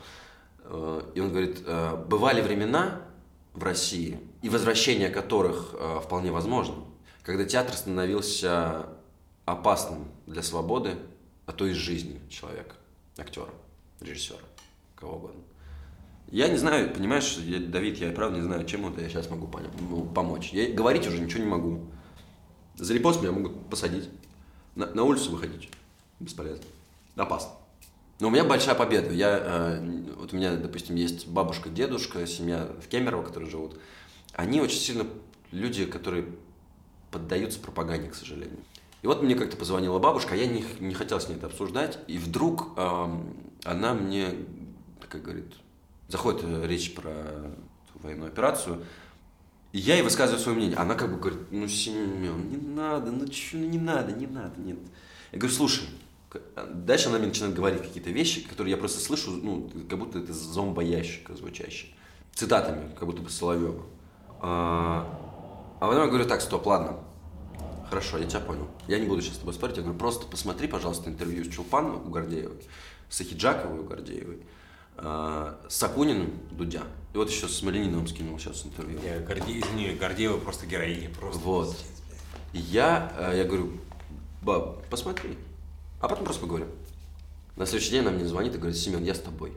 Э, 0.65 1.01
И 1.15 1.19
он 1.19 1.29
говорит, 1.29 1.61
э, 1.65 2.05
бывали 2.07 2.41
времена 2.41 3.01
в 3.53 3.63
России, 3.63 4.19
и 4.41 4.49
возвращение 4.49 5.09
которых 5.09 5.75
э, 5.77 5.99
вполне 6.03 6.31
возможно, 6.31 6.75
когда 7.23 7.45
театр 7.45 7.75
становился 7.75 8.87
опасным 9.45 10.05
для 10.25 10.41
свободы, 10.41 10.95
а 11.45 11.51
то 11.51 11.65
и 11.65 11.73
жизни 11.73 12.19
человека, 12.29 12.75
актера, 13.17 13.49
режиссера, 13.99 14.39
кого 14.95 15.17
угодно. 15.17 15.41
Я 16.31 16.47
не 16.47 16.57
знаю, 16.57 16.91
понимаешь, 16.93 17.37
я- 17.37 17.59
Давид, 17.59 17.97
я 17.99 18.11
правда 18.11 18.37
не 18.37 18.43
знаю, 18.43 18.65
чем 18.65 18.87
это 18.87 19.01
я 19.01 19.09
сейчас 19.09 19.29
могу 19.29 19.47
помочь. 19.47 20.49
Я 20.51 20.73
говорить 20.73 21.05
уже 21.05 21.19
ничего 21.19 21.43
не 21.43 21.49
могу. 21.49 21.85
За 22.75 22.93
репост 22.93 23.21
меня 23.21 23.31
могут 23.31 23.69
посадить. 23.69 24.09
На, 24.75 24.87
на 24.87 25.03
улицу 25.03 25.29
выходить. 25.31 25.69
Бесполезно. 26.19 26.65
Опасно. 27.15 27.51
Но 28.19 28.27
у 28.27 28.31
меня 28.31 28.43
большая 28.43 28.75
победа. 28.75 29.11
Я, 29.11 29.39
э, 29.41 30.03
вот 30.17 30.33
у 30.33 30.35
меня, 30.35 30.55
допустим, 30.55 30.95
есть 30.95 31.27
бабушка, 31.27 31.69
дедушка, 31.69 32.25
семья 32.27 32.69
в 32.81 32.87
Кемерово, 32.87 33.23
которые 33.23 33.49
живут. 33.49 33.79
Они 34.33 34.61
очень 34.61 34.79
сильно 34.79 35.05
люди, 35.51 35.85
которые 35.85 36.25
поддаются 37.11 37.59
пропаганде, 37.59 38.09
к 38.09 38.15
сожалению. 38.15 38.59
И 39.01 39.07
вот 39.07 39.21
мне 39.21 39.35
как-то 39.35 39.57
позвонила 39.57 39.99
бабушка, 39.99 40.33
а 40.33 40.37
я 40.37 40.47
не, 40.47 40.63
не 40.79 40.93
хотел 40.93 41.19
с 41.19 41.27
ней 41.27 41.35
это 41.35 41.47
обсуждать. 41.47 41.99
И 42.07 42.17
вдруг 42.17 42.77
эм, 42.77 43.35
она 43.63 43.93
мне, 43.93 44.29
как 45.09 45.23
говорит, 45.23 45.53
заходит 46.07 46.41
э, 46.43 46.65
речь 46.67 46.95
про 46.95 47.53
военную 47.95 48.29
операцию, 48.29 48.85
и 49.73 49.79
я 49.79 49.95
ей 49.95 50.03
высказываю 50.03 50.39
свое 50.39 50.57
мнение. 50.57 50.77
Она 50.77 50.95
как 50.95 51.11
бы 51.11 51.17
говорит, 51.17 51.51
ну, 51.51 51.67
Семен, 51.67 52.49
не 52.49 52.57
надо, 52.57 53.11
ну 53.11 53.29
что, 53.31 53.57
ну 53.57 53.65
не 53.65 53.79
надо, 53.79 54.13
не 54.13 54.27
надо, 54.27 54.59
нет. 54.61 54.77
Я 55.31 55.39
говорю, 55.39 55.55
слушай, 55.55 55.83
дальше 56.73 57.09
она 57.09 57.17
мне 57.17 57.27
начинает 57.27 57.55
говорить 57.55 57.81
какие-то 57.81 58.09
вещи, 58.09 58.47
которые 58.47 58.71
я 58.71 58.77
просто 58.77 58.99
слышу, 58.99 59.31
ну, 59.31 59.69
как 59.89 59.99
будто 59.99 60.19
это 60.19 60.33
зомбоящика 60.33 61.35
звучащий. 61.35 61.95
Цитатами, 62.33 62.89
как 62.95 63.07
будто 63.07 63.21
бы 63.21 63.29
Соловьева. 63.29 63.83
А, 64.39 65.07
а 65.79 65.87
потом 65.87 66.03
я 66.03 66.07
говорю, 66.07 66.25
так, 66.25 66.41
стоп, 66.41 66.65
ладно, 66.65 66.99
Хорошо, 67.93 68.17
я 68.17 68.25
тебя 68.25 68.39
понял. 68.39 68.67
Я 68.87 68.97
не 68.97 69.05
буду 69.05 69.21
сейчас 69.21 69.35
с 69.35 69.37
тобой 69.37 69.53
спорить. 69.53 69.77
Я 69.77 69.83
говорю, 69.83 69.99
просто 69.99 70.25
посмотри, 70.25 70.67
пожалуйста, 70.67 71.11
интервью 71.11 71.43
с 71.45 71.49
Чулпан 71.49 71.91
у 71.91 72.09
Гордеевой, 72.09 72.57
с 73.07 73.21
Ахиджаковой 73.21 73.81
у 73.81 73.83
Гордеевой, 73.83 74.39
э, 74.97 75.55
с 75.69 75.83
Акуниным 75.83 76.31
Дудя. 76.49 76.81
И 77.13 77.17
вот 77.17 77.29
еще 77.29 77.47
с 77.47 77.61
Малининовым 77.61 78.07
скинул 78.07 78.39
сейчас 78.39 78.65
интервью. 78.65 78.99
Я 79.03 79.19
Горде... 79.19 79.59
Извини, 79.59 79.93
Гордеева 79.93 80.39
просто 80.39 80.65
героиня. 80.65 81.09
Просто. 81.09 81.39
Вот. 81.41 81.77
Я, 82.51 83.13
э, 83.15 83.37
я 83.37 83.43
говорю, 83.43 83.73
баб, 84.41 84.83
посмотри. 84.89 85.37
А 86.03 86.09
потом 86.09 86.25
просто 86.25 86.41
поговорим. 86.41 86.67
На 87.55 87.65
следующий 87.65 87.91
день 87.91 88.01
она 88.01 88.11
мне 88.11 88.25
звонит 88.25 88.53
и 88.53 88.57
говорит, 88.57 88.77
Семен, 88.77 89.05
я 89.05 89.15
с 89.15 89.21
тобой. 89.21 89.53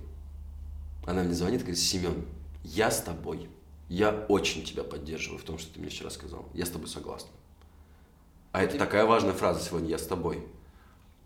Она 1.04 1.24
мне 1.24 1.34
звонит 1.34 1.62
и 1.62 1.64
говорит, 1.64 1.80
Семен, 1.82 2.24
я 2.62 2.92
с 2.92 3.02
тобой. 3.02 3.50
Я 3.88 4.12
очень 4.28 4.64
тебя 4.64 4.84
поддерживаю 4.84 5.40
в 5.40 5.42
том, 5.42 5.58
что 5.58 5.74
ты 5.74 5.80
мне 5.80 5.88
вчера 5.88 6.08
сказал. 6.08 6.48
Я 6.54 6.64
с 6.64 6.70
тобой 6.70 6.86
согласна. 6.86 7.30
А 8.52 8.62
это 8.62 8.78
такая 8.78 9.06
важная 9.06 9.32
фраза 9.32 9.60
сегодня, 9.60 9.88
я 9.88 9.98
с 9.98 10.06
тобой. 10.06 10.46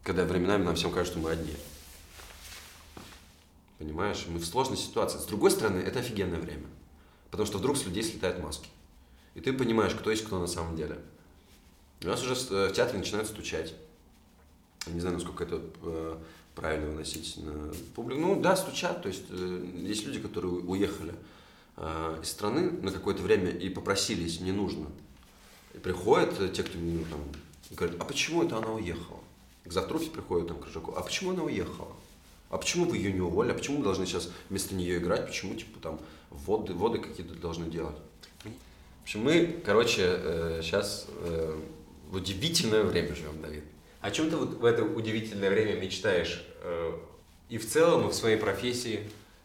Когда 0.05 0.25
временами 0.25 0.63
нам 0.65 0.75
всем 0.75 0.91
кажется, 0.91 1.19
что 1.19 1.23
мы 1.23 1.33
одни. 1.33 1.55
Понимаешь? 3.77 4.25
Мы 4.27 4.39
в 4.39 4.47
сложной 4.47 4.79
ситуации. 4.79 5.19
С 5.19 5.27
другой 5.27 5.51
стороны, 5.51 5.81
это 5.81 5.99
офигенное 5.99 6.41
время. 6.41 6.67
Потому 7.31 7.47
что 7.47 7.59
вдруг 7.59 7.77
с 7.77 7.85
людей 7.85 8.03
слетают 8.03 8.43
маски. 8.43 8.71
И 9.35 9.41
ты 9.43 9.53
понимаешь, 9.53 9.93
кто 9.95 10.11
есть 10.11 10.25
кто 10.25 10.39
на 10.39 10.47
самом 10.47 10.77
деле. 10.77 10.99
У 12.03 12.07
нас 12.07 12.23
уже 12.23 12.35
с- 12.35 12.51
э, 12.51 12.69
в 12.69 12.73
театре 12.73 12.99
начинают 12.99 13.29
стучать. 13.29 13.75
Не 14.87 15.01
знаю, 15.01 15.17
насколько 15.17 15.45
это 15.45 15.61
э, 15.83 16.17
правильно 16.55 16.89
выносить 16.89 17.37
на 17.37 17.73
публику. 17.95 18.21
Ну 18.21 18.41
да, 18.41 18.57
стучат. 18.57 19.03
То 19.03 19.09
есть 19.09 19.25
э, 19.31 19.67
есть 19.77 20.07
люди, 20.07 20.21
которые 20.21 20.55
уехали 20.55 21.15
э, 21.77 22.19
из 22.23 22.31
страны 22.31 22.71
на 22.71 22.91
какое-то 22.91 23.23
время 23.23 23.51
и 23.51 23.69
попросили, 23.69 24.23
если 24.23 24.43
не 24.43 24.53
нужно. 24.53 24.87
И 25.75 25.79
приходят 25.79 26.35
те, 26.53 26.63
кто 26.63 26.79
ну, 26.79 27.05
там, 27.11 27.21
и 27.71 27.75
говорят, 27.75 27.97
а 28.01 28.05
почему 28.05 28.43
это 28.43 28.57
она 28.57 28.73
уехала? 28.73 29.21
К 29.65 29.73
завтруфе 29.73 30.11
приходят 30.11 30.49
там 30.49 30.59
к 30.59 30.65
Крыжаку, 30.65 30.95
а 30.97 31.03
почему 31.03 31.31
она 31.31 31.43
уехала? 31.43 31.93
А 32.49 32.59
почему 32.59 32.87
вы 32.87 32.97
ее 32.97 33.13
не 33.13 33.21
уволили? 33.21 33.53
А 33.53 33.55
почему 33.55 33.79
мы 33.79 33.85
должны 33.85 34.07
сейчас 34.07 34.31
вместо 34.49 34.75
нее 34.75 34.99
играть? 34.99 35.27
Почему, 35.27 35.55
типа, 35.55 35.79
там, 35.81 36.01
воды, 36.31 36.73
воды 36.73 36.99
какие-то 36.99 37.35
должны 37.35 37.71
делать? 37.71 37.95
В 38.43 39.03
общем, 39.03 39.23
мы, 39.23 39.61
короче, 39.65 40.61
сейчас 40.63 41.07
в 42.11 42.17
удивительное 42.17 42.83
время 42.83 43.15
живем, 43.15 43.41
Давид. 43.41 43.63
О 44.01 44.11
чем 44.11 44.31
ты 44.31 44.37
вот 44.37 44.55
в 44.55 44.65
это 44.65 44.83
удивительное 44.83 45.51
время 45.51 45.79
мечтаешь? 45.79 46.45
э, 46.63 46.99
И 47.49 47.59
в 47.59 47.69
целом, 47.69 48.09
и 48.09 48.11
в 48.11 48.15
своей 48.15 48.37
профессии? 48.37 49.01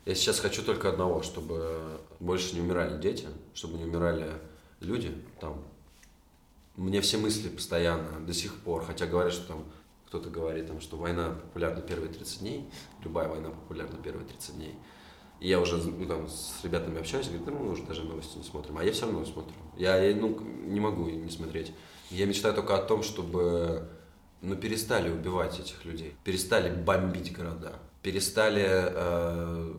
Я 0.05 0.15
сейчас 0.15 0.39
хочу 0.39 0.61
только 0.63 0.89
одного, 0.89 1.23
чтобы 1.23 1.99
больше 2.19 2.53
не 2.55 2.61
умирали 2.61 3.01
дети, 3.01 3.27
чтобы 3.53 3.77
не 3.77 3.83
умирали 3.85 4.31
люди 4.79 5.11
там. 5.41 5.63
Мне 6.75 7.01
все 7.01 7.17
мысли 7.17 7.49
постоянно, 7.49 8.19
до 8.19 8.33
сих 8.33 8.55
пор, 8.61 8.85
хотя 8.85 9.07
говорят, 9.07 9.33
что 9.33 9.47
там 9.47 9.65
кто-то 10.07 10.29
говорит, 10.29 10.67
там, 10.67 10.79
что 10.79 10.97
война 10.97 11.31
популярна 11.31 11.81
первые 11.81 12.13
30 12.13 12.39
дней, 12.39 12.69
любая 13.03 13.27
война 13.27 13.49
популярна 13.49 13.97
первые 14.01 14.27
30 14.27 14.55
дней. 14.55 14.75
И 15.39 15.49
я 15.49 15.59
уже 15.59 15.77
ну, 15.77 16.05
там, 16.05 16.29
с 16.29 16.63
ребятами 16.63 16.99
общаюсь, 16.99 17.27
говорят, 17.27 17.45
да 17.45 17.51
мы 17.51 17.71
уже 17.71 17.83
даже 17.83 18.03
новости 18.03 18.37
не 18.37 18.43
смотрим, 18.43 18.77
а 18.77 18.83
я 18.83 18.91
все 18.91 19.05
равно 19.05 19.25
смотрю. 19.25 19.55
Я, 19.75 19.97
я, 19.97 20.15
ну, 20.15 20.39
не 20.39 20.79
могу 20.79 21.09
не 21.09 21.29
смотреть. 21.31 21.73
Я 22.11 22.25
мечтаю 22.25 22.53
только 22.53 22.77
о 22.77 22.81
том, 22.83 23.03
чтобы 23.03 23.89
ну, 24.45 24.55
перестали 24.55 25.09
убивать 25.09 25.59
этих 25.59 25.83
людей, 25.85 26.15
перестали 26.23 26.73
бомбить 26.73 27.33
города, 27.33 27.73
перестали... 28.01 28.65
э, 28.67 29.73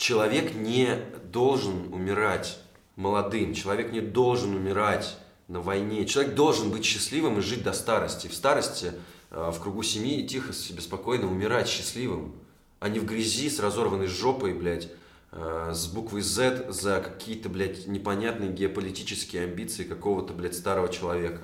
Человек 0.00 0.54
не 0.54 0.96
должен 1.30 1.92
умирать 1.92 2.58
молодым, 2.96 3.52
человек 3.52 3.92
не 3.92 4.00
должен 4.00 4.54
умирать 4.54 5.18
на 5.46 5.60
войне. 5.60 6.06
Человек 6.06 6.34
должен 6.34 6.70
быть 6.70 6.86
счастливым 6.86 7.38
и 7.38 7.42
жить 7.42 7.62
до 7.62 7.74
старости. 7.74 8.26
В 8.26 8.34
старости, 8.34 8.92
э, 9.30 9.50
в 9.52 9.60
кругу 9.60 9.82
семьи, 9.82 10.26
тихо, 10.26 10.54
себе 10.54 10.80
спокойно 10.80 11.26
умирать 11.26 11.68
счастливым, 11.68 12.34
а 12.78 12.88
не 12.88 12.98
в 12.98 13.04
грязи 13.04 13.50
с 13.50 13.58
разорванной 13.60 14.06
жопой, 14.06 14.54
блядь, 14.54 14.88
э, 15.32 15.72
с 15.74 15.86
буквой 15.88 16.22
Z 16.22 16.72
за 16.72 17.00
какие-то, 17.00 17.50
блядь, 17.50 17.86
непонятные 17.86 18.50
геополитические 18.50 19.44
амбиции 19.44 19.84
какого-то, 19.84 20.32
блядь, 20.32 20.56
старого 20.56 20.88
человека. 20.88 21.42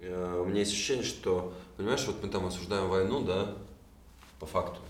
Э, 0.00 0.42
У 0.44 0.48
меня 0.48 0.60
есть 0.60 0.72
ощущение, 0.72 1.04
что, 1.04 1.52
понимаешь, 1.76 2.04
вот 2.06 2.22
мы 2.22 2.28
там 2.28 2.46
осуждаем 2.46 2.88
войну, 2.88 3.22
да, 3.22 3.54
по 4.38 4.46
факту. 4.46 4.80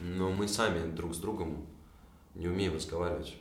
Но 0.00 0.30
мы 0.30 0.48
сами 0.48 0.90
друг 0.90 1.14
с 1.14 1.18
другом 1.18 1.66
не 2.34 2.48
умеем 2.48 2.74
разговаривать. 2.74 3.34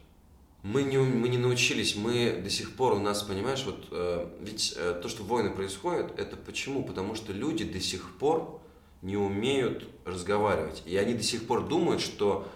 Мы 0.63 0.81
не, 0.83 0.97
мы 0.97 1.29
не 1.29 1.37
научились, 1.37 1.95
мы 1.95 2.41
до 2.43 2.49
сих 2.49 2.75
пор 2.75 2.93
у 2.93 2.99
нас, 2.99 3.21
понимаешь, 3.21 3.63
вот 3.65 3.87
э, 3.91 4.27
ведь 4.41 4.73
э, 4.75 4.99
то, 5.01 5.09
что 5.09 5.23
войны 5.23 5.51
происходят, 5.51 6.17
это 6.17 6.37
почему? 6.37 6.83
Потому 6.83 7.13
что 7.13 7.33
люди 7.33 7.63
до 7.63 7.79
сих 7.79 8.17
пор 8.17 8.61
не 9.03 9.15
умеют 9.15 9.87
разговаривать. 10.05 10.81
И 10.87 10.97
они 10.97 11.13
до 11.13 11.21
сих 11.21 11.45
пор 11.45 11.67
думают, 11.67 12.01
что 12.01 12.47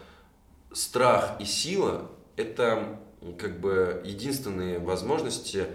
страх 0.71 1.39
и 1.39 1.45
сила– 1.45 2.09
это 2.35 2.99
как 3.37 3.59
бы 3.59 4.01
единственные 4.03 4.79
возможности 4.79 5.67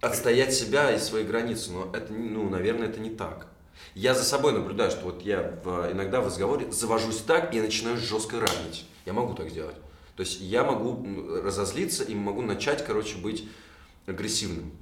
отстоять 0.00 0.54
себя 0.54 0.92
и 0.92 0.98
свои 0.98 1.24
границы. 1.24 1.72
Но 1.72 1.90
это, 1.94 2.12
ну, 2.12 2.48
наверное, 2.48 2.88
это 2.88 3.00
не 3.00 3.10
так. 3.10 3.46
Я 3.94 4.14
за 4.14 4.24
собой 4.24 4.52
наблюдаю, 4.52 4.90
что 4.90 5.04
вот 5.04 5.22
я 5.22 5.58
в, 5.64 5.92
иногда 5.92 6.20
в 6.20 6.26
разговоре 6.26 6.70
завожусь 6.70 7.18
так 7.18 7.54
и 7.54 7.60
начинаю 7.60 7.96
жестко 7.96 8.38
ранить. 8.38 8.86
Я 9.04 9.12
могу 9.12 9.34
так 9.34 9.50
сделать. 9.50 9.76
То 10.16 10.22
есть 10.22 10.40
я 10.40 10.64
могу 10.64 11.06
разозлиться 11.42 12.04
и 12.04 12.14
могу 12.14 12.42
начать, 12.42 12.84
короче, 12.84 13.16
быть 13.16 13.48
агрессивным. 14.06 14.72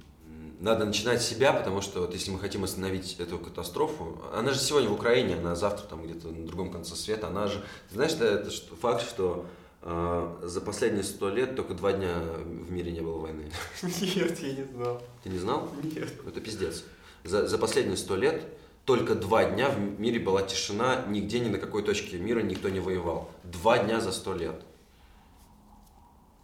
Надо 0.59 0.85
начинать 0.85 1.21
с 1.21 1.27
себя, 1.27 1.53
потому 1.53 1.79
что 1.79 2.01
вот 2.01 2.13
если 2.13 2.31
мы 2.31 2.39
хотим 2.39 2.65
остановить 2.65 3.15
эту 3.19 3.39
катастрофу, 3.39 4.21
она 4.35 4.51
же 4.51 4.59
сегодня 4.59 4.89
в 4.89 4.93
Украине, 4.93 5.35
она 5.35 5.55
завтра 5.55 5.87
там 5.87 6.03
где-то 6.03 6.27
на 6.27 6.45
другом 6.45 6.69
конце 6.69 6.95
света, 6.95 7.27
она 7.27 7.47
же, 7.47 7.63
знаешь, 7.89 8.11
это, 8.11 8.25
это 8.25 8.51
факт, 8.81 9.01
что 9.01 9.45
за 9.81 10.61
последние 10.61 11.03
сто 11.03 11.29
лет 11.29 11.55
только 11.55 11.73
два 11.73 11.93
дня 11.93 12.15
в 12.19 12.71
мире 12.71 12.91
не 12.91 13.01
было 13.01 13.19
войны. 13.19 13.49
Нет, 13.81 14.39
я 14.39 14.53
не 14.53 14.63
знал. 14.63 15.01
Ты 15.23 15.29
не 15.29 15.37
знал? 15.37 15.69
Нет. 15.83 16.11
Это 16.27 16.41
пиздец. 16.41 16.83
За, 17.23 17.47
за 17.47 17.57
последние 17.57 17.97
сто 17.97 18.15
лет 18.15 18.43
только 18.85 19.15
два 19.15 19.45
дня 19.45 19.69
в 19.69 19.79
мире 19.99 20.19
была 20.19 20.41
тишина, 20.41 21.05
нигде 21.07 21.39
ни 21.39 21.49
на 21.49 21.59
какой 21.59 21.83
точке 21.83 22.17
мира 22.17 22.41
никто 22.41 22.69
не 22.69 22.79
воевал. 22.79 23.29
Два 23.43 23.77
дня 23.77 24.01
за 24.01 24.11
сто 24.11 24.33
лет. 24.33 24.63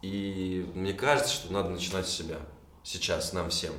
И 0.00 0.70
мне 0.74 0.92
кажется, 0.92 1.32
что 1.32 1.52
надо 1.52 1.70
начинать 1.70 2.06
с 2.06 2.12
себя. 2.12 2.38
Сейчас, 2.84 3.32
нам 3.32 3.50
всем. 3.50 3.72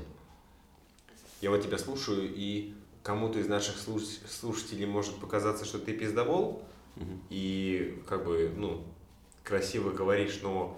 Я 1.39 1.49
вот 1.49 1.63
тебя 1.63 1.77
слушаю, 1.77 2.29
и 2.35 2.73
кому-то 3.03 3.39
из 3.39 3.47
наших 3.47 3.77
слушателей 3.77 4.85
может 4.85 5.15
показаться, 5.15 5.63
что 5.63 5.79
ты 5.79 5.93
пиздобол, 5.93 6.63
угу. 6.97 7.05
и 7.29 8.03
как 8.05 8.25
бы, 8.25 8.51
ну, 8.53 8.83
красиво 9.47 9.91
говоришь, 9.91 10.41
но 10.43 10.77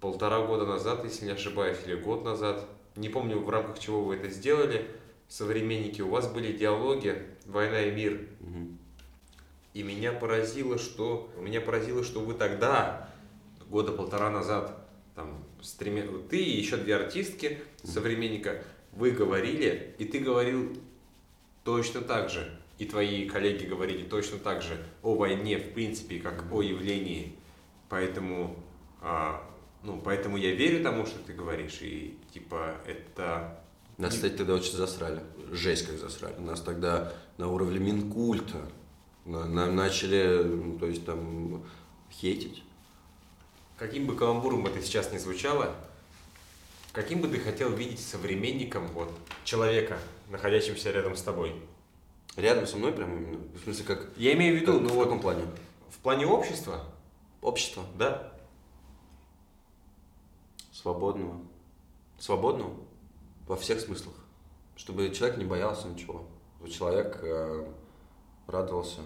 полтора 0.00 0.46
года 0.46 0.64
назад, 0.64 1.02
если 1.04 1.24
не 1.24 1.32
ошибаюсь, 1.32 1.78
или 1.84 1.96
год 1.96 2.24
назад, 2.24 2.64
не 2.94 3.08
помню, 3.08 3.40
в 3.40 3.50
рамках 3.50 3.80
чего 3.80 4.04
вы 4.04 4.16
это 4.16 4.30
сделали, 4.30 4.86
современники, 5.26 6.00
у 6.00 6.08
вас 6.08 6.28
были 6.28 6.52
диалоги 6.52 7.22
«Война 7.46 7.82
и 7.82 7.90
мир». 7.90 8.28
Угу. 8.40 8.68
И 9.74 9.82
меня 9.82 10.12
поразило, 10.12 10.78
что 10.78 11.30
меня 11.38 11.60
поразило, 11.60 12.04
что 12.04 12.20
вы 12.20 12.34
тогда 12.34 13.10
года 13.68 13.92
полтора 13.92 14.30
назад 14.30 14.88
там, 15.14 15.44
с 15.60 15.72
тремя, 15.72 16.04
ты 16.30 16.38
и 16.38 16.56
еще 16.56 16.76
две 16.76 16.94
артистки 16.94 17.58
современника, 17.82 18.62
вы 18.92 19.10
говорили, 19.10 19.94
и 19.98 20.04
ты 20.04 20.20
говорил 20.20 20.76
точно 21.64 22.00
так 22.00 22.30
же, 22.30 22.48
и 22.78 22.86
твои 22.86 23.28
коллеги 23.28 23.66
говорили 23.66 24.04
точно 24.04 24.38
так 24.38 24.62
же 24.62 24.82
о 25.02 25.14
войне, 25.14 25.58
в 25.58 25.72
принципе, 25.72 26.20
как 26.20 26.44
о 26.52 26.62
явлении. 26.62 27.36
Поэтому, 27.88 28.56
а, 29.00 29.42
ну, 29.82 30.00
поэтому 30.04 30.36
я 30.36 30.54
верю 30.54 30.82
тому, 30.82 31.06
что 31.06 31.18
ты 31.20 31.32
говоришь, 31.32 31.78
и 31.80 32.18
типа 32.32 32.76
это... 32.86 33.62
Нас, 33.96 34.14
кстати, 34.14 34.34
тогда 34.34 34.54
очень 34.54 34.72
засрали. 34.72 35.20
Жесть 35.50 35.86
как 35.86 35.98
засрали. 35.98 36.38
Нас 36.38 36.60
тогда 36.60 37.12
на 37.36 37.48
уровне 37.48 37.78
Минкульта 37.78 38.58
нам 39.24 39.76
начали, 39.76 40.42
ну, 40.44 40.78
то 40.78 40.86
есть 40.86 41.04
там, 41.04 41.64
хейтить. 42.10 42.62
Каким 43.78 44.06
бы 44.06 44.16
каламбуром 44.16 44.66
это 44.66 44.82
сейчас 44.82 45.12
не 45.12 45.18
звучало, 45.18 45.74
каким 46.92 47.20
бы 47.20 47.28
ты 47.28 47.38
хотел 47.38 47.70
видеть 47.70 48.00
современником 48.00 48.88
вот, 48.88 49.12
человека, 49.44 49.98
находящимся 50.30 50.90
рядом 50.90 51.16
с 51.16 51.22
тобой? 51.22 51.54
Рядом 52.36 52.66
со 52.66 52.76
мной 52.76 52.92
прям 52.92 53.16
именно? 53.16 53.38
В 53.54 53.62
смысле, 53.64 53.84
как? 53.84 54.10
Я 54.16 54.32
имею 54.34 54.56
в 54.56 54.60
виду, 54.60 54.74
как, 54.74 54.82
ну 54.82 54.88
в 54.88 54.92
вот, 54.92 55.04
каком 55.04 55.20
плане? 55.20 55.44
В 55.90 55.98
плане 55.98 56.26
общества? 56.26 56.84
Общества? 57.40 57.84
Да. 57.96 58.32
Свободного. 60.72 61.40
Свободного? 62.18 62.74
Во 63.46 63.56
всех 63.56 63.80
смыслах. 63.80 64.14
Чтобы 64.76 65.10
человек 65.10 65.38
не 65.38 65.44
боялся 65.44 65.88
ничего. 65.88 66.24
Чтобы 66.56 66.70
человек 66.70 67.18
э, 67.22 67.72
радовался. 68.46 69.00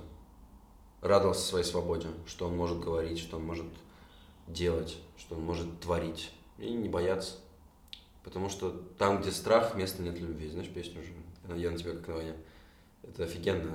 Радовался 1.00 1.46
своей 1.46 1.64
свободе, 1.64 2.08
что 2.26 2.46
он 2.46 2.56
может 2.56 2.78
говорить, 2.78 3.18
что 3.18 3.36
он 3.36 3.44
может 3.44 3.66
делать, 4.46 4.98
что 5.16 5.34
он 5.34 5.42
может 5.42 5.80
творить. 5.80 6.30
И 6.58 6.72
не 6.72 6.88
бояться. 6.88 7.36
Потому 8.22 8.48
что 8.48 8.70
там, 8.98 9.20
где 9.20 9.32
страх, 9.32 9.74
места 9.74 10.02
нет 10.02 10.18
любви. 10.18 10.48
Знаешь 10.48 10.68
песню 10.68 11.00
уже? 11.00 11.58
Я 11.58 11.70
на 11.70 11.78
тебя 11.78 11.92
как 11.92 12.08
на 12.08 12.14
войне. 12.14 12.34
Это 13.02 13.24
офигенно. 13.24 13.74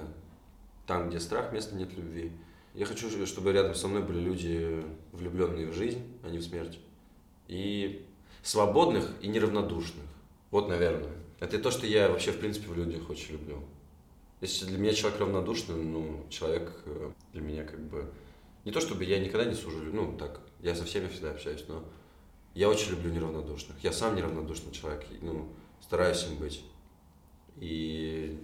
Там, 0.85 1.09
где 1.09 1.19
страх, 1.19 1.51
места 1.51 1.75
нет 1.75 1.93
любви. 1.93 2.31
Я 2.77 2.85
хочу, 2.85 3.09
чтобы 3.25 3.53
рядом 3.53 3.73
со 3.73 3.87
мной 3.87 4.03
были 4.03 4.19
люди, 4.19 4.85
влюбленные 5.11 5.65
в 5.65 5.73
жизнь, 5.73 5.99
а 6.21 6.29
не 6.29 6.37
в 6.37 6.43
смерть. 6.43 6.77
И 7.47 8.05
свободных 8.43 9.11
и 9.19 9.27
неравнодушных. 9.27 10.05
Вот, 10.51 10.69
наверное. 10.69 11.11
Это 11.39 11.57
то, 11.57 11.71
что 11.71 11.87
я 11.87 12.07
вообще, 12.07 12.31
в 12.31 12.39
принципе, 12.39 12.67
в 12.67 12.77
людях 12.77 13.09
очень 13.09 13.31
люблю. 13.31 13.63
Если 14.41 14.67
для 14.67 14.77
меня 14.77 14.93
человек 14.93 15.19
равнодушный, 15.19 15.73
ну, 15.73 16.27
человек 16.29 16.71
э, 16.85 17.11
для 17.33 17.41
меня 17.41 17.63
как 17.63 17.79
бы... 17.79 18.11
Не 18.63 18.71
то, 18.71 18.79
чтобы 18.79 19.05
я 19.05 19.17
никогда 19.17 19.45
не 19.45 19.55
сужу, 19.55 19.79
ну, 19.91 20.15
так, 20.15 20.39
я 20.59 20.75
со 20.75 20.85
всеми 20.85 21.07
всегда 21.07 21.31
общаюсь, 21.31 21.65
но 21.67 21.83
я 22.53 22.69
очень 22.69 22.91
люблю 22.91 23.11
неравнодушных. 23.11 23.83
Я 23.83 23.91
сам 23.91 24.15
неравнодушный 24.15 24.71
человек, 24.71 25.03
ну, 25.21 25.49
стараюсь 25.81 26.23
им 26.27 26.37
быть. 26.37 26.63
И 27.55 28.39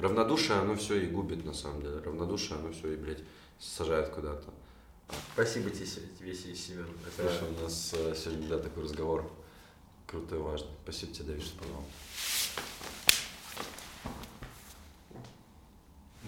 равнодушие, 0.00 0.58
оно 0.58 0.76
все 0.76 1.00
и 1.00 1.06
губит, 1.06 1.44
на 1.44 1.52
самом 1.52 1.82
деле. 1.82 1.98
Равнодушие, 1.98 2.58
оно 2.58 2.72
все 2.72 2.92
и, 2.92 2.96
блядь, 2.96 3.22
сажает 3.58 4.08
куда-то. 4.08 4.50
Спасибо 5.34 5.70
тебе, 5.70 5.86
Веси 6.20 6.54
Семен. 6.54 6.86
Это... 7.06 7.28
Слушай, 7.28 7.54
у 7.54 7.62
нас 7.62 7.94
э, 7.94 8.14
сегодня, 8.16 8.48
да, 8.48 8.58
такой 8.58 8.84
разговор 8.84 9.30
крутой 10.06 10.38
и 10.38 10.42
важный. 10.42 10.70
Спасибо 10.84 11.12
тебе, 11.12 11.24
Давид, 11.26 11.42
что 11.42 11.58
позвал. 11.58 11.84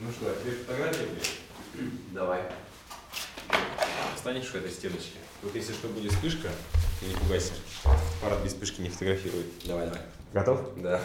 Ну 0.01 0.11
что, 0.11 0.31
а 0.31 0.43
тебе 0.43 0.53
фотография, 0.53 1.07
блядь? 1.07 1.39
Давай 2.13 2.53
встанешь 4.23 4.47
в 4.47 4.55
этой 4.55 4.71
стеночке. 4.71 5.19
Вот 5.43 5.53
если 5.57 5.73
что 5.73 5.89
будет 5.89 6.13
вспышка, 6.13 6.49
не 7.05 7.13
пугайся. 7.13 7.55
Парад 8.21 8.45
без 8.45 8.53
вспышки 8.53 8.81
не 8.81 8.89
фотографирует. 8.89 9.47
Давай, 9.65 9.87
давай. 9.87 10.01
Готов? 10.33 10.81
Да. 10.81 11.01